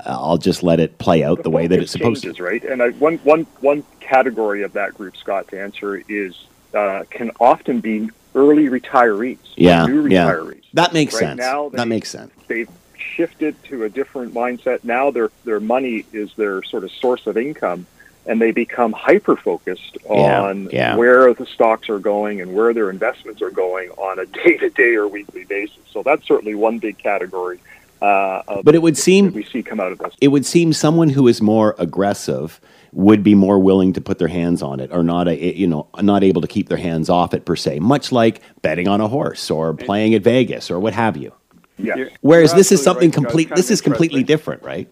I'll 0.07 0.39
just 0.39 0.63
let 0.63 0.81
it 0.81 0.99
play 0.99 1.23
out 1.23 1.39
the, 1.39 1.45
the 1.45 1.51
way 1.51 1.67
that 1.67 1.79
it's 1.79 1.93
supposed 1.93 2.23
changes, 2.23 2.39
to. 2.39 2.43
Right, 2.43 2.65
and 2.65 2.83
I, 2.83 2.91
one 2.91 3.19
one 3.19 3.47
one 3.61 3.85
category 4.01 4.63
of 4.63 4.73
that 4.73 4.95
group, 4.95 5.17
Scott, 5.17 5.49
to 5.49 5.61
answer 5.61 6.03
is 6.09 6.35
uh, 6.75 7.05
can 7.11 7.31
often 7.41 7.81
be 7.81 8.11
early 8.35 8.67
retirees. 8.69 9.39
Yeah, 9.57 9.87
new 9.87 10.05
retirees. 10.05 10.55
Yeah. 10.55 10.61
That 10.75 10.93
makes 10.93 11.15
right 11.15 11.21
sense. 11.21 11.39
Now 11.39 11.69
that 11.71 11.89
makes 11.89 12.11
sense. 12.11 12.33
They've 12.47 12.69
shifted 12.97 13.63
to 13.65 13.85
a 13.85 13.89
different 13.89 14.35
mindset. 14.35 14.85
Now 14.85 15.11
their 15.11 15.31
their 15.45 15.61
money 15.61 16.05
is 16.13 16.33
their 16.35 16.63
sort 16.63 16.85
of 16.85 16.93
source 16.93 17.27
of 17.27 17.37
income, 17.37 17.87
and 18.27 18.41
they 18.41 18.53
become 18.53 18.93
hyper 18.93 19.37
focused 19.37 19.99
on 20.07 20.65
yeah, 20.65 20.71
yeah. 20.73 20.97
where 20.97 21.35
the 21.35 21.47
stocks 21.47 21.89
are 21.89 21.99
going 21.99 22.41
and 22.41 22.55
where 22.55 22.73
their 22.73 22.91
investments 22.91 23.43
are 23.43 23.51
going 23.51 23.91
on 23.91 24.19
a 24.19 24.27
day 24.27 24.57
to 24.59 24.71
day 24.71 24.95
or 24.95 25.09
weekly 25.09 25.45
basis. 25.45 25.79
So 25.91 26.03
that's 26.03 26.27
certainly 26.27 26.55
one 26.55 26.79
big 26.79 26.99
category. 26.99 27.61
Uh, 28.01 28.63
but 28.63 28.77
it 28.77 28.83
would 28.83 28.97
seem 28.97 29.33
we 29.33 29.43
see 29.43 29.63
come 29.63 29.81
out 29.81 29.91
of 29.91 29.99
this. 29.99 30.15
It 30.21 30.29
would 30.29 30.47
seem 30.47 30.73
someone 30.73 31.09
who 31.09 31.27
is 31.27 31.43
more 31.43 31.75
aggressive 31.79 32.61
would 32.93 33.23
be 33.23 33.35
more 33.35 33.59
willing 33.59 33.93
to 33.93 34.01
put 34.01 34.19
their 34.19 34.29
hands 34.29 34.63
on 34.63 34.81
it 34.81 34.91
or 34.93 35.03
not 35.03 35.29
a, 35.29 35.57
you 35.57 35.67
know 35.67 35.89
not 36.01 36.23
able 36.23 36.41
to 36.41 36.49
keep 36.49 36.69
their 36.69 36.79
hands 36.79 37.09
off 37.11 37.35
it 37.35 37.45
per 37.45 37.57
se 37.57 37.79
much 37.81 38.13
like 38.13 38.41
betting 38.63 38.89
on 38.89 39.01
a 39.01 39.09
horse 39.09 39.51
or 39.51 39.75
playing 39.75 40.15
at 40.15 40.23
Vegas 40.23 40.71
or 40.71 40.81
what 40.81 40.95
have 40.95 41.17
you. 41.17 41.33
Yes. 41.81 42.11
whereas 42.23 42.55
this 42.55 42.73
is 42.73 42.83
something 42.83 43.11
right, 43.11 43.15
complete 43.15 43.55
this 43.55 43.71
is 43.71 43.81
completely 43.81 44.25
different 44.25 44.63
right? 44.63 44.89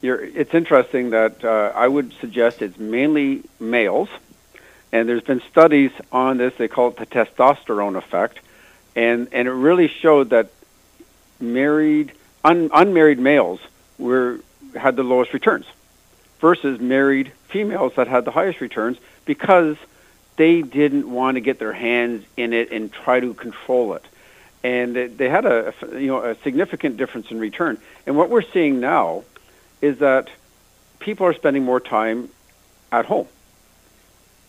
You're, 0.00 0.22
it's 0.22 0.54
interesting 0.54 1.10
that 1.10 1.44
uh, 1.44 1.72
I 1.74 1.88
would 1.88 2.12
suggest 2.20 2.62
it's 2.62 2.78
mainly 2.78 3.42
males 3.58 4.08
and 4.92 5.08
there's 5.08 5.22
been 5.22 5.42
studies 5.50 5.90
on 6.12 6.36
this 6.36 6.54
they 6.56 6.68
call 6.68 6.88
it 6.88 6.96
the 6.96 7.06
testosterone 7.06 7.96
effect 7.96 8.38
and 8.94 9.28
and 9.32 9.48
it 9.48 9.52
really 9.52 9.88
showed 9.88 10.30
that 10.30 10.50
married 11.40 12.12
un, 12.44 12.70
unmarried 12.72 13.18
males 13.18 13.60
were 13.98 14.40
had 14.76 14.94
the 14.94 15.02
lowest 15.02 15.32
returns 15.32 15.66
versus 16.40 16.80
married 16.80 17.32
females 17.48 17.94
that 17.96 18.08
had 18.08 18.24
the 18.24 18.30
highest 18.30 18.60
returns 18.60 18.98
because 19.24 19.76
they 20.36 20.62
didn't 20.62 21.10
want 21.10 21.34
to 21.36 21.40
get 21.40 21.58
their 21.58 21.72
hands 21.72 22.24
in 22.36 22.52
it 22.52 22.72
and 22.72 22.92
try 22.92 23.20
to 23.20 23.34
control 23.34 23.94
it. 23.94 24.04
And 24.62 24.94
they 24.94 25.28
had 25.28 25.44
a 25.44 25.74
you 25.92 26.08
know 26.08 26.22
a 26.22 26.34
significant 26.36 26.96
difference 26.96 27.30
in 27.30 27.38
return. 27.38 27.78
And 28.06 28.16
what 28.16 28.30
we're 28.30 28.42
seeing 28.42 28.80
now 28.80 29.24
is 29.80 29.98
that 29.98 30.28
people 30.98 31.26
are 31.26 31.34
spending 31.34 31.64
more 31.64 31.80
time 31.80 32.28
at 32.92 33.06
home. 33.06 33.28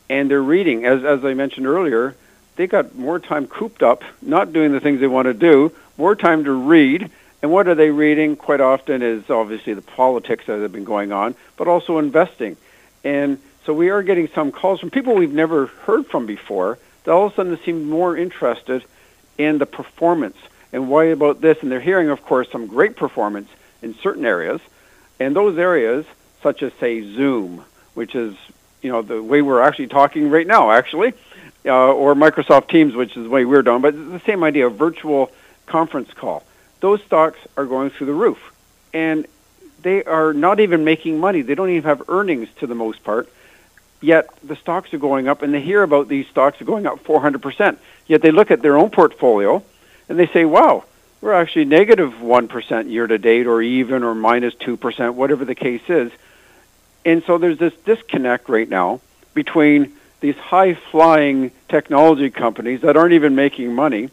And 0.09 0.29
they're 0.29 0.41
reading 0.41 0.85
as 0.85 1.03
as 1.03 1.23
I 1.23 1.33
mentioned 1.33 1.67
earlier, 1.67 2.15
they 2.55 2.67
got 2.67 2.95
more 2.95 3.19
time 3.19 3.47
cooped 3.47 3.83
up, 3.83 4.03
not 4.21 4.51
doing 4.51 4.71
the 4.71 4.79
things 4.79 4.99
they 4.99 5.07
want 5.07 5.27
to 5.27 5.33
do, 5.33 5.71
more 5.97 6.15
time 6.15 6.43
to 6.43 6.51
read 6.51 7.09
and 7.41 7.51
what 7.51 7.67
are 7.67 7.75
they 7.75 7.89
reading? 7.89 8.35
Quite 8.35 8.61
often 8.61 9.01
is 9.01 9.29
obviously 9.29 9.73
the 9.73 9.81
politics 9.81 10.45
that 10.45 10.59
have 10.59 10.71
been 10.71 10.83
going 10.83 11.11
on, 11.11 11.35
but 11.57 11.67
also 11.67 11.97
investing. 11.97 12.55
And 13.03 13.39
so 13.65 13.73
we 13.73 13.89
are 13.89 14.03
getting 14.03 14.27
some 14.27 14.51
calls 14.51 14.79
from 14.79 14.91
people 14.91 15.15
we've 15.15 15.33
never 15.33 15.67
heard 15.67 16.05
from 16.05 16.25
before 16.25 16.77
that 17.03 17.11
all 17.11 17.27
of 17.27 17.33
a 17.33 17.35
sudden 17.35 17.57
seem 17.63 17.89
more 17.89 18.15
interested 18.15 18.83
in 19.37 19.57
the 19.57 19.65
performance 19.65 20.37
and 20.71 20.87
why 20.87 21.05
about 21.05 21.41
this. 21.41 21.57
And 21.63 21.71
they're 21.71 21.81
hearing, 21.81 22.09
of 22.09 22.23
course, 22.23 22.47
some 22.51 22.67
great 22.67 22.95
performance 22.95 23.49
in 23.81 23.95
certain 23.95 24.25
areas. 24.25 24.61
And 25.19 25.35
those 25.35 25.57
areas, 25.57 26.05
such 26.43 26.61
as, 26.61 26.71
say, 26.73 27.01
Zoom, 27.01 27.65
which 27.95 28.13
is, 28.13 28.35
you 28.83 28.91
know, 28.91 29.01
the 29.01 29.21
way 29.21 29.41
we're 29.41 29.61
actually 29.61 29.87
talking 29.87 30.29
right 30.29 30.45
now, 30.45 30.71
actually, 30.71 31.13
uh, 31.65 31.71
or 31.71 32.13
Microsoft 32.13 32.69
Teams, 32.69 32.93
which 32.93 33.17
is 33.17 33.23
the 33.23 33.29
way 33.29 33.45
we're 33.45 33.63
doing, 33.63 33.81
but 33.81 33.95
it's 33.95 34.11
the 34.11 34.21
same 34.27 34.43
idea, 34.43 34.69
virtual 34.69 35.31
conference 35.65 36.13
call 36.13 36.43
those 36.81 37.01
stocks 37.03 37.39
are 37.55 37.65
going 37.65 37.89
through 37.91 38.07
the 38.07 38.13
roof. 38.13 38.53
And 38.93 39.25
they 39.81 40.03
are 40.03 40.33
not 40.33 40.59
even 40.59 40.83
making 40.83 41.19
money. 41.19 41.41
They 41.41 41.55
don't 41.55 41.69
even 41.69 41.83
have 41.83 42.09
earnings 42.09 42.49
to 42.57 42.67
the 42.67 42.75
most 42.75 43.03
part. 43.03 43.29
Yet 44.01 44.29
the 44.43 44.55
stocks 44.55 44.93
are 44.93 44.99
going 44.99 45.27
up, 45.27 45.41
and 45.41 45.53
they 45.53 45.61
hear 45.61 45.83
about 45.83 46.07
these 46.07 46.27
stocks 46.27 46.59
are 46.61 46.65
going 46.65 46.85
up 46.85 47.03
400%. 47.03 47.77
Yet 48.07 48.21
they 48.21 48.31
look 48.31 48.51
at 48.51 48.61
their 48.61 48.77
own 48.77 48.89
portfolio 48.89 49.63
and 50.09 50.19
they 50.19 50.27
say, 50.27 50.43
wow, 50.43 50.83
we're 51.21 51.33
actually 51.33 51.65
negative 51.65 52.21
1 52.21 52.49
year 52.89 53.07
to 53.07 53.17
date, 53.17 53.45
or 53.45 53.61
even, 53.61 54.03
or 54.03 54.13
minus 54.15 54.55
2%, 54.55 55.13
whatever 55.13 55.45
the 55.45 55.55
case 55.55 55.87
is. 55.87 56.11
And 57.05 57.23
so 57.23 57.37
there's 57.37 57.59
this 57.59 57.73
disconnect 57.85 58.49
right 58.49 58.67
now 58.67 59.01
between 59.33 59.93
these 60.19 60.35
high 60.35 60.73
flying 60.73 61.51
technology 61.69 62.29
companies 62.29 62.81
that 62.81 62.97
aren't 62.97 63.13
even 63.13 63.35
making 63.35 63.73
money 63.73 64.09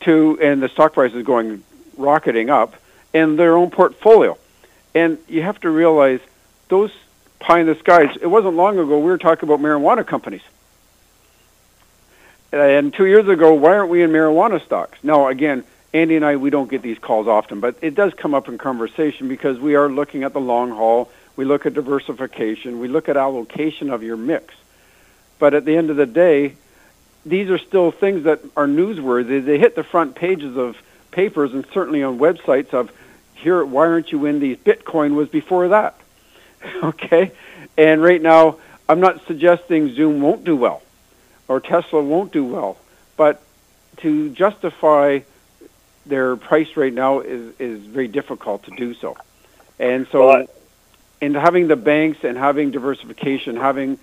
to, 0.00 0.38
and 0.40 0.62
the 0.62 0.68
stock 0.68 0.92
price 0.92 1.12
is 1.12 1.24
going 1.24 1.64
rocketing 1.98 2.50
up 2.50 2.74
and 3.12 3.38
their 3.38 3.56
own 3.56 3.70
portfolio. 3.70 4.38
And 4.94 5.18
you 5.28 5.42
have 5.42 5.60
to 5.60 5.70
realize 5.70 6.20
those 6.68 6.92
pie 7.38 7.60
in 7.60 7.66
the 7.66 7.74
skies, 7.76 8.16
it 8.20 8.26
wasn't 8.26 8.56
long 8.56 8.78
ago 8.78 8.98
we 8.98 9.04
were 9.04 9.18
talking 9.18 9.48
about 9.48 9.60
marijuana 9.60 10.06
companies. 10.06 10.42
And 12.50 12.94
two 12.94 13.06
years 13.06 13.28
ago, 13.28 13.52
why 13.54 13.76
aren't 13.76 13.90
we 13.90 14.02
in 14.02 14.10
marijuana 14.10 14.64
stocks? 14.64 14.98
Now, 15.02 15.28
again, 15.28 15.64
Andy 15.92 16.16
and 16.16 16.24
I, 16.24 16.36
we 16.36 16.50
don't 16.50 16.70
get 16.70 16.82
these 16.82 16.98
calls 16.98 17.26
often, 17.26 17.60
but 17.60 17.76
it 17.82 17.94
does 17.94 18.14
come 18.14 18.34
up 18.34 18.48
in 18.48 18.58
conversation 18.58 19.28
because 19.28 19.58
we 19.58 19.74
are 19.74 19.88
looking 19.88 20.22
at 20.24 20.32
the 20.32 20.40
long 20.40 20.70
haul. 20.70 21.10
We 21.36 21.44
look 21.44 21.66
at 21.66 21.74
diversification. 21.74 22.80
We 22.80 22.88
look 22.88 23.08
at 23.08 23.16
allocation 23.16 23.90
of 23.90 24.02
your 24.02 24.16
mix. 24.16 24.54
But 25.38 25.54
at 25.54 25.64
the 25.64 25.76
end 25.76 25.90
of 25.90 25.96
the 25.96 26.06
day, 26.06 26.56
these 27.24 27.50
are 27.50 27.58
still 27.58 27.90
things 27.90 28.24
that 28.24 28.40
are 28.56 28.66
newsworthy. 28.66 29.44
They 29.44 29.58
hit 29.58 29.74
the 29.74 29.84
front 29.84 30.14
pages 30.14 30.56
of 30.56 30.76
papers 31.10 31.52
and 31.52 31.66
certainly 31.72 32.02
on 32.02 32.18
websites 32.18 32.72
of 32.74 32.92
here, 33.34 33.64
why 33.64 33.86
aren't 33.86 34.12
you 34.12 34.26
in 34.26 34.40
these? 34.40 34.56
Bitcoin 34.56 35.14
was 35.14 35.28
before 35.28 35.68
that. 35.68 35.98
okay? 36.82 37.32
And 37.76 38.02
right 38.02 38.20
now, 38.20 38.58
I'm 38.88 39.00
not 39.00 39.26
suggesting 39.26 39.94
Zoom 39.94 40.20
won't 40.20 40.44
do 40.44 40.56
well 40.56 40.82
or 41.46 41.60
Tesla 41.60 42.02
won't 42.02 42.32
do 42.32 42.44
well, 42.44 42.76
but 43.16 43.42
to 43.98 44.30
justify 44.30 45.20
their 46.06 46.36
price 46.36 46.76
right 46.76 46.92
now 46.92 47.20
is, 47.20 47.58
is 47.58 47.80
very 47.80 48.08
difficult 48.08 48.64
to 48.64 48.70
do 48.72 48.94
so. 48.94 49.16
And 49.78 50.06
so, 50.10 50.26
well, 50.26 50.46
in 51.20 51.34
having 51.34 51.68
the 51.68 51.76
banks 51.76 52.22
and 52.22 52.36
having 52.36 52.70
diversification, 52.70 53.56
having 53.56 53.98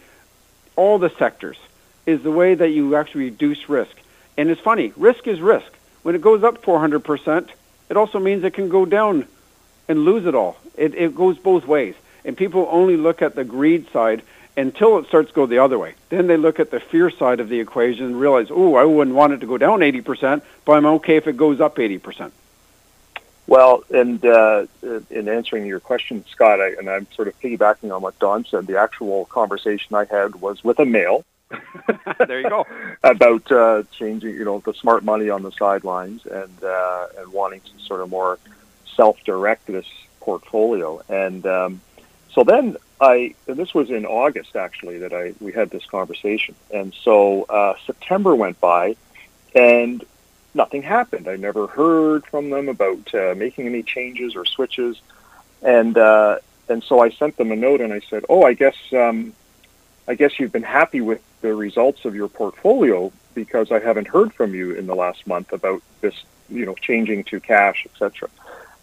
all 0.76 0.98
the 0.98 1.10
sectors, 1.18 1.58
is 2.06 2.22
the 2.22 2.32
way 2.32 2.54
that 2.54 2.70
you 2.70 2.96
actually 2.96 3.26
reduce 3.26 3.70
risk. 3.70 3.96
And 4.38 4.50
it's 4.50 4.62
funny, 4.62 4.91
risk 4.96 5.28
is 5.28 5.39
risk. 5.39 5.72
When 6.06 6.13
it 6.13 6.22
goes 6.22 6.44
up 6.44 6.62
400%, 6.62 7.50
it 7.89 7.98
also 7.98 8.20
means 8.20 8.44
it 8.44 8.54
can 8.54 8.70
go 8.70 8.86
down 8.86 9.28
and 9.88 10.06
lose 10.06 10.28
it 10.28 10.36
all. 10.36 10.56
It, 10.78 10.94
it 10.94 11.15
goes 11.15 11.39
both 11.39 11.65
ways. 11.65 11.96
And 12.24 12.38
people 12.38 12.68
only 12.70 12.96
look 12.96 13.24
at 13.24 13.34
the 13.34 13.44
greed 13.44 13.89
side 13.91 14.22
until 14.56 15.00
it 15.00 15.08
starts 15.08 15.30
to 15.30 15.34
go 15.34 15.48
the 15.48 15.58
other 15.58 15.80
way. 15.80 15.96
Then 16.10 16.28
they 16.28 16.38
look 16.38 16.60
at 16.60 16.70
the 16.70 16.80
fear 16.80 17.10
side 17.10 17.39
of 17.39 17.50
the 17.50 17.60
equation 17.60 18.06
and 18.06 18.20
realize, 18.20 18.50
oh, 18.52 18.76
I 18.76 18.84
wouldn't 18.84 19.15
want 19.15 19.34
it 19.34 19.39
to 19.39 19.48
go 19.48 19.58
down 19.58 19.80
80%, 19.80 20.44
but 20.63 20.74
I'm 20.74 20.86
okay 20.86 21.18
if 21.18 21.26
it 21.26 21.38
goes 21.38 21.60
up 21.60 21.78
80%. 21.78 22.30
Well, 23.48 23.84
and 23.89 24.24
uh, 24.24 24.68
in 25.10 25.28
answering 25.28 25.65
your 25.65 25.80
question, 25.80 26.24
Scott, 26.28 26.62
I, 26.62 26.74
and 26.74 26.88
I'm 26.88 27.08
sort 27.15 27.30
of 27.30 27.39
piggybacking 27.39 27.91
on 27.91 28.04
what 28.04 28.20
Don 28.20 28.46
said, 28.46 28.68
the 28.68 28.78
actual 28.78 29.26
conversation 29.26 29.96
I 29.96 30.06
had 30.06 30.36
was 30.36 30.63
with 30.63 30.78
a 30.78 30.86
male. 30.86 31.26
there 32.28 32.42
you 32.42 32.50
go. 32.50 32.66
about 33.04 33.52
uh, 33.52 33.84
changing, 33.92 34.34
you 34.34 34.46
know, 34.46 34.60
the 34.60 34.74
smart 34.74 35.04
money 35.04 35.30
on 35.30 35.44
the 35.44 35.52
sidelines 35.52 36.26
and 36.26 36.64
uh, 36.64 37.08
and 37.18 37.32
wanting 37.32 37.62
to 37.62 37.80
sort 37.80 38.02
of 38.02 38.10
more 38.10 38.40
self-direct 38.96 39.68
this 39.68 39.86
portfolio. 40.22 41.02
And 41.08 41.46
um, 41.46 41.82
so 42.32 42.44
then 42.44 42.78
I, 43.00 43.36
this 43.46 43.74
was 43.74 43.90
in 43.90 44.06
August 44.06 44.56
actually 44.56 45.00
that 45.00 45.14
I 45.14 45.34
we 45.40 45.52
had 45.52 45.70
this 45.70 45.86
conversation, 45.86 46.56
and 46.74 46.94
so 46.94 47.44
uh, 47.44 47.76
September 47.86 48.36
went 48.36 48.60
by, 48.60 48.96
and 49.54 50.04
nothing 50.54 50.82
happened. 50.82 51.28
I 51.28 51.36
never 51.36 51.68
heard 51.68 52.26
from 52.26 52.50
them 52.50 52.70
about 52.70 53.14
uh, 53.14 53.36
making 53.36 53.68
any 53.68 53.84
changes 53.84 54.36
or 54.36 54.46
switches, 54.46 55.00
and 55.62 55.98
uh, 55.98 56.38
and 56.70 56.84
so 56.84 57.00
I 57.02 57.10
sent 57.10 57.38
them 57.38 57.52
a 57.52 57.56
note 57.56 57.82
and 57.82 57.94
I 57.94 58.00
said, 58.10 58.26
oh, 58.30 58.44
I 58.44 58.54
guess 58.54 58.76
um, 58.94 59.34
I 60.08 60.16
guess 60.16 60.40
you've 60.40 60.52
been 60.52 60.64
happy 60.64 61.02
with 61.02 61.22
the 61.46 61.54
results 61.54 62.06
of 62.06 62.16
your 62.16 62.28
portfolio 62.28 63.12
because 63.36 63.72
I 63.72 63.80
haven't 63.80 64.08
heard 64.08 64.34
from 64.34 64.56
you 64.56 64.72
in 64.72 64.88
the 64.88 64.96
last 64.96 65.28
month 65.28 65.54
about 65.54 65.84
this, 66.02 66.16
you 66.50 66.66
know, 66.66 66.74
changing 66.74 67.24
to 67.26 67.40
cash, 67.40 67.86
etc. 67.86 68.30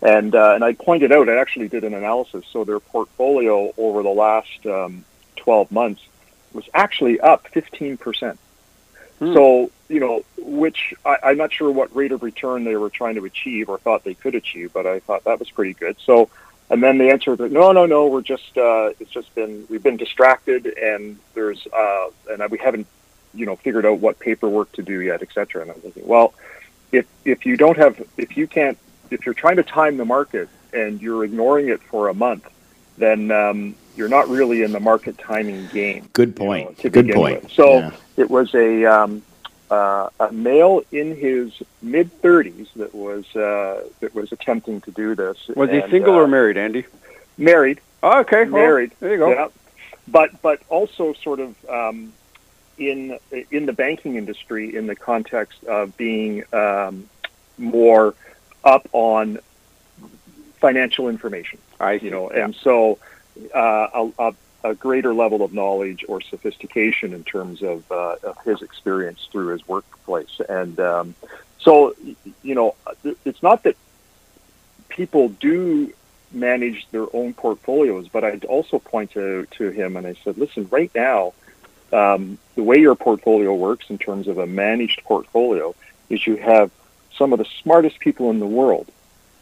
And, 0.00 0.34
uh, 0.34 0.52
and 0.54 0.62
I 0.62 0.74
pointed 0.74 1.10
out, 1.10 1.28
I 1.28 1.38
actually 1.38 1.68
did 1.68 1.82
an 1.82 1.92
analysis. 1.92 2.44
So 2.52 2.62
their 2.62 2.78
portfolio 2.78 3.72
over 3.76 4.04
the 4.04 4.10
last 4.10 4.64
um, 4.66 5.04
12 5.36 5.72
months 5.72 6.02
was 6.52 6.68
actually 6.72 7.18
up 7.18 7.48
15%. 7.52 8.38
Hmm. 9.18 9.34
So, 9.34 9.70
you 9.88 9.98
know, 9.98 10.24
which 10.38 10.94
I, 11.04 11.16
I'm 11.24 11.38
not 11.38 11.52
sure 11.52 11.70
what 11.70 11.94
rate 11.96 12.12
of 12.12 12.22
return 12.22 12.62
they 12.62 12.76
were 12.76 12.90
trying 12.90 13.16
to 13.16 13.24
achieve 13.24 13.68
or 13.68 13.78
thought 13.78 14.04
they 14.04 14.14
could 14.14 14.36
achieve, 14.36 14.72
but 14.72 14.86
I 14.86 15.00
thought 15.00 15.24
that 15.24 15.40
was 15.40 15.50
pretty 15.50 15.74
good. 15.74 15.96
So, 15.98 16.30
and 16.72 16.82
then 16.82 16.98
the 16.98 17.10
answer 17.10 17.34
was, 17.34 17.52
no, 17.52 17.70
no, 17.72 17.86
no, 17.86 18.06
we're 18.06 18.22
just, 18.22 18.56
uh, 18.58 18.90
it's 18.98 19.10
just 19.10 19.32
been, 19.34 19.66
we've 19.70 19.82
been 19.82 19.98
distracted 19.98 20.66
and 20.66 21.18
there's, 21.34 21.66
uh, 21.66 22.06
and 22.30 22.50
we 22.50 22.58
haven't, 22.58 22.86
you 23.34 23.46
know, 23.46 23.56
figured 23.56 23.86
out 23.86 23.98
what 24.00 24.18
paperwork 24.18 24.72
to 24.72 24.82
do 24.82 25.00
yet, 25.00 25.22
et 25.22 25.28
cetera. 25.32 25.62
And 25.62 25.70
I 25.70 25.74
was 25.74 25.82
thinking, 25.82 26.06
well, 26.06 26.34
if, 26.90 27.06
if 27.24 27.46
you 27.46 27.56
don't 27.56 27.76
have, 27.76 28.02
if 28.16 28.36
you 28.36 28.46
can't 28.46 28.78
if 29.12 29.26
you're 29.26 29.34
trying 29.34 29.56
to 29.56 29.62
time 29.62 29.96
the 29.96 30.04
market 30.04 30.48
and 30.72 31.00
you're 31.00 31.24
ignoring 31.24 31.68
it 31.68 31.82
for 31.82 32.08
a 32.08 32.14
month, 32.14 32.48
then 32.98 33.30
um, 33.30 33.74
you're 33.96 34.08
not 34.08 34.28
really 34.28 34.62
in 34.62 34.72
the 34.72 34.80
market 34.80 35.18
timing 35.18 35.66
game. 35.68 36.08
Good 36.12 36.34
point. 36.34 36.82
You 36.82 36.90
know, 36.90 37.02
Good 37.02 37.14
point. 37.14 37.42
With. 37.42 37.52
So 37.52 37.78
yeah. 37.78 37.90
it 38.16 38.30
was 38.30 38.54
a 38.54 38.84
um, 38.86 39.22
uh, 39.72 40.10
a 40.20 40.30
male 40.30 40.82
in 40.92 41.16
his 41.16 41.50
mid 41.80 42.10
30s 42.20 42.68
that 42.76 42.94
was 42.94 43.24
uh, 43.34 43.88
that 44.00 44.14
was 44.14 44.30
attempting 44.30 44.82
to 44.82 44.90
do 44.90 45.14
this. 45.14 45.48
Was 45.56 45.70
and, 45.70 45.82
he 45.84 45.90
single 45.90 46.14
uh, 46.14 46.18
or 46.18 46.28
married, 46.28 46.58
Andy? 46.58 46.84
Married. 47.38 47.80
Oh, 48.02 48.20
okay. 48.20 48.44
Married. 48.44 48.90
Well, 48.90 48.98
there 49.00 49.12
you 49.12 49.18
go. 49.18 49.30
Yeah. 49.30 49.48
But 50.06 50.42
but 50.42 50.60
also 50.68 51.14
sort 51.14 51.40
of 51.40 51.56
um, 51.70 52.12
in 52.76 53.18
in 53.50 53.64
the 53.64 53.72
banking 53.72 54.16
industry 54.16 54.76
in 54.76 54.86
the 54.86 54.96
context 54.96 55.64
of 55.64 55.96
being 55.96 56.44
um, 56.52 57.08
more 57.56 58.14
up 58.64 58.86
on 58.92 59.38
financial 60.60 61.08
information. 61.08 61.58
I 61.80 61.98
see. 61.98 62.06
you 62.06 62.10
know, 62.10 62.30
yeah. 62.30 62.44
and 62.44 62.54
so 62.54 62.98
uh, 63.54 63.88
a, 63.94 64.12
a, 64.18 64.34
greater 64.74 65.12
level 65.12 65.42
of 65.42 65.52
knowledge 65.52 66.04
or 66.08 66.20
sophistication 66.20 67.12
in 67.12 67.24
terms 67.24 67.62
of, 67.62 67.90
uh, 67.90 68.16
of 68.22 68.38
his 68.44 68.62
experience 68.62 69.28
through 69.30 69.48
his 69.48 69.66
workplace, 69.66 70.40
and 70.48 70.78
um, 70.80 71.14
so 71.58 71.94
you 72.42 72.54
know, 72.54 72.74
it's 73.24 73.42
not 73.42 73.62
that 73.64 73.76
people 74.88 75.28
do 75.28 75.92
manage 76.32 76.86
their 76.90 77.06
own 77.14 77.34
portfolios, 77.34 78.08
but 78.08 78.24
I'd 78.24 78.44
also 78.44 78.78
point 78.78 79.12
to 79.12 79.46
to 79.58 79.70
him 79.70 79.96
and 79.96 80.06
I 80.06 80.14
said, 80.24 80.38
listen, 80.38 80.68
right 80.70 80.90
now. 80.94 81.34
Um, 81.92 82.38
the 82.54 82.62
way 82.62 82.78
your 82.78 82.94
portfolio 82.94 83.54
works 83.54 83.90
in 83.90 83.98
terms 83.98 84.26
of 84.26 84.38
a 84.38 84.46
managed 84.46 85.04
portfolio 85.04 85.74
is 86.08 86.26
you 86.26 86.36
have 86.36 86.70
some 87.18 87.34
of 87.34 87.38
the 87.38 87.44
smartest 87.44 88.00
people 88.00 88.30
in 88.30 88.38
the 88.38 88.46
world 88.46 88.90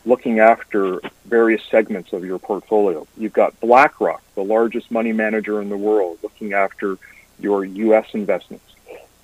looking 0.05 0.41
after 0.41 1.01
various 1.27 1.63
segments 1.71 2.13
of 2.13 2.25
your 2.25 2.39
portfolio. 2.39 3.07
You've 3.17 3.33
got 3.33 3.59
BlackRock, 3.61 4.23
the 4.35 4.45
largest 4.45 4.91
money 4.91 5.13
manager 5.13 5.61
in 5.61 5.69
the 5.69 5.77
world, 5.77 6.19
looking 6.23 6.53
after 6.53 6.99
your 7.39 7.65
U.S. 7.65 8.07
investments. 8.15 8.65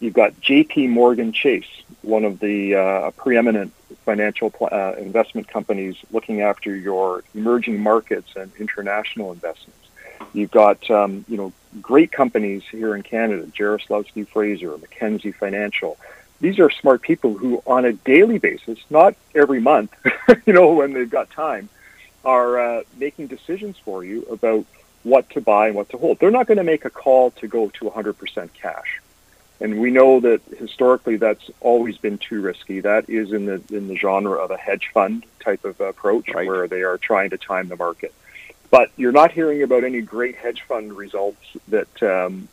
You've 0.00 0.14
got 0.14 0.34
JP 0.40 0.90
Morgan 0.90 1.32
Chase, 1.32 1.82
one 2.02 2.24
of 2.24 2.38
the 2.38 2.74
uh, 2.74 3.10
preeminent 3.12 3.72
financial 4.04 4.52
uh, 4.60 4.94
investment 4.98 5.48
companies 5.48 5.96
looking 6.12 6.42
after 6.42 6.74
your 6.74 7.24
emerging 7.34 7.80
markets 7.80 8.36
and 8.36 8.52
international 8.58 9.32
investments. 9.32 9.78
You've 10.32 10.50
got 10.50 10.90
um, 10.90 11.24
you 11.28 11.36
know 11.36 11.52
great 11.80 12.12
companies 12.12 12.62
here 12.70 12.94
in 12.94 13.02
Canada, 13.02 13.44
Jarislowsky 13.46 14.28
Fraser, 14.28 14.76
Mackenzie 14.78 15.32
Financial, 15.32 15.98
these 16.40 16.58
are 16.58 16.70
smart 16.70 17.02
people 17.02 17.34
who, 17.34 17.62
on 17.66 17.84
a 17.84 17.92
daily 17.92 18.38
basis, 18.38 18.78
not 18.90 19.14
every 19.34 19.60
month, 19.60 19.92
you 20.46 20.52
know, 20.52 20.72
when 20.72 20.92
they've 20.92 21.10
got 21.10 21.30
time, 21.30 21.68
are 22.24 22.58
uh, 22.58 22.82
making 22.98 23.28
decisions 23.28 23.76
for 23.78 24.04
you 24.04 24.22
about 24.30 24.66
what 25.02 25.30
to 25.30 25.40
buy 25.40 25.68
and 25.68 25.76
what 25.76 25.88
to 25.90 25.96
hold. 25.96 26.18
They're 26.18 26.30
not 26.30 26.46
going 26.46 26.58
to 26.58 26.64
make 26.64 26.84
a 26.84 26.90
call 26.90 27.30
to 27.32 27.46
go 27.46 27.68
to 27.68 27.84
100% 27.84 28.52
cash. 28.52 29.00
And 29.60 29.80
we 29.80 29.90
know 29.90 30.20
that 30.20 30.42
historically 30.58 31.16
that's 31.16 31.48
always 31.60 31.96
been 31.96 32.18
too 32.18 32.40
risky. 32.40 32.80
That 32.80 33.08
is 33.08 33.32
in 33.32 33.46
the 33.46 33.62
in 33.70 33.88
the 33.88 33.96
genre 33.96 34.36
of 34.36 34.50
a 34.50 34.56
hedge 34.58 34.90
fund 34.92 35.24
type 35.40 35.64
of 35.64 35.80
approach 35.80 36.28
right. 36.34 36.46
where 36.46 36.68
they 36.68 36.82
are 36.82 36.98
trying 36.98 37.30
to 37.30 37.38
time 37.38 37.68
the 37.68 37.76
market. 37.76 38.12
But 38.70 38.90
you're 38.96 39.12
not 39.12 39.32
hearing 39.32 39.62
about 39.62 39.84
any 39.84 40.00
great 40.00 40.36
hedge 40.36 40.62
fund 40.62 40.92
results 40.92 41.44
that 41.68 42.02
um, 42.02 42.48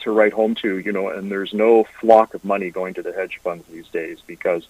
to 0.00 0.10
write 0.10 0.32
home 0.32 0.54
to, 0.56 0.78
you 0.78 0.92
know, 0.92 1.08
and 1.08 1.30
there's 1.30 1.52
no 1.52 1.84
flock 1.84 2.34
of 2.34 2.44
money 2.44 2.70
going 2.70 2.94
to 2.94 3.02
the 3.02 3.12
hedge 3.12 3.40
funds 3.42 3.66
these 3.68 3.88
days 3.88 4.18
because 4.26 4.66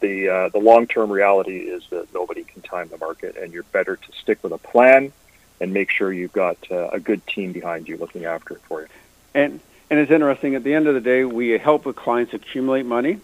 the 0.00 0.28
uh, 0.28 0.48
the 0.48 0.58
long 0.58 0.86
term 0.86 1.10
reality 1.10 1.58
is 1.58 1.86
that 1.90 2.12
nobody 2.14 2.44
can 2.44 2.62
time 2.62 2.88
the 2.88 2.98
market, 2.98 3.36
and 3.36 3.52
you're 3.52 3.62
better 3.64 3.96
to 3.96 4.12
stick 4.12 4.42
with 4.42 4.52
a 4.52 4.58
plan 4.58 5.12
and 5.60 5.74
make 5.74 5.90
sure 5.90 6.12
you've 6.12 6.32
got 6.32 6.56
uh, 6.70 6.88
a 6.88 6.98
good 6.98 7.26
team 7.26 7.52
behind 7.52 7.86
you 7.86 7.96
looking 7.98 8.24
after 8.24 8.54
it 8.54 8.62
for 8.62 8.80
you. 8.80 8.88
And 9.34 9.60
and 9.90 10.00
it's 10.00 10.10
interesting. 10.10 10.54
At 10.54 10.64
the 10.64 10.74
end 10.74 10.86
of 10.86 10.94
the 10.94 11.00
day, 11.00 11.24
we 11.24 11.50
help 11.58 11.84
the 11.84 11.92
clients 11.92 12.32
accumulate 12.32 12.86
money, 12.86 13.20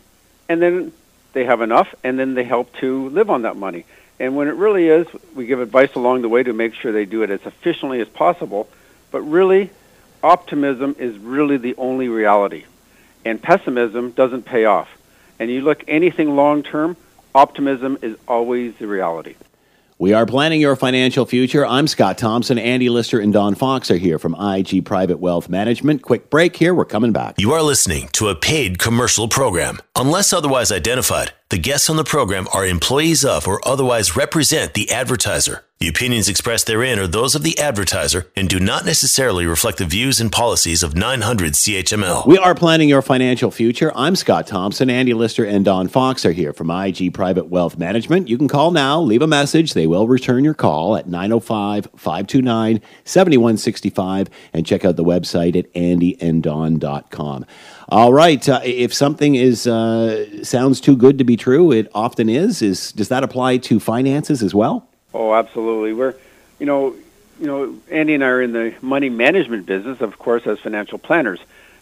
and 0.49 0.61
then 0.61 0.93
they 1.33 1.45
have 1.45 1.61
enough, 1.61 1.95
and 2.05 2.19
then 2.19 2.35
they 2.35 2.45
help 2.45 2.75
to 2.77 3.09
live 3.09 3.31
on 3.31 3.43
that 3.43 3.57
money. 3.57 3.85
And 4.19 4.37
when 4.37 4.49
it 4.49 4.55
really 4.55 4.89
is, 4.89 5.07
we 5.35 5.47
give 5.47 5.61
advice 5.61 5.95
along 5.95 6.23
the 6.23 6.29
way 6.29 6.43
to 6.43 6.53
make 6.53 6.75
sure 6.75 6.93
they 6.93 7.05
do 7.05 7.23
it 7.23 7.31
as 7.31 7.41
efficiently 7.45 8.01
as 8.01 8.09
possible. 8.09 8.69
But 9.11 9.21
really, 9.23 9.71
optimism 10.23 10.97
is 10.99 11.19
really 11.19 11.59
the 11.59 11.75
only 11.77 12.09
reality. 12.09 12.65
And 13.25 13.43
pessimism 13.43 14.13
doesn't 14.13 14.45
pay 14.45 14.65
off. 14.65 14.89
And 15.39 15.51
you 15.51 15.61
look 15.61 15.85
anything 15.87 16.35
long 16.35 16.63
term, 16.63 16.97
optimism 17.35 17.99
is 18.01 18.17
always 18.27 18.75
the 18.77 18.87
reality. 18.87 19.35
We 19.99 20.13
are 20.13 20.27
planning 20.27 20.61
your 20.61 20.77
financial 20.77 21.25
future. 21.25 21.65
I'm 21.65 21.87
Scott 21.87 22.19
Thompson. 22.19 22.59
Andy 22.59 22.91
Lister 22.91 23.19
and 23.19 23.33
Don 23.33 23.55
Fox 23.55 23.91
are 23.91 23.97
here 23.97 24.19
from 24.19 24.35
IG 24.35 24.85
Private 24.85 25.21
Wealth 25.21 25.49
Management. 25.49 26.03
Quick 26.03 26.29
break 26.29 26.55
here. 26.55 26.75
We're 26.75 26.85
coming 26.85 27.13
back. 27.13 27.37
You 27.39 27.53
are 27.53 27.63
listening 27.63 28.09
to 28.13 28.29
a 28.29 28.35
paid 28.35 28.79
commercial 28.79 29.27
program. 29.27 29.79
Unless 29.97 30.35
otherwise 30.35 30.71
identified, 30.71 31.33
the 31.49 31.59
guests 31.59 31.89
on 31.89 31.97
the 31.97 32.03
program 32.03 32.49
are 32.53 32.67
employees 32.67 33.25
of 33.25 33.47
or 33.47 33.61
otherwise 33.67 34.17
represent 34.17 34.75
the 34.75 34.91
advertiser. 34.91 35.65
The 35.79 35.89
opinions 35.89 36.29
expressed 36.29 36.67
therein 36.67 36.99
are 36.99 37.07
those 37.07 37.35
of 37.35 37.43
the 37.43 37.57
advertiser 37.59 38.29
and 38.35 38.49
do 38.49 38.59
not 38.59 38.87
necessarily 38.87 39.47
reflect 39.47 39.79
the 39.79 39.85
views 39.85 40.21
and 40.21 40.33
policies 40.33 40.83
of 40.83 40.97
900 40.97 41.53
CHML. 41.53 42.27
We 42.27 42.39
are 42.39 42.55
planning 42.55 42.89
your 42.89 43.03
financial 43.03 43.51
future. 43.51 43.93
I'm 43.95 44.17
Scott 44.17 44.47
Thompson. 44.47 44.89
Andy 44.89 45.13
Lister 45.13 45.45
and 45.45 45.67
Don 45.67 45.87
Fox 45.87 46.25
are 46.25 46.33
here 46.33 46.55
from 46.55 46.71
IG 46.71 47.13
Private 47.13 47.49
Wealth 47.49 47.79
Management. 47.79 48.27
You 48.27 48.39
can 48.39 48.49
call 48.49 48.71
now, 48.71 48.99
leave 49.01 49.23
a 49.23 49.27
message. 49.27 49.75
They 49.75 49.87
will 49.87 50.09
return 50.09 50.45
your 50.45 50.55
call 50.55 50.97
at 50.97 51.07
905 51.07 51.91
529 51.95 52.81
7165 53.05 54.31
and 54.55 54.67
check 54.67 54.85
out 54.85 54.97
the 54.97 55.05
website 55.05 55.57
at 55.57 55.73
andyanddon.com. 55.75 57.45
All 57.89 58.13
right. 58.13 58.47
Uh, 58.49 58.61
if 58.65 58.93
something 58.93 59.37
is 59.37 59.67
uh, 59.67 60.45
sounds 60.45 60.81
too 60.81 60.97
good 60.97 61.19
to 61.19 61.25
be 61.25 61.37
true, 61.37 61.71
it 61.71 61.91
often 61.95 62.29
is. 62.29 62.61
Is 62.61 62.93
does 62.93 63.09
that 63.09 63.23
apply 63.23 63.59
to 63.59 63.79
finances 63.79 64.43
as 64.43 64.55
well? 64.55 64.89
Oh, 65.15 65.35
absolutely. 65.35 65.93
We're, 65.93 66.15
you 66.59 66.67
know, 66.67 66.97
you 67.39 67.47
know, 67.47 67.77
Andy 67.91 68.15
and 68.15 68.25
I 68.25 68.29
are 68.29 68.43
in 68.43 68.53
the 68.53 68.75
money 68.83 69.09
management 69.09 69.67
business, 69.67 70.01
of 70.01 70.19
course, 70.19 70.47
as 70.47 70.59
financial 70.59 70.99
planners, 70.99 71.39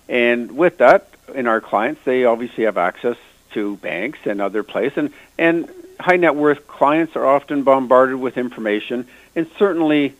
and 0.08 0.52
with 0.52 0.78
that, 0.78 1.08
in 1.34 1.46
our 1.46 1.60
clients, 1.60 2.02
they 2.04 2.24
obviously 2.24 2.64
have 2.64 2.76
access 2.76 3.16
to 3.52 3.76
banks 3.78 4.18
and 4.26 4.42
other 4.42 4.62
places, 4.62 4.98
and 4.98 5.12
and 5.38 5.70
high 5.98 6.16
net 6.16 6.34
worth 6.34 6.66
clients 6.68 7.16
are 7.16 7.24
often 7.24 7.62
bombarded 7.62 8.16
with 8.16 8.36
information, 8.36 9.06
and 9.34 9.46
certainly, 9.58 10.12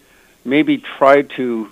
maybe 0.46 0.78
try 0.78 1.22
to 1.22 1.70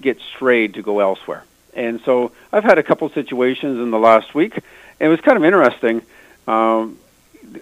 get 0.00 0.18
strayed 0.20 0.74
to 0.74 0.82
go 0.82 0.98
elsewhere. 0.98 1.44
And 1.78 2.00
so, 2.00 2.32
I've 2.52 2.64
had 2.64 2.78
a 2.78 2.82
couple 2.82 3.08
situations 3.10 3.78
in 3.78 3.92
the 3.92 4.00
last 4.00 4.34
week, 4.34 4.56
and 4.56 5.06
it 5.06 5.08
was 5.08 5.20
kind 5.20 5.36
of 5.36 5.44
interesting. 5.44 6.02
Um, 6.48 6.98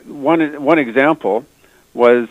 one 0.07 0.63
one 0.63 0.79
example 0.79 1.45
was 1.93 2.27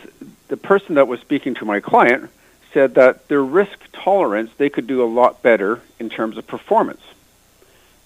the 0.47 0.57
person 0.57 0.95
that 0.95 1.07
was 1.07 1.19
speaking 1.19 1.53
to 1.55 1.65
my 1.65 1.79
client 1.79 2.31
said 2.73 2.95
that 2.95 3.27
their 3.27 3.43
risk 3.43 3.77
tolerance, 3.93 4.49
they 4.57 4.69
could 4.69 4.87
do 4.87 5.03
a 5.03 5.05
lot 5.05 5.43
better 5.43 5.81
in 5.99 6.09
terms 6.09 6.37
of 6.37 6.47
performance. 6.47 7.01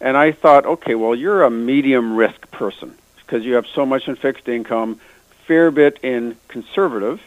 And 0.02 0.18
I 0.18 0.34
thought, 0.34 0.66
okay, 0.66 0.96
well, 0.96 1.16
you're 1.16 1.44
a 1.44 1.50
medium 1.50 2.16
risk 2.16 2.52
person 2.52 2.96
because 3.18 3.46
you 3.46 3.54
have 3.54 3.66
so 3.68 3.86
much 3.86 4.08
in 4.10 4.16
fixed 4.18 4.50
income, 4.50 5.00
fair 5.48 5.72
bit 5.72 6.00
in 6.04 6.36
conservative, 6.50 7.22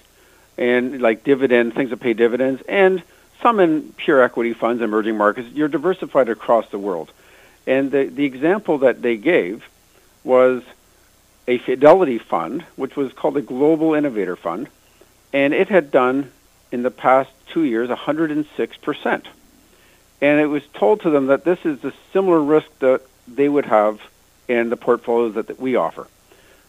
and 0.58 1.00
like 1.00 1.24
dividend, 1.24 1.74
things 1.74 1.90
that 1.90 1.98
pay 1.98 2.12
dividends, 2.12 2.62
and 2.68 3.02
some 3.42 3.60
in 3.60 3.92
pure 3.92 4.22
equity 4.22 4.54
funds, 4.54 4.82
emerging 4.82 5.16
markets. 5.16 5.48
You're 5.52 5.68
diversified 5.68 6.28
across 6.28 6.68
the 6.70 6.78
world. 6.78 7.10
And 7.66 7.90
the, 7.90 8.04
the 8.04 8.24
example 8.24 8.78
that 8.78 9.02
they 9.02 9.16
gave 9.16 9.68
was 10.24 10.62
a 11.46 11.58
Fidelity 11.58 12.18
fund, 12.18 12.62
which 12.76 12.96
was 12.96 13.12
called 13.12 13.34
the 13.34 13.42
Global 13.42 13.94
Innovator 13.94 14.36
Fund, 14.36 14.68
and 15.32 15.52
it 15.52 15.68
had 15.68 15.90
done 15.90 16.30
in 16.70 16.82
the 16.82 16.90
past 16.90 17.30
two 17.48 17.64
years 17.64 17.88
106%. 17.88 19.22
And 20.20 20.40
it 20.40 20.46
was 20.46 20.62
told 20.72 21.00
to 21.02 21.10
them 21.10 21.26
that 21.26 21.44
this 21.44 21.64
is 21.64 21.80
the 21.80 21.92
similar 22.12 22.40
risk 22.40 22.68
that 22.78 23.02
they 23.26 23.48
would 23.48 23.66
have 23.66 24.00
in 24.48 24.70
the 24.70 24.76
portfolios 24.76 25.34
that, 25.34 25.48
that 25.48 25.58
we 25.60 25.76
offer. 25.76 26.06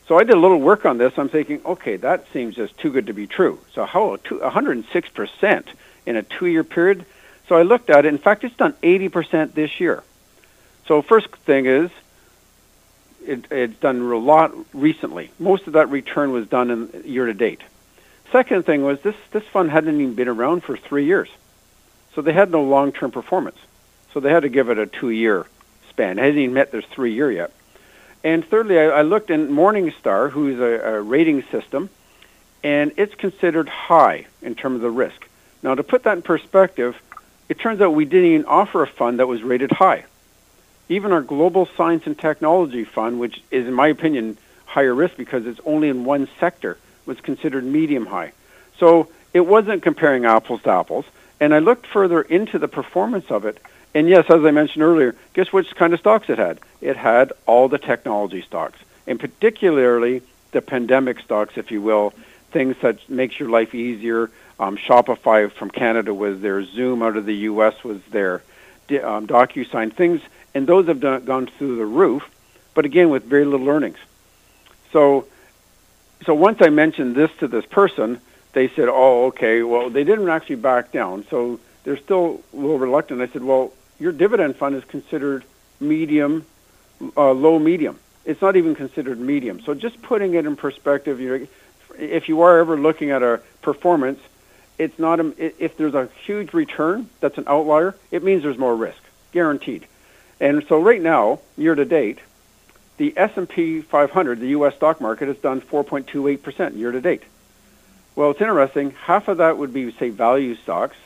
So 0.08 0.18
I 0.18 0.24
did 0.24 0.36
a 0.36 0.40
little 0.40 0.60
work 0.60 0.86
on 0.86 0.98
this. 0.98 1.14
I'm 1.18 1.30
thinking, 1.30 1.62
okay, 1.66 1.96
that 1.98 2.26
seems 2.34 2.56
just 2.56 2.78
too 2.78 2.92
good 2.92 3.08
to 3.08 3.14
be 3.14 3.28
true. 3.28 3.60
So 3.74 3.86
how 3.86 4.18
106% 4.18 5.66
in 6.06 6.16
a 6.16 6.24
two-year 6.24 6.64
period? 6.64 7.06
So 7.48 7.56
I 7.56 7.64
looked 7.64 7.90
at 7.90 8.06
it. 8.06 8.10
In 8.10 8.18
fact, 8.18 8.44
it's 8.44 8.56
done 8.56 8.74
80% 8.82 9.54
this 9.54 9.80
year. 9.80 10.04
So 10.88 11.02
first 11.02 11.28
thing 11.46 11.66
is, 11.66 11.92
it, 13.26 13.46
it's 13.52 13.80
done 13.80 14.02
a 14.02 14.18
lot 14.18 14.54
recently. 14.74 15.32
Most 15.40 15.68
of 15.68 15.74
that 15.74 15.90
return 15.90 16.32
was 16.32 16.48
done 16.48 16.72
in 16.72 17.04
year 17.06 17.26
to 17.26 17.34
date. 17.34 17.62
Second 18.32 18.66
thing 18.66 18.84
was 18.84 19.00
this, 19.02 19.16
this 19.32 19.44
fund 19.44 19.72
hadn't 19.72 20.00
even 20.00 20.16
been 20.16 20.28
around 20.28 20.64
for 20.64 20.76
three 20.76 21.06
years. 21.06 21.30
So 22.16 22.22
they 22.22 22.34
had 22.34 22.52
no 22.52 22.64
long-term 22.64 23.12
performance. 23.12 23.58
So 24.14 24.20
they 24.20 24.30
had 24.30 24.42
to 24.42 24.50
give 24.50 24.70
it 24.70 24.78
a 24.78 24.86
two-year 24.86 25.46
span. 25.90 26.20
It 26.20 26.24
hasn't 26.24 26.40
even 26.40 26.54
met 26.54 26.72
their 26.72 26.82
three-year 26.82 27.32
yet. 27.32 27.52
And 28.24 28.46
thirdly, 28.46 28.80
I, 28.80 28.86
I 28.86 29.02
looked 29.02 29.30
in 29.30 29.50
Morningstar, 29.50 30.32
who's 30.32 30.60
a, 30.60 30.96
a 30.96 31.02
rating 31.02 31.44
system, 31.44 31.90
and 32.64 32.94
it's 32.98 33.16
considered 33.16 33.68
high 33.68 34.28
in 34.42 34.56
terms 34.56 34.76
of 34.78 34.82
the 34.82 34.92
risk. 34.92 35.28
Now, 35.64 35.76
to 35.76 35.84
put 35.84 36.04
that 36.04 36.18
in 36.18 36.22
perspective, 36.22 37.02
it 37.50 37.58
turns 37.58 37.82
out 37.82 37.94
we 37.94 38.06
didn't 38.06 38.32
even 38.32 38.46
offer 38.46 38.84
a 38.84 38.88
fund 38.88 39.20
that 39.20 39.28
was 39.28 39.42
rated 39.42 39.72
high. 39.72 40.06
Even 40.90 41.14
our 41.14 41.22
Global 41.22 41.66
Science 41.78 42.06
and 42.06 42.20
Technology 42.20 42.84
Fund, 42.84 43.20
which 43.20 43.42
is, 43.50 43.66
in 43.66 43.74
my 43.74 43.88
opinion, 43.88 44.38
higher 44.66 44.94
risk 44.94 45.16
because 45.16 45.48
it's 45.48 45.62
only 45.66 45.88
in 45.88 46.04
one 46.04 46.28
sector, 46.40 46.78
was 47.06 47.20
considered 47.22 47.64
medium 47.64 48.06
high. 48.06 48.34
So 48.78 49.08
it 49.34 49.42
wasn't 49.42 49.82
comparing 49.82 50.26
apples 50.26 50.62
to 50.64 50.70
apples. 50.70 51.06
And 51.40 51.54
I 51.54 51.60
looked 51.60 51.88
further 51.88 52.22
into 52.22 52.60
the 52.60 52.68
performance 52.68 53.32
of 53.32 53.46
it. 53.46 53.58
And 53.94 54.10
yes, 54.10 54.26
as 54.30 54.44
I 54.44 54.52
mentioned 54.52 54.84
earlier, 54.84 55.16
guess 55.34 55.54
which 55.54 55.76
kind 55.76 55.94
of 55.94 56.00
stocks 56.00 56.30
it 56.30 56.38
had? 56.38 56.60
It 56.82 56.98
had 56.98 57.32
all 57.46 57.68
the 57.70 57.78
technology 57.78 58.42
stocks, 58.42 58.80
and 59.06 59.20
particularly 59.20 60.22
the 60.52 60.62
pandemic 60.62 61.20
stocks, 61.20 61.58
if 61.58 61.72
you 61.72 61.82
will, 61.82 62.14
things 62.52 62.76
that 62.82 63.08
makes 63.10 63.40
your 63.40 63.50
life 63.50 63.76
easier. 63.76 64.32
Um, 64.60 64.78
Shopify 64.78 65.52
from 65.52 65.70
Canada 65.70 66.14
was 66.14 66.42
there. 66.42 66.64
Zoom 66.64 67.02
out 67.02 67.18
of 67.18 67.26
the 67.26 67.36
U.S. 67.36 67.84
was 67.84 68.02
there. 68.12 68.44
Um, 68.90 69.28
DocuSign 69.28 69.94
things, 69.94 70.22
and 70.54 70.68
those 70.68 70.88
have 70.88 71.00
done, 71.00 71.26
gone 71.26 71.48
through 71.48 71.78
the 71.78 71.86
roof. 71.86 72.30
But 72.74 72.86
again, 72.86 73.10
with 73.10 73.24
very 73.24 73.46
little 73.46 73.70
earnings. 73.70 73.98
So 74.92 75.26
so 76.26 76.34
once 76.34 76.62
I 76.62 76.70
mentioned 76.70 77.16
this 77.16 77.32
to 77.40 77.48
this 77.48 77.66
person, 77.66 78.20
they 78.54 78.68
said, 78.70 78.88
"Oh, 78.90 79.26
okay. 79.28 79.64
Well, 79.64 79.90
they 79.90 80.04
didn't 80.04 80.30
actually 80.30 80.56
back 80.56 80.92
down, 80.92 81.26
so 81.30 81.60
they're 81.84 81.98
still 81.98 82.42
a 82.54 82.56
little 82.56 82.80
reluctant." 82.80 83.22
I 83.22 83.28
said, 83.28 83.44
"Well, 83.44 83.74
your 84.00 84.12
dividend 84.12 84.56
fund 84.56 84.76
is 84.76 84.84
considered 84.86 85.44
medium, 85.80 86.46
uh, 87.18 87.32
low 87.32 87.60
medium. 87.60 88.00
It's 88.26 88.42
not 88.42 88.56
even 88.56 88.76
considered 88.76 89.20
medium. 89.20 89.62
So 89.62 89.74
just 89.74 90.02
putting 90.02 90.34
it 90.36 90.46
in 90.46 90.56
perspective, 90.56 91.20
if 91.98 92.30
you 92.30 92.42
are 92.42 92.60
ever 92.60 92.78
looking 92.78 93.12
at 93.12 93.22
a 93.22 93.42
performance, 93.62 94.20
it's 94.78 94.98
not 95.00 95.20
a, 95.20 95.34
if 95.64 95.78
there's 95.78 95.94
a 95.94 96.10
huge 96.26 96.54
return 96.54 97.10
that's 97.20 97.38
an 97.38 97.46
outlier, 97.48 97.96
it 98.12 98.24
means 98.24 98.44
there's 98.44 98.58
more 98.58 98.76
risk, 98.76 99.02
guaranteed. 99.32 99.86
And 100.40 100.66
so 100.68 100.80
right 100.80 101.02
now, 101.02 101.40
year 101.58 101.76
to 101.76 101.86
date, 101.86 102.20
the 102.98 103.14
S&P 103.16 103.82
500, 103.82 104.40
the 104.40 104.50
U.S. 104.50 104.76
stock 104.76 105.02
market, 105.02 105.28
has 105.28 105.38
done 105.38 105.62
4.28% 105.62 106.78
year 106.78 106.92
to 106.92 107.02
date. 107.02 107.24
Well, 108.16 108.32
it's 108.32 108.42
interesting. 108.42 108.92
Half 108.92 109.28
of 109.28 109.38
that 109.38 109.58
would 109.58 109.74
be, 109.74 109.92
say, 109.92 110.10
value 110.10 110.56
stocks, 110.56 110.98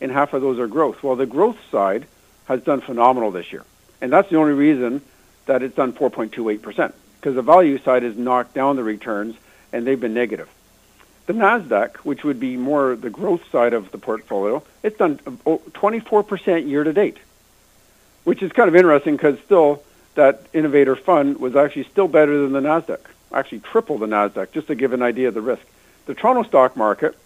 and 0.00 0.12
half 0.12 0.32
of 0.32 0.42
those 0.42 0.58
are 0.58 0.68
growth. 0.68 1.02
Well, 1.02 1.16
the 1.16 1.26
growth 1.26 1.58
side 1.70 2.06
has 2.46 2.62
done 2.62 2.80
phenomenal 2.80 3.30
this 3.30 3.52
year, 3.52 3.64
and 4.00 4.12
that's 4.12 4.30
the 4.30 4.36
only 4.36 4.52
reason 4.52 5.02
that 5.46 5.62
it's 5.62 5.74
done 5.74 5.92
4.28% 5.92 6.92
because 7.20 7.34
the 7.34 7.42
value 7.42 7.78
side 7.78 8.02
has 8.02 8.16
knocked 8.16 8.54
down 8.54 8.76
the 8.76 8.84
returns, 8.84 9.36
and 9.72 9.86
they've 9.86 10.00
been 10.00 10.14
negative. 10.14 10.48
The 11.26 11.32
Nasdaq, 11.32 11.96
which 11.98 12.24
would 12.24 12.40
be 12.40 12.56
more 12.56 12.96
the 12.96 13.10
growth 13.10 13.48
side 13.50 13.74
of 13.74 13.92
the 13.92 13.98
portfolio, 13.98 14.62
it's 14.82 14.98
done 14.98 15.18
24% 15.18 16.68
year 16.68 16.82
to 16.82 16.92
date, 16.92 17.18
which 18.24 18.42
is 18.42 18.50
kind 18.52 18.68
of 18.68 18.74
interesting 18.74 19.16
because 19.16 19.38
still 19.40 19.82
that 20.14 20.42
innovator 20.52 20.96
fund 20.96 21.38
was 21.38 21.54
actually 21.54 21.84
still 21.84 22.08
better 22.08 22.40
than 22.40 22.52
the 22.52 22.60
Nasdaq, 22.60 23.00
actually 23.32 23.60
triple 23.60 23.98
the 23.98 24.06
Nasdaq, 24.06 24.52
just 24.52 24.66
to 24.66 24.74
give 24.74 24.92
an 24.92 25.02
idea 25.02 25.28
of 25.28 25.34
the 25.34 25.40
risk. 25.40 25.62
The 26.06 26.14
Toronto 26.14 26.42
stock 26.42 26.76
market 26.76 27.16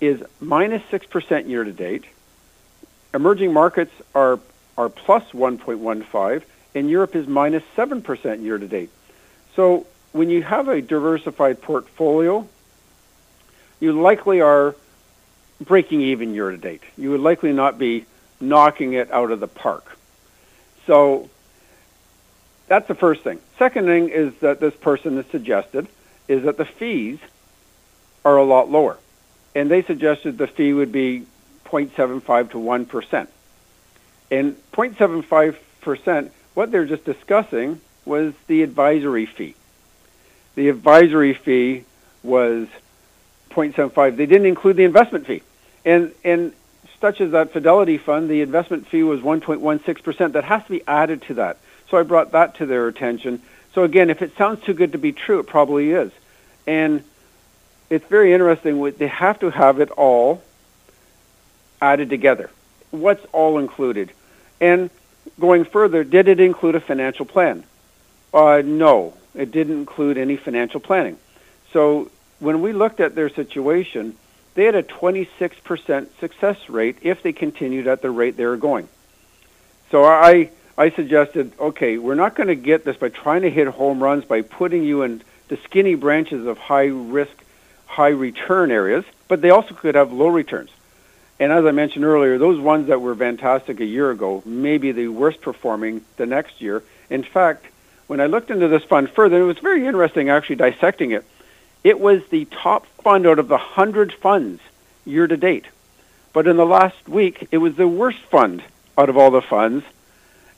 is 0.00 0.22
minus 0.40 0.82
six 0.90 1.06
percent 1.06 1.46
year 1.46 1.64
to 1.64 1.72
date. 1.72 2.04
Emerging 3.12 3.52
markets 3.52 3.92
are 4.14 4.40
are 4.76 4.88
plus 4.88 5.30
1.15, 5.30 6.42
and 6.74 6.90
Europe 6.90 7.14
is 7.14 7.28
minus 7.28 7.62
seven 7.76 8.02
percent 8.02 8.40
year 8.40 8.58
to 8.58 8.66
date. 8.66 8.90
So 9.54 9.86
when 10.12 10.30
you 10.30 10.42
have 10.42 10.68
a 10.68 10.80
diversified 10.80 11.60
portfolio, 11.60 12.48
you 13.80 14.00
likely 14.00 14.40
are 14.40 14.74
breaking 15.60 16.00
even 16.00 16.34
year 16.34 16.50
to 16.50 16.56
date. 16.56 16.82
You 16.96 17.10
would 17.10 17.20
likely 17.20 17.52
not 17.52 17.78
be 17.78 18.06
knocking 18.40 18.92
it 18.94 19.10
out 19.10 19.30
of 19.30 19.40
the 19.40 19.48
park. 19.48 19.98
So 20.86 21.30
that's 22.66 22.88
the 22.88 22.94
first 22.94 23.22
thing. 23.22 23.40
Second 23.58 23.86
thing 23.86 24.08
is 24.08 24.34
that 24.40 24.60
this 24.60 24.74
person 24.74 25.16
has 25.16 25.26
suggested 25.26 25.86
is 26.28 26.44
that 26.44 26.56
the 26.56 26.64
fees 26.64 27.18
are 28.24 28.36
a 28.36 28.44
lot 28.44 28.70
lower. 28.70 28.98
And 29.54 29.70
they 29.70 29.82
suggested 29.82 30.38
the 30.38 30.46
fee 30.46 30.72
would 30.72 30.92
be 30.92 31.26
0.75 31.66 32.50
to 32.50 32.58
1%. 32.58 33.28
And 34.30 34.56
0.75%, 34.72 36.30
what 36.54 36.70
they're 36.70 36.86
just 36.86 37.04
discussing 37.04 37.80
was 38.04 38.34
the 38.46 38.62
advisory 38.62 39.26
fee. 39.26 39.54
the 40.54 40.68
advisory 40.68 41.34
fee 41.34 41.84
was 42.22 42.68
0.75. 43.54 44.16
They 44.16 44.26
didn't 44.26 44.46
include 44.46 44.76
the 44.76 44.84
investment 44.84 45.26
fee. 45.26 45.42
And, 45.84 46.12
and 46.24 46.52
such 47.00 47.20
as 47.20 47.32
that 47.32 47.52
Fidelity 47.52 47.98
fund, 47.98 48.28
the 48.28 48.40
investment 48.40 48.88
fee 48.88 49.02
was 49.02 49.20
1.16%. 49.20 50.32
That 50.32 50.44
has 50.44 50.64
to 50.64 50.70
be 50.70 50.82
added 50.86 51.22
to 51.22 51.34
that. 51.34 51.58
So 51.90 51.98
I 51.98 52.02
brought 52.02 52.32
that 52.32 52.56
to 52.56 52.66
their 52.66 52.88
attention. 52.88 53.42
So 53.74 53.84
again, 53.84 54.10
if 54.10 54.22
it 54.22 54.36
sounds 54.36 54.62
too 54.64 54.74
good 54.74 54.92
to 54.92 54.98
be 54.98 55.12
true, 55.12 55.40
it 55.40 55.46
probably 55.46 55.90
is. 55.90 56.12
And 56.66 57.04
it's 57.90 58.06
very 58.06 58.32
interesting. 58.32 58.82
They 58.92 59.08
have 59.08 59.38
to 59.40 59.50
have 59.50 59.80
it 59.80 59.90
all 59.90 60.42
added 61.80 62.08
together. 62.08 62.50
What's 62.90 63.24
all 63.32 63.58
included? 63.58 64.12
And 64.60 64.90
going 65.38 65.64
further, 65.64 66.04
did 66.04 66.28
it 66.28 66.40
include 66.40 66.74
a 66.74 66.80
financial 66.80 67.26
plan? 67.26 67.64
Uh, 68.32 68.62
no, 68.64 69.14
it 69.34 69.50
didn't 69.50 69.78
include 69.78 70.16
any 70.16 70.36
financial 70.36 70.80
planning. 70.80 71.18
So 71.72 72.10
when 72.38 72.60
we 72.60 72.72
looked 72.72 73.00
at 73.00 73.14
their 73.14 73.28
situation, 73.28 74.16
they 74.54 74.64
had 74.64 74.74
a 74.74 74.82
26% 74.82 76.06
success 76.18 76.68
rate 76.68 76.98
if 77.02 77.22
they 77.22 77.32
continued 77.32 77.86
at 77.86 78.02
the 78.02 78.10
rate 78.10 78.36
they 78.36 78.46
were 78.46 78.56
going. 78.56 78.88
So 79.90 80.04
I, 80.04 80.50
I 80.76 80.90
suggested, 80.90 81.52
okay, 81.58 81.98
we're 81.98 82.14
not 82.14 82.34
going 82.34 82.48
to 82.48 82.54
get 82.54 82.84
this 82.84 82.96
by 82.96 83.08
trying 83.08 83.42
to 83.42 83.50
hit 83.50 83.68
home 83.68 84.02
runs 84.02 84.24
by 84.24 84.42
putting 84.42 84.84
you 84.84 85.02
in 85.02 85.22
the 85.48 85.56
skinny 85.58 85.94
branches 85.94 86.46
of 86.46 86.58
high 86.58 86.86
risk, 86.86 87.32
high 87.86 88.08
return 88.08 88.70
areas, 88.70 89.04
but 89.28 89.40
they 89.40 89.50
also 89.50 89.74
could 89.74 89.94
have 89.94 90.12
low 90.12 90.28
returns. 90.28 90.70
And 91.40 91.52
as 91.52 91.64
I 91.64 91.72
mentioned 91.72 92.04
earlier, 92.04 92.38
those 92.38 92.60
ones 92.60 92.86
that 92.88 93.00
were 93.00 93.14
fantastic 93.14 93.80
a 93.80 93.84
year 93.84 94.10
ago 94.10 94.42
may 94.46 94.78
be 94.78 94.92
the 94.92 95.08
worst 95.08 95.40
performing 95.40 96.02
the 96.16 96.26
next 96.26 96.60
year. 96.60 96.82
In 97.10 97.24
fact, 97.24 97.66
when 98.06 98.20
I 98.20 98.26
looked 98.26 98.50
into 98.50 98.68
this 98.68 98.84
fund 98.84 99.10
further, 99.10 99.40
it 99.40 99.44
was 99.44 99.58
very 99.58 99.86
interesting 99.86 100.28
actually 100.28 100.56
dissecting 100.56 101.10
it. 101.10 101.24
It 101.84 102.00
was 102.00 102.26
the 102.30 102.46
top 102.46 102.86
fund 103.04 103.26
out 103.26 103.38
of 103.38 103.48
the 103.48 103.58
100 103.58 104.12
funds 104.14 104.60
year 105.04 105.26
to 105.26 105.36
date. 105.36 105.66
But 106.32 106.48
in 106.48 106.56
the 106.56 106.66
last 106.66 107.08
week, 107.08 107.46
it 107.52 107.58
was 107.58 107.76
the 107.76 107.86
worst 107.86 108.18
fund 108.18 108.64
out 108.96 109.10
of 109.10 109.16
all 109.16 109.30
the 109.30 109.42
funds 109.42 109.84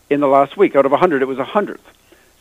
in 0.09 0.21
the 0.21 0.29
last 0.29 0.57
week. 0.57 0.77
Out 0.77 0.87
of 0.87 0.93
100, 0.93 1.21
it 1.23 1.27
was 1.27 1.39
a 1.39 1.45
100th. 1.45 1.81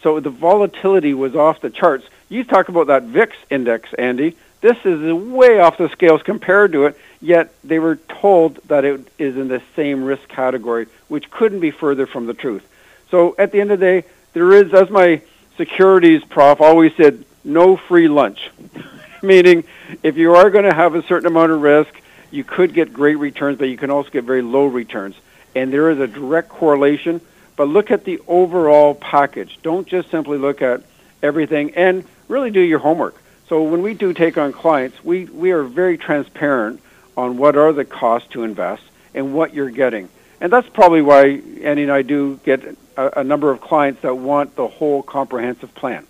So 0.04 0.20
the 0.20 0.30
volatility 0.30 1.16
was 1.16 1.36
off 1.36 1.62
the 1.62 1.72
charts. 1.72 2.06
You 2.30 2.44
talk 2.44 2.70
about 2.70 2.88
that 2.88 3.04
VIX 3.04 3.36
index, 3.50 3.92
Andy. 3.96 4.38
This 4.62 4.78
is 4.86 5.14
way 5.14 5.60
off 5.60 5.78
the 5.78 5.90
scales 5.90 6.22
compared 6.22 6.72
to 6.74 6.86
it, 6.86 6.98
yet 7.22 7.54
they 7.64 7.80
were 7.80 7.96
told 7.96 8.58
that 8.68 8.86
it 8.86 9.08
is 9.18 9.36
in 9.36 9.48
the 9.48 9.62
same 9.76 10.04
risk 10.04 10.28
category, 10.28 10.88
which 11.08 11.30
couldn't 11.32 11.60
be 11.60 11.72
further 11.72 12.06
from 12.06 12.28
the 12.28 12.34
truth. 12.34 12.64
So 13.10 13.36
at 13.38 13.52
the 13.52 13.62
end 13.62 13.72
of 13.72 13.80
the 13.80 13.86
day, 13.86 14.08
there 14.34 14.52
is, 14.54 14.74
as 14.74 14.90
my 14.90 15.22
securities 15.58 16.24
prof 16.24 16.62
always 16.62 16.96
said, 16.96 17.26
no 17.46 17.78
free 17.78 18.08
lunch. 18.08 18.52
Meaning, 19.22 19.64
if 20.04 20.18
you 20.18 20.36
are 20.36 20.50
going 20.50 20.66
to 20.66 20.74
have 20.74 20.96
a 20.96 21.04
certain 21.04 21.28
amount 21.28 21.52
of 21.52 21.62
risk, 21.62 21.94
you 22.32 22.44
could 22.44 22.74
get 22.74 22.92
great 22.92 23.16
returns, 23.16 23.58
but 23.58 23.70
you 23.70 23.78
can 23.78 23.90
also 23.90 24.10
get 24.10 24.24
very 24.24 24.42
low 24.42 24.66
returns. 24.66 25.16
And 25.56 25.72
there 25.72 25.90
is 25.90 26.00
a 26.00 26.08
direct 26.08 26.50
correlation. 26.50 27.22
But 27.56 27.70
look 27.70 27.92
at 27.92 28.04
the 28.04 28.20
overall 28.28 28.94
package. 28.94 29.60
Don't 29.64 29.88
just 29.88 30.10
simply 30.12 30.38
look 30.38 30.62
at 30.62 30.84
everything 31.24 31.74
and 31.76 32.04
really 32.28 32.52
do 32.52 32.60
your 32.60 32.80
homework. 32.80 33.16
So 33.48 33.64
when 33.64 33.82
we 33.82 33.94
do 33.94 34.14
take 34.14 34.38
on 34.38 34.52
clients, 34.52 35.04
we, 35.04 35.26
we 35.26 35.52
are 35.52 35.64
very 35.64 35.98
transparent 35.98 36.82
on 37.16 37.38
what 37.38 37.56
are 37.56 37.72
the 37.72 37.86
costs 37.86 38.30
to 38.32 38.44
invest 38.44 38.84
and 39.14 39.34
what 39.34 39.54
you're 39.54 39.70
getting. 39.70 40.10
And 40.42 40.52
that's 40.52 40.68
probably 40.68 41.02
why 41.02 41.42
Andy 41.64 41.84
and 41.84 41.92
I 41.92 42.02
do 42.02 42.40
get 42.44 42.64
a, 42.98 43.20
a 43.20 43.24
number 43.24 43.52
of 43.52 43.62
clients 43.62 44.02
that 44.02 44.16
want 44.16 44.56
the 44.56 44.68
whole 44.68 45.02
comprehensive 45.02 45.74
plan. 45.76 46.06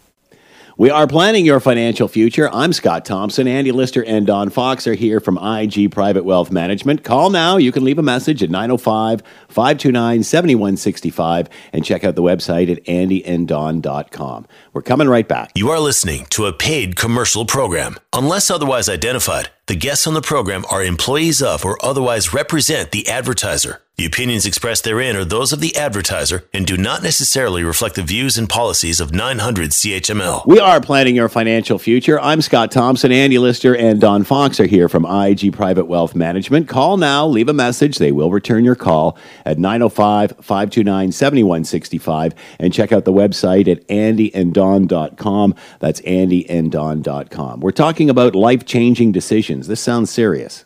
We 0.78 0.90
are 0.90 1.08
planning 1.08 1.46
your 1.46 1.62
financial 1.62 2.10
future. 2.10 2.50
I'm 2.52 2.74
Scott 2.74 3.06
Thompson. 3.06 3.48
Andy 3.48 3.72
Lister 3.72 4.04
and 4.04 4.28
Don 4.28 4.50
Fox 4.50 4.86
are 4.88 4.94
here 4.94 5.22
from 5.22 5.38
IG 5.38 5.90
Private 5.90 6.26
Wealth 6.26 6.52
Management. 6.52 7.06
Call 7.06 7.30
now. 7.30 7.56
You 7.56 7.72
can 7.72 7.86
leave 7.86 7.98
a 7.98 8.04
message 8.04 8.44
at 8.44 8.50
905 8.50 9.24
529 9.48 10.24
7165 10.24 11.48
and 11.72 11.86
check 11.86 12.04
out 12.04 12.16
the 12.16 12.22
website 12.22 12.70
at 12.70 12.84
andyanddon.com. 12.84 14.48
We're 14.74 14.82
coming 14.82 15.08
right 15.08 15.26
back. 15.26 15.52
You 15.56 15.70
are 15.70 15.80
listening 15.80 16.26
to 16.32 16.46
a 16.46 16.52
paid 16.52 16.98
commercial 16.98 17.46
program. 17.46 17.96
Unless 18.12 18.52
otherwise 18.52 18.90
identified, 18.90 19.52
the 19.68 19.76
guests 19.76 20.06
on 20.06 20.14
the 20.14 20.22
program 20.22 20.64
are 20.70 20.84
employees 20.84 21.42
of 21.42 21.66
or 21.66 21.84
otherwise 21.84 22.34
represent 22.34 22.92
the 22.92 23.08
advertiser. 23.08 23.82
The 23.98 24.06
opinions 24.06 24.46
expressed 24.46 24.84
therein 24.84 25.16
are 25.16 25.24
those 25.24 25.54
of 25.54 25.62
the 25.62 25.74
advertiser 25.78 26.44
and 26.54 26.66
do 26.66 26.76
not 26.76 27.02
necessarily 27.02 27.64
reflect 27.64 27.96
the 27.96 28.04
views 28.04 28.38
and 28.38 28.50
policies 28.50 29.00
of 29.00 29.14
900 29.14 29.70
CHML. 29.70 30.46
We 30.46 30.60
are 30.60 30.82
planning 30.82 31.16
your 31.16 31.30
financial 31.30 31.80
future. 31.80 32.20
I'm 32.20 32.42
Scott 32.42 32.72
Thompson. 32.72 33.14
Andy 33.14 33.38
Lister 33.38 33.74
and 33.74 34.02
Don 34.02 34.26
Fox 34.26 34.60
are 34.60 34.66
here 34.66 34.90
from 34.90 35.06
IG 35.06 35.54
Private 35.54 35.86
Wealth 35.86 36.14
Management. 36.14 36.68
Call 36.68 36.98
now, 36.98 37.26
leave 37.26 37.48
a 37.48 37.54
message. 37.54 37.98
They 37.98 38.12
will 38.12 38.32
return 38.32 38.66
your 38.66 38.76
call 38.76 39.18
at 39.46 39.58
905 39.58 40.32
529 40.42 41.14
7165 41.14 42.36
and 42.60 42.74
check 42.74 42.92
out 42.92 43.06
the 43.06 43.14
website 43.14 43.70
at 43.70 43.88
andyanddon.com. 43.88 45.56
That's 45.80 46.02
andyanddon.com. 46.02 47.62
We're 47.62 47.72
talking 47.72 48.10
about 48.10 48.36
life 48.36 48.66
changing 48.66 49.14
decisions. 49.14 49.55
This 49.62 49.82
sounds 49.82 50.10
serious. 50.10 50.66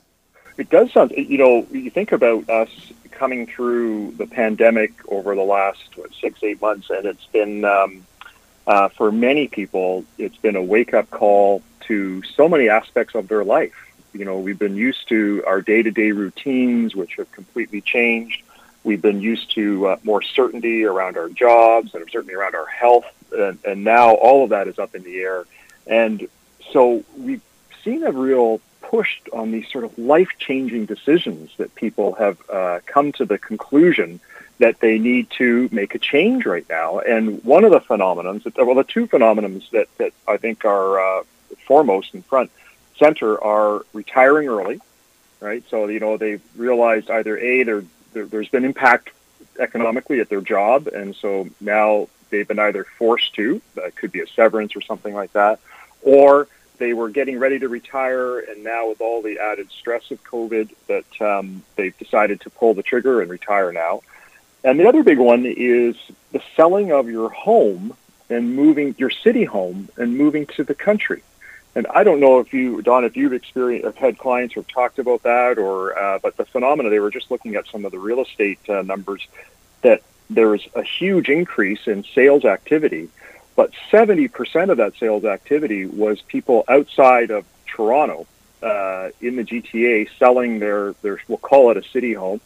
It 0.57 0.69
does 0.69 0.91
sound, 0.91 1.11
you 1.11 1.37
know, 1.37 1.65
you 1.71 1.89
think 1.89 2.11
about 2.11 2.49
us 2.49 2.69
coming 3.11 3.47
through 3.47 4.11
the 4.11 4.25
pandemic 4.25 4.91
over 5.07 5.35
the 5.35 5.43
last 5.43 5.97
what, 5.97 6.13
six, 6.13 6.43
eight 6.43 6.61
months, 6.61 6.89
and 6.89 7.05
it's 7.05 7.25
been 7.27 7.65
um, 7.65 8.05
uh, 8.67 8.87
for 8.89 9.11
many 9.11 9.47
people, 9.47 10.05
it's 10.17 10.37
been 10.37 10.55
a 10.55 10.61
wake 10.61 10.93
up 10.93 11.09
call 11.09 11.63
to 11.81 12.21
so 12.23 12.47
many 12.47 12.69
aspects 12.69 13.15
of 13.15 13.27
their 13.27 13.43
life. 13.43 13.73
You 14.13 14.25
know, 14.25 14.39
we've 14.39 14.59
been 14.59 14.75
used 14.75 15.07
to 15.09 15.43
our 15.47 15.61
day 15.61 15.81
to 15.81 15.91
day 15.91 16.11
routines, 16.11 16.95
which 16.95 17.15
have 17.15 17.31
completely 17.31 17.81
changed. 17.81 18.43
We've 18.83 19.01
been 19.01 19.21
used 19.21 19.51
to 19.55 19.87
uh, 19.87 19.97
more 20.03 20.21
certainty 20.21 20.83
around 20.85 21.17
our 21.17 21.29
jobs 21.29 21.93
and 21.93 22.09
certainly 22.11 22.35
around 22.35 22.55
our 22.55 22.67
health, 22.67 23.05
and, 23.31 23.59
and 23.65 23.83
now 23.83 24.13
all 24.13 24.43
of 24.43 24.51
that 24.51 24.67
is 24.67 24.79
up 24.79 24.95
in 24.95 25.03
the 25.03 25.19
air. 25.19 25.45
And 25.87 26.27
so 26.71 27.03
we've 27.17 27.41
seen 27.83 28.03
a 28.03 28.11
real 28.11 28.61
pushed 28.89 29.29
on 29.31 29.51
these 29.51 29.67
sort 29.71 29.83
of 29.83 29.91
life 29.99 30.31
changing 30.39 30.85
decisions 30.85 31.51
that 31.57 31.69
people 31.75 32.13
have 32.13 32.37
uh, 32.49 32.79
come 32.85 33.11
to 33.11 33.25
the 33.25 33.37
conclusion 33.37 34.19
that 34.57 34.79
they 34.79 34.97
need 34.97 35.29
to 35.29 35.69
make 35.71 35.93
a 35.95 35.99
change 35.99 36.45
right 36.53 36.67
now. 36.69 36.99
And 36.99 37.43
one 37.43 37.63
of 37.67 37.71
the 37.71 37.81
phenomenons, 37.81 38.41
well, 38.57 38.75
the 38.75 38.83
two 38.83 39.05
phenomenons 39.07 39.69
that, 39.69 39.87
that 39.99 40.11
I 40.27 40.37
think 40.37 40.65
are 40.65 40.99
uh, 40.99 41.23
foremost 41.67 42.13
in 42.15 42.23
front 42.23 42.49
center 42.97 43.41
are 43.41 43.85
retiring 43.93 44.47
early, 44.49 44.79
right? 45.39 45.63
So, 45.69 45.87
you 45.87 45.99
know, 45.99 46.17
they've 46.17 46.41
realized 46.57 47.09
either 47.09 47.37
A, 47.37 47.63
there, 47.63 47.83
there's 48.13 48.49
been 48.49 48.65
impact 48.65 49.11
economically 49.59 50.19
at 50.19 50.29
their 50.29 50.41
job, 50.41 50.87
and 50.87 51.15
so 51.15 51.47
now 51.61 52.07
they've 52.29 52.47
been 52.47 52.59
either 52.59 52.85
forced 52.97 53.33
to, 53.35 53.61
that 53.75 53.95
could 53.95 54.11
be 54.11 54.21
a 54.21 54.27
severance 54.27 54.75
or 54.75 54.81
something 54.81 55.13
like 55.13 55.31
that, 55.33 55.59
or 56.01 56.47
they 56.79 56.93
were 56.93 57.09
getting 57.09 57.37
ready 57.37 57.59
to 57.59 57.67
retire, 57.67 58.39
and 58.39 58.63
now 58.63 58.89
with 58.89 59.01
all 59.01 59.21
the 59.21 59.39
added 59.39 59.69
stress 59.71 60.09
of 60.11 60.23
COVID, 60.23 60.73
that 60.87 61.21
um, 61.21 61.63
they've 61.75 61.97
decided 61.97 62.41
to 62.41 62.49
pull 62.49 62.73
the 62.73 62.83
trigger 62.83 63.21
and 63.21 63.29
retire 63.29 63.71
now. 63.71 64.01
And 64.63 64.79
the 64.79 64.87
other 64.87 65.03
big 65.03 65.19
one 65.19 65.45
is 65.45 65.95
the 66.31 66.41
selling 66.55 66.91
of 66.91 67.07
your 67.07 67.29
home 67.29 67.95
and 68.29 68.55
moving 68.55 68.95
your 68.97 69.09
city 69.09 69.45
home 69.45 69.89
and 69.97 70.17
moving 70.17 70.45
to 70.47 70.63
the 70.63 70.75
country. 70.75 71.23
And 71.75 71.87
I 71.87 72.03
don't 72.03 72.19
know 72.19 72.39
if 72.39 72.53
you, 72.53 72.81
Don, 72.81 73.05
if 73.05 73.15
you've 73.15 73.33
experienced, 73.33 73.85
have 73.85 73.95
had 73.95 74.17
clients 74.17 74.53
who 74.55 74.61
have 74.61 74.67
talked 74.67 74.99
about 74.99 75.23
that, 75.23 75.57
or 75.57 75.97
uh, 75.97 76.19
but 76.19 76.35
the 76.35 76.45
phenomena 76.45 76.89
they 76.89 76.99
were 76.99 77.11
just 77.11 77.29
looking 77.31 77.55
at 77.55 77.67
some 77.67 77.85
of 77.85 77.91
the 77.91 77.99
real 77.99 78.21
estate 78.21 78.59
uh, 78.67 78.81
numbers 78.81 79.27
that 79.81 80.01
there 80.29 80.55
is 80.55 80.67
a 80.75 80.83
huge 80.83 81.29
increase 81.29 81.87
in 81.87 82.03
sales 82.15 82.43
activity 82.45 83.09
but 83.59 83.73
70% 83.91 84.69
of 84.69 84.77
that 84.77 84.95
sales 84.95 85.25
activity 85.25 85.85
was 85.85 86.21
people 86.21 86.63
outside 86.69 87.29
of 87.29 87.43
Toronto 87.65 88.25
uh, 88.63 89.09
in 89.19 89.35
the 89.35 89.43
GTA 89.43 90.07
selling 90.17 90.59
their, 90.59 90.93
their, 91.01 91.19
we'll 91.27 91.39
call 91.39 91.69
it 91.71 91.75
a 91.75 91.83
city 91.83 92.13
home, 92.13 92.39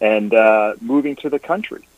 and 0.00 0.32
uh, 0.32 0.74
moving 0.80 1.16
to 1.16 1.28
the 1.28 1.40
country. 1.40 1.88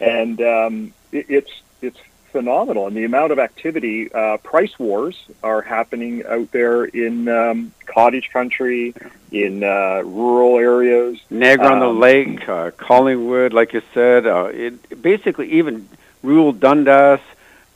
And 0.00 0.40
um, 0.42 0.92
it, 1.10 1.26
it's, 1.28 1.50
it's 1.82 1.98
phenomenal. 2.30 2.86
And 2.86 2.96
the 2.96 3.02
amount 3.02 3.32
of 3.32 3.40
activity, 3.40 4.12
uh, 4.12 4.36
price 4.36 4.78
wars 4.78 5.20
are 5.42 5.60
happening 5.60 6.24
out 6.24 6.52
there 6.52 6.84
in 6.84 7.26
um, 7.26 7.72
cottage 7.86 8.30
country, 8.32 8.94
in 9.32 9.64
uh, 9.64 10.02
rural 10.04 10.56
areas. 10.56 11.18
Niagara 11.30 11.66
um, 11.66 11.72
on 11.72 11.80
the 11.80 11.88
um, 11.88 11.98
Lake, 11.98 12.48
uh, 12.48 12.70
Collingwood, 12.76 13.52
like 13.52 13.72
you 13.72 13.82
said, 13.92 14.24
uh, 14.24 14.50
it, 14.52 15.02
basically 15.02 15.50
even 15.50 15.88
rural 16.22 16.52
Dundas, 16.52 17.18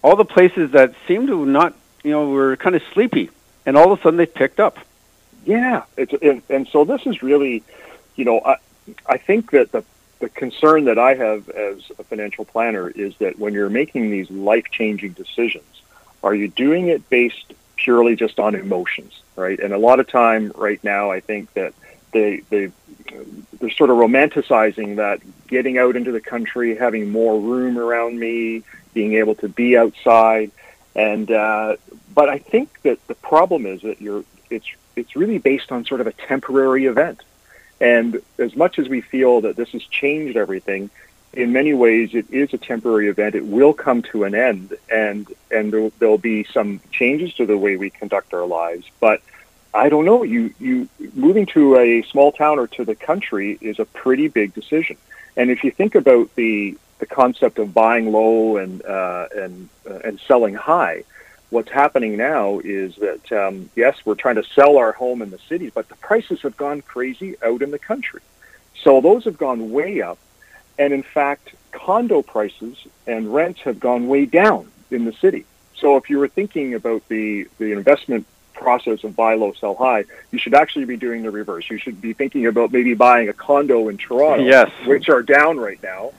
all 0.05 0.17
the 0.17 0.25
places 0.25 0.73
that 0.73 0.95
seemed 1.09 1.29
to 1.29 1.47
not, 1.47 1.75
you 2.05 2.11
know, 2.11 2.29
were 2.29 2.57
kind 2.57 2.77
of 2.77 2.83
sleepy, 2.93 3.31
and 3.65 3.75
all 3.75 3.91
of 3.91 3.99
a 3.99 4.03
sudden 4.03 4.19
they 4.19 4.27
picked 4.27 4.61
up. 4.61 4.79
Yeah, 5.47 5.85
it's 5.97 6.13
and, 6.23 6.43
and 6.51 6.69
so 6.69 6.85
this 6.85 7.07
is 7.07 7.23
really, 7.23 7.65
you 8.15 8.27
know, 8.27 8.41
I 8.45 8.57
I 9.07 9.17
think 9.17 9.51
that 9.53 9.73
the 9.73 9.83
the 10.21 10.29
concern 10.29 10.85
that 10.85 10.99
I 10.99 11.15
have 11.15 11.49
as 11.49 11.91
a 11.99 12.05
financial 12.05 12.45
planner 12.45 12.91
is 12.91 13.17
that 13.17 13.39
when 13.39 13.55
you're 13.55 13.71
making 13.71 14.11
these 14.11 14.31
life 14.31 14.67
changing 14.71 15.13
decisions, 15.13 15.83
are 16.23 16.35
you 16.35 16.49
doing 16.49 16.89
it 16.89 17.09
based 17.09 17.55
purely 17.77 18.15
just 18.15 18.39
on 18.39 18.55
emotions, 18.55 19.23
right? 19.37 19.59
And 19.59 19.73
a 19.73 19.79
lot 19.79 20.01
of 20.01 20.07
time 20.07 20.53
right 20.55 20.83
now, 20.85 21.11
I 21.11 21.21
think 21.21 21.51
that 21.55 21.73
they 22.13 22.43
they 22.51 22.71
they're 23.59 23.71
sort 23.71 23.89
of 23.89 23.97
romanticizing 23.97 24.97
that 24.97 25.21
getting 25.47 25.79
out 25.79 25.97
into 25.97 26.13
the 26.13 26.21
country, 26.21 26.77
having 26.77 27.11
more 27.11 27.41
room 27.41 27.79
around 27.79 28.19
me, 28.19 28.63
being 28.95 29.15
able 29.15 29.35
to 29.37 29.49
be 29.49 29.77
outside, 29.77 30.51
and 30.95 31.31
uh, 31.31 31.77
but 32.15 32.29
I 32.29 32.39
think 32.39 32.83
that 32.83 33.05
the 33.07 33.15
problem 33.15 33.67
is 33.67 33.83
that 33.83 34.01
you're 34.01 34.25
it's 34.51 34.67
it's 34.97 35.17
really 35.17 35.39
based 35.39 35.73
on 35.73 35.85
sort 35.85 36.01
of 36.01 36.07
a 36.07 36.13
temporary 36.13 36.87
event, 36.87 37.23
and 37.81 38.21
as 38.39 38.57
much 38.57 38.79
as 38.79 38.89
we 38.89 39.01
feel 39.01 39.43
that 39.43 39.57
this 39.57 39.71
has 39.71 39.83
changed 39.83 40.37
everything, 40.37 40.91
in 41.33 41.53
many 41.53 41.75
ways 41.75 42.15
it 42.15 42.27
is 42.31 42.55
a 42.55 42.59
temporary 42.59 43.09
event. 43.09 43.35
It 43.35 43.45
will 43.45 43.75
come 43.75 44.03
to 44.13 44.25
an 44.25 44.35
end, 44.35 44.77
and 44.91 45.27
and 45.51 45.73
there'll, 45.73 45.93
there'll 45.99 46.19
be 46.19 46.45
some 46.45 46.81
changes 46.91 47.35
to 47.35 47.47
the 47.47 47.59
way 47.59 47.77
we 47.77 47.91
conduct 47.91 48.33
our 48.33 48.47
lives, 48.47 48.87
but 49.01 49.21
I 49.75 49.89
don't 49.89 50.05
know. 50.05 50.23
You 50.23 50.55
you 50.61 50.89
moving 51.15 51.47
to 51.47 51.77
a 51.77 52.03
small 52.03 52.31
town 52.31 52.59
or 52.59 52.69
to 52.69 52.85
the 52.85 52.95
country 52.95 53.59
is 53.61 53.79
a 53.81 53.85
pretty 53.85 54.29
big 54.29 54.55
decision. 54.55 54.97
And 55.37 55.51
if 55.51 55.65
you 55.65 55.73
think 55.73 55.97
about 55.97 56.33
the 56.37 56.79
the 56.99 57.07
concept 57.07 57.59
of 57.59 57.75
buying 57.75 58.13
low 58.13 58.57
and 58.57 58.85
uh, 58.85 59.27
and 59.35 59.69
uh, 59.89 60.01
and 60.05 60.21
selling 60.21 60.55
high, 60.55 61.05
what's 61.51 61.71
happening 61.71 62.17
now 62.17 62.61
is 62.61 62.97
that 62.97 63.33
um, 63.33 63.71
yes, 63.77 63.97
we're 64.05 64.15
trying 64.15 64.37
to 64.37 64.45
sell 64.45 64.77
our 64.77 64.93
home 64.93 65.23
in 65.23 65.31
the 65.31 65.39
city, 65.39 65.71
but 65.71 65.89
the 65.89 65.97
prices 65.97 66.41
have 66.43 66.57
gone 66.57 66.83
crazy 66.83 67.37
out 67.43 67.63
in 67.63 67.71
the 67.71 67.79
country. 67.79 68.21
So 68.83 69.01
those 69.01 69.25
have 69.25 69.39
gone 69.39 69.71
way 69.71 70.03
up, 70.03 70.19
and 70.79 70.93
in 70.93 71.03
fact, 71.03 71.55
condo 71.73 72.23
prices 72.23 72.77
and 73.07 73.33
rents 73.33 73.61
have 73.61 73.81
gone 73.81 74.09
way 74.09 74.27
down 74.27 74.71
in 74.91 75.05
the 75.05 75.13
city. 75.13 75.45
So 75.77 75.97
if 75.97 76.09
you 76.09 76.19
were 76.19 76.29
thinking 76.29 76.75
about 76.75 77.07
the 77.09 77.49
the 77.59 77.73
investment 77.73 78.27
process 78.55 79.05
of 79.05 79.17
buy 79.17 79.35
low, 79.35 79.53
sell 79.53 79.75
high, 79.75 80.05
you 80.31 80.39
should 80.39 80.55
actually 80.55 80.85
be 80.85 80.97
doing 80.97 81.23
the 81.23 81.31
reverse. 81.31 81.69
You 81.69 81.79
should 81.79 82.01
be 82.01 82.13
thinking 82.13 82.47
about 82.47 82.73
maybe 82.73 82.95
buying 82.95 83.29
a 83.29 83.33
condo 83.33 83.89
in 83.89 83.99
Toronto, 83.99 84.45
yes. 84.45 84.71
which 84.87 85.09
are 85.09 85.23
down 85.23 85.59
right 85.59 85.83
now, 85.83 86.13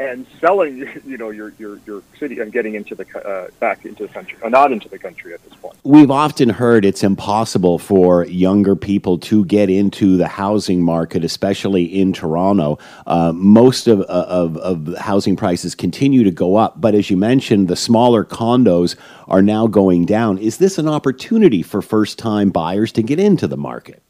and 0.00 0.26
selling, 0.40 0.78
you 1.06 1.18
know, 1.18 1.30
your 1.30 1.52
your, 1.58 1.78
your 1.86 2.02
city 2.18 2.40
and 2.40 2.52
getting 2.52 2.74
into 2.74 2.94
the 2.94 3.06
uh, 3.26 3.48
back 3.60 3.84
into 3.84 4.06
the 4.06 4.12
country, 4.12 4.38
or 4.42 4.46
uh, 4.46 4.48
not 4.48 4.72
into 4.72 4.88
the 4.88 4.98
country 4.98 5.34
at 5.34 5.44
this 5.44 5.54
point. 5.54 5.76
We've 5.84 6.10
often 6.10 6.48
heard 6.48 6.84
it's 6.84 7.04
impossible 7.04 7.78
for 7.78 8.24
younger 8.26 8.74
people 8.74 9.18
to 9.18 9.44
get 9.44 9.68
into 9.70 10.16
the 10.16 10.28
housing 10.28 10.82
market, 10.82 11.24
especially 11.24 11.84
in 11.84 12.12
Toronto. 12.12 12.78
Uh, 13.06 13.32
most 13.34 13.86
of, 13.86 14.00
of 14.02 14.56
of 14.56 14.96
housing 14.98 15.36
prices 15.36 15.74
continue 15.74 16.24
to 16.24 16.30
go 16.30 16.56
up, 16.56 16.80
but 16.80 16.94
as 16.94 17.10
you 17.10 17.16
mentioned, 17.16 17.68
the 17.68 17.76
smaller 17.76 18.24
condos 18.24 18.96
are 19.28 19.42
now 19.42 19.66
going 19.66 20.06
down. 20.06 20.38
Is 20.38 20.58
this 20.58 20.78
an 20.78 20.88
opportunity 20.88 21.62
for 21.62 21.82
first 21.82 22.18
time 22.18 22.50
buyers 22.50 22.90
to 22.92 23.02
get 23.02 23.20
into 23.20 23.46
the 23.46 23.56
market? 23.56 24.02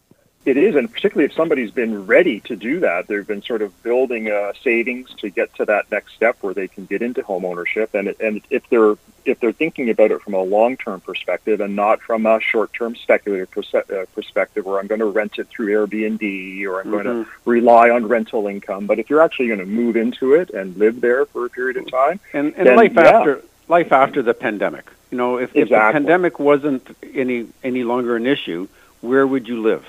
It 0.46 0.56
is, 0.56 0.74
and 0.74 0.90
particularly 0.90 1.26
if 1.26 1.34
somebody's 1.34 1.70
been 1.70 2.06
ready 2.06 2.40
to 2.40 2.56
do 2.56 2.80
that, 2.80 3.08
they've 3.08 3.26
been 3.26 3.42
sort 3.42 3.60
of 3.60 3.82
building 3.82 4.30
uh, 4.30 4.54
savings 4.64 5.12
to 5.18 5.28
get 5.28 5.54
to 5.56 5.66
that 5.66 5.90
next 5.90 6.14
step 6.14 6.38
where 6.40 6.54
they 6.54 6.66
can 6.66 6.86
get 6.86 7.02
into 7.02 7.22
home 7.22 7.44
ownership. 7.44 7.94
And 7.94 8.14
and 8.20 8.40
if 8.48 8.66
they're 8.70 8.96
if 9.26 9.38
they're 9.40 9.52
thinking 9.52 9.90
about 9.90 10.10
it 10.10 10.22
from 10.22 10.34
a 10.34 10.42
long 10.42 10.78
term 10.78 11.00
perspective 11.00 11.60
and 11.60 11.76
not 11.76 12.00
from 12.00 12.24
a 12.24 12.40
short 12.40 12.72
term 12.72 12.96
speculative 12.96 13.48
uh, 13.74 14.06
perspective, 14.14 14.64
where 14.64 14.78
I'm 14.78 14.86
going 14.86 15.00
to 15.00 15.06
rent 15.06 15.38
it 15.38 15.48
through 15.48 15.74
Airbnb 15.74 16.64
or 16.64 16.80
I'm 16.80 16.86
mm-hmm. 16.86 16.90
going 16.90 17.24
to 17.24 17.30
rely 17.44 17.90
on 17.90 18.06
rental 18.06 18.46
income, 18.46 18.86
but 18.86 18.98
if 18.98 19.10
you're 19.10 19.22
actually 19.22 19.48
going 19.48 19.60
to 19.60 19.66
move 19.66 19.96
into 19.96 20.34
it 20.34 20.50
and 20.50 20.76
live 20.76 21.00
there 21.00 21.26
for 21.26 21.46
a 21.46 21.50
period 21.50 21.76
of 21.76 21.90
time, 21.90 22.18
and, 22.32 22.54
and 22.56 22.66
then, 22.66 22.76
life 22.76 22.92
yeah. 22.94 23.02
after 23.02 23.42
life 23.68 23.92
after 23.92 24.22
the 24.22 24.34
pandemic, 24.34 24.90
you 25.10 25.18
know, 25.18 25.36
if, 25.36 25.54
exactly. 25.54 25.62
if 25.62 25.68
the 25.68 25.76
pandemic 25.76 26.38
wasn't 26.38 26.96
any 27.14 27.46
any 27.62 27.84
longer 27.84 28.16
an 28.16 28.26
issue, 28.26 28.68
where 29.02 29.26
would 29.26 29.46
you 29.46 29.60
live? 29.60 29.84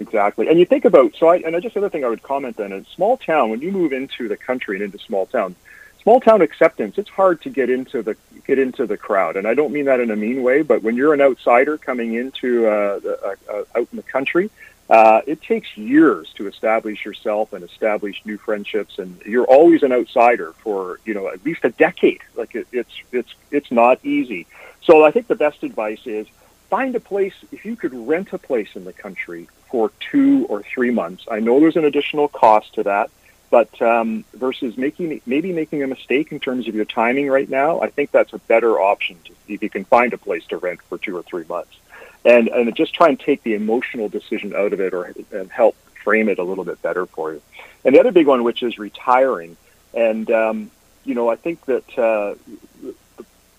Exactly. 0.00 0.48
And 0.48 0.58
you 0.58 0.64
think 0.64 0.86
about, 0.86 1.14
so 1.14 1.28
I, 1.28 1.36
and 1.36 1.62
just 1.62 1.76
another 1.76 1.90
thing 1.90 2.04
I 2.04 2.08
would 2.08 2.22
comment 2.22 2.58
on 2.58 2.72
is 2.72 2.86
small 2.88 3.18
town, 3.18 3.50
when 3.50 3.60
you 3.60 3.70
move 3.70 3.92
into 3.92 4.28
the 4.28 4.36
country 4.36 4.76
and 4.76 4.84
into 4.84 4.98
small 4.98 5.26
town, 5.26 5.54
small 6.02 6.20
town 6.20 6.40
acceptance, 6.40 6.96
it's 6.96 7.10
hard 7.10 7.42
to 7.42 7.50
get 7.50 7.68
into 7.68 8.02
the, 8.02 8.16
get 8.46 8.58
into 8.58 8.86
the 8.86 8.96
crowd. 8.96 9.36
And 9.36 9.46
I 9.46 9.52
don't 9.52 9.72
mean 9.72 9.84
that 9.84 10.00
in 10.00 10.10
a 10.10 10.16
mean 10.16 10.42
way, 10.42 10.62
but 10.62 10.82
when 10.82 10.96
you're 10.96 11.12
an 11.12 11.20
outsider 11.20 11.76
coming 11.76 12.14
into, 12.14 12.66
uh, 12.66 12.98
the, 12.98 13.20
uh, 13.22 13.52
uh, 13.52 13.78
out 13.78 13.88
in 13.92 13.96
the 13.96 14.02
country, 14.02 14.50
uh, 14.88 15.20
it 15.26 15.40
takes 15.42 15.76
years 15.76 16.32
to 16.34 16.48
establish 16.48 17.04
yourself 17.04 17.52
and 17.52 17.62
establish 17.62 18.22
new 18.24 18.38
friendships, 18.38 18.98
and 18.98 19.20
you're 19.24 19.44
always 19.44 19.84
an 19.84 19.92
outsider 19.92 20.52
for 20.64 20.98
you 21.04 21.14
know 21.14 21.28
at 21.28 21.44
least 21.44 21.64
a 21.64 21.70
decade. 21.70 22.22
Like 22.34 22.56
it, 22.56 22.66
it's 22.72 22.90
it's 23.12 23.32
it's 23.52 23.70
not 23.70 24.04
easy. 24.04 24.48
So 24.82 25.04
I 25.04 25.12
think 25.12 25.28
the 25.28 25.36
best 25.36 25.62
advice 25.62 26.04
is 26.06 26.26
find 26.70 26.96
a 26.96 27.00
place. 27.00 27.34
If 27.52 27.64
you 27.64 27.76
could 27.76 27.94
rent 27.94 28.32
a 28.32 28.38
place 28.38 28.70
in 28.74 28.84
the 28.84 28.92
country 28.92 29.46
for 29.70 29.92
two 30.10 30.46
or 30.48 30.62
three 30.62 30.90
months. 30.90 31.24
I 31.30 31.40
know 31.40 31.60
there's 31.60 31.76
an 31.76 31.84
additional 31.84 32.28
cost 32.28 32.74
to 32.74 32.82
that, 32.84 33.10
but 33.50 33.80
um, 33.82 34.24
versus 34.34 34.76
making 34.76 35.20
maybe 35.26 35.52
making 35.52 35.82
a 35.82 35.86
mistake 35.86 36.32
in 36.32 36.40
terms 36.40 36.68
of 36.68 36.74
your 36.74 36.84
timing 36.84 37.28
right 37.28 37.48
now, 37.48 37.80
I 37.80 37.88
think 37.90 38.10
that's 38.10 38.32
a 38.32 38.38
better 38.38 38.80
option 38.80 39.16
to, 39.24 39.32
if 39.48 39.62
you 39.62 39.70
can 39.70 39.84
find 39.84 40.12
a 40.12 40.18
place 40.18 40.44
to 40.46 40.56
rent 40.56 40.80
for 40.82 40.98
two 40.98 41.16
or 41.16 41.22
three 41.22 41.44
months, 41.48 41.76
and 42.24 42.48
and 42.48 42.74
just 42.76 42.94
try 42.94 43.08
and 43.08 43.18
take 43.18 43.42
the 43.42 43.54
emotional 43.54 44.08
decision 44.08 44.54
out 44.54 44.72
of 44.72 44.80
it 44.80 44.94
or 44.94 45.12
and 45.32 45.50
help 45.50 45.76
frame 46.04 46.28
it 46.28 46.38
a 46.38 46.44
little 46.44 46.64
bit 46.64 46.80
better 46.80 47.06
for 47.06 47.32
you. 47.32 47.42
And 47.84 47.94
the 47.94 48.00
other 48.00 48.12
big 48.12 48.26
one, 48.26 48.44
which 48.44 48.62
is 48.62 48.78
retiring, 48.78 49.56
and 49.94 50.30
um, 50.30 50.70
you 51.04 51.14
know, 51.14 51.28
I 51.28 51.36
think 51.36 51.64
that 51.66 51.98
uh, 51.98 52.34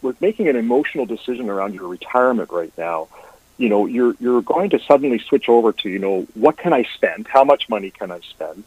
with 0.02 0.20
making 0.22 0.48
an 0.48 0.56
emotional 0.56 1.06
decision 1.06 1.50
around 1.50 1.74
your 1.74 1.88
retirement 1.88 2.50
right 2.52 2.74
now, 2.78 3.08
you 3.62 3.70
know, 3.70 3.86
you're 3.86 4.16
you're 4.20 4.42
going 4.42 4.72
to 4.72 4.80
suddenly 4.80 5.20
switch 5.20 5.48
over 5.48 5.72
to, 5.72 5.90
you 5.90 6.00
know, 6.00 6.28
what 6.34 6.58
can 6.58 6.74
I 6.74 6.84
spend? 6.96 7.28
How 7.28 7.44
much 7.44 7.70
money 7.70 7.92
can 7.92 8.12
I 8.12 8.20
spend? 8.22 8.64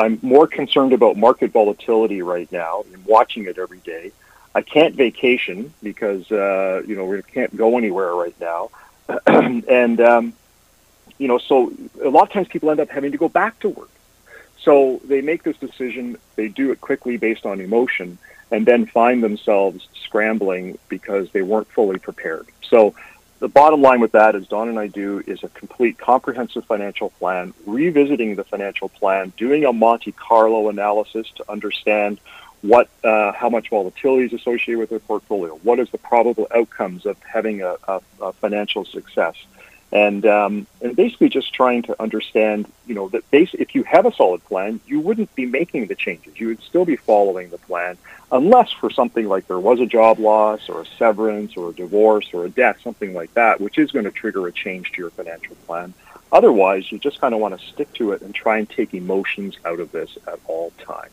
I'm 0.00 0.18
more 0.22 0.46
concerned 0.46 0.94
about 0.94 1.18
market 1.18 1.52
volatility 1.52 2.22
right 2.22 2.50
now. 2.50 2.84
I'm 2.94 3.04
watching 3.04 3.44
it 3.44 3.58
every 3.58 3.80
day. 3.80 4.10
I 4.54 4.62
can't 4.62 4.94
vacation 4.94 5.74
because 5.82 6.32
uh, 6.32 6.82
you 6.86 6.96
know 6.96 7.04
we 7.04 7.22
can't 7.22 7.54
go 7.54 7.76
anywhere 7.76 8.14
right 8.14 8.34
now, 8.40 8.70
and 9.26 10.00
um, 10.00 10.32
you 11.18 11.28
know, 11.28 11.38
so 11.38 11.72
a 12.02 12.08
lot 12.08 12.22
of 12.24 12.30
times 12.30 12.48
people 12.48 12.70
end 12.70 12.80
up 12.80 12.88
having 12.88 13.12
to 13.12 13.18
go 13.18 13.28
back 13.28 13.58
to 13.60 13.68
work. 13.68 13.90
So 14.62 15.00
they 15.04 15.20
make 15.20 15.42
this 15.42 15.56
decision, 15.58 16.16
they 16.36 16.48
do 16.48 16.70
it 16.70 16.80
quickly 16.80 17.16
based 17.18 17.44
on 17.44 17.60
emotion, 17.60 18.16
and 18.50 18.64
then 18.64 18.86
find 18.86 19.22
themselves 19.22 19.86
scrambling 20.04 20.78
because 20.88 21.30
they 21.32 21.42
weren't 21.42 21.68
fully 21.68 21.98
prepared. 21.98 22.46
So 22.62 22.94
the 23.42 23.48
bottom 23.48 23.82
line 23.82 24.00
with 24.00 24.12
that, 24.12 24.36
as 24.36 24.46
Don 24.46 24.68
and 24.68 24.78
I 24.78 24.86
do, 24.86 25.20
is 25.26 25.42
a 25.42 25.48
complete 25.48 25.98
comprehensive 25.98 26.64
financial 26.64 27.10
plan, 27.10 27.52
revisiting 27.66 28.36
the 28.36 28.44
financial 28.44 28.88
plan, 28.88 29.32
doing 29.36 29.64
a 29.64 29.72
Monte 29.72 30.12
Carlo 30.12 30.68
analysis 30.68 31.28
to 31.34 31.50
understand 31.50 32.20
what, 32.60 32.88
uh, 33.02 33.32
how 33.32 33.50
much 33.50 33.68
volatility 33.68 34.26
is 34.26 34.32
associated 34.32 34.78
with 34.78 34.90
their 34.90 35.00
portfolio, 35.00 35.56
what 35.64 35.80
is 35.80 35.90
the 35.90 35.98
probable 35.98 36.46
outcomes 36.54 37.04
of 37.04 37.20
having 37.24 37.62
a, 37.62 37.74
a, 37.88 38.00
a 38.20 38.32
financial 38.34 38.84
success, 38.84 39.34
and 39.92 40.24
um, 40.24 40.66
and 40.80 40.96
basically 40.96 41.28
just 41.28 41.52
trying 41.52 41.82
to 41.82 42.02
understand, 42.02 42.70
you 42.86 42.94
know, 42.94 43.08
that 43.10 43.30
base, 43.30 43.50
if 43.54 43.74
you 43.74 43.82
have 43.84 44.06
a 44.06 44.12
solid 44.12 44.42
plan, 44.46 44.80
you 44.86 45.00
wouldn't 45.00 45.32
be 45.34 45.44
making 45.44 45.86
the 45.86 45.94
changes. 45.94 46.40
You 46.40 46.48
would 46.48 46.62
still 46.62 46.86
be 46.86 46.96
following 46.96 47.50
the 47.50 47.58
plan, 47.58 47.98
unless 48.32 48.72
for 48.72 48.90
something 48.90 49.28
like 49.28 49.46
there 49.46 49.60
was 49.60 49.80
a 49.80 49.86
job 49.86 50.18
loss 50.18 50.68
or 50.70 50.80
a 50.80 50.86
severance 50.98 51.56
or 51.56 51.70
a 51.70 51.74
divorce 51.74 52.30
or 52.32 52.46
a 52.46 52.50
death, 52.50 52.80
something 52.82 53.12
like 53.12 53.34
that, 53.34 53.60
which 53.60 53.78
is 53.78 53.92
going 53.92 54.06
to 54.06 54.10
trigger 54.10 54.46
a 54.46 54.52
change 54.52 54.92
to 54.92 55.02
your 55.02 55.10
financial 55.10 55.54
plan. 55.66 55.92
Otherwise, 56.32 56.90
you 56.90 56.98
just 56.98 57.20
kind 57.20 57.34
of 57.34 57.40
want 57.40 57.58
to 57.58 57.66
stick 57.66 57.92
to 57.92 58.12
it 58.12 58.22
and 58.22 58.34
try 58.34 58.56
and 58.56 58.68
take 58.70 58.94
emotions 58.94 59.58
out 59.66 59.80
of 59.80 59.92
this 59.92 60.16
at 60.26 60.40
all 60.46 60.72
times. 60.78 61.12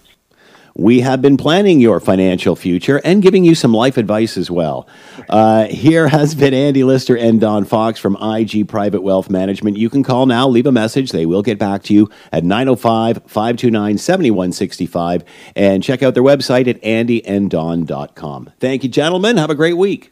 We 0.75 1.01
have 1.01 1.21
been 1.21 1.37
planning 1.37 1.79
your 1.79 1.99
financial 1.99 2.55
future 2.55 3.01
and 3.03 3.21
giving 3.21 3.43
you 3.43 3.55
some 3.55 3.73
life 3.73 3.97
advice 3.97 4.37
as 4.37 4.49
well. 4.49 4.87
Uh, 5.27 5.65
here 5.65 6.07
has 6.07 6.35
been 6.35 6.53
Andy 6.53 6.83
Lister 6.83 7.17
and 7.17 7.39
Don 7.41 7.65
Fox 7.65 7.99
from 7.99 8.15
IG 8.21 8.67
Private 8.67 9.01
Wealth 9.01 9.29
Management. 9.29 9.77
You 9.77 9.89
can 9.89 10.03
call 10.03 10.25
now, 10.25 10.47
leave 10.47 10.67
a 10.67 10.71
message. 10.71 11.11
They 11.11 11.25
will 11.25 11.41
get 11.41 11.59
back 11.59 11.83
to 11.83 11.93
you 11.93 12.09
at 12.31 12.43
905 12.43 13.23
529 13.27 13.97
7165 13.97 15.23
and 15.55 15.83
check 15.83 16.03
out 16.03 16.13
their 16.13 16.23
website 16.23 16.67
at 16.67 16.81
andyanddon.com. 16.81 18.51
Thank 18.59 18.83
you, 18.83 18.89
gentlemen. 18.89 19.37
Have 19.37 19.49
a 19.49 19.55
great 19.55 19.77
week. 19.77 20.11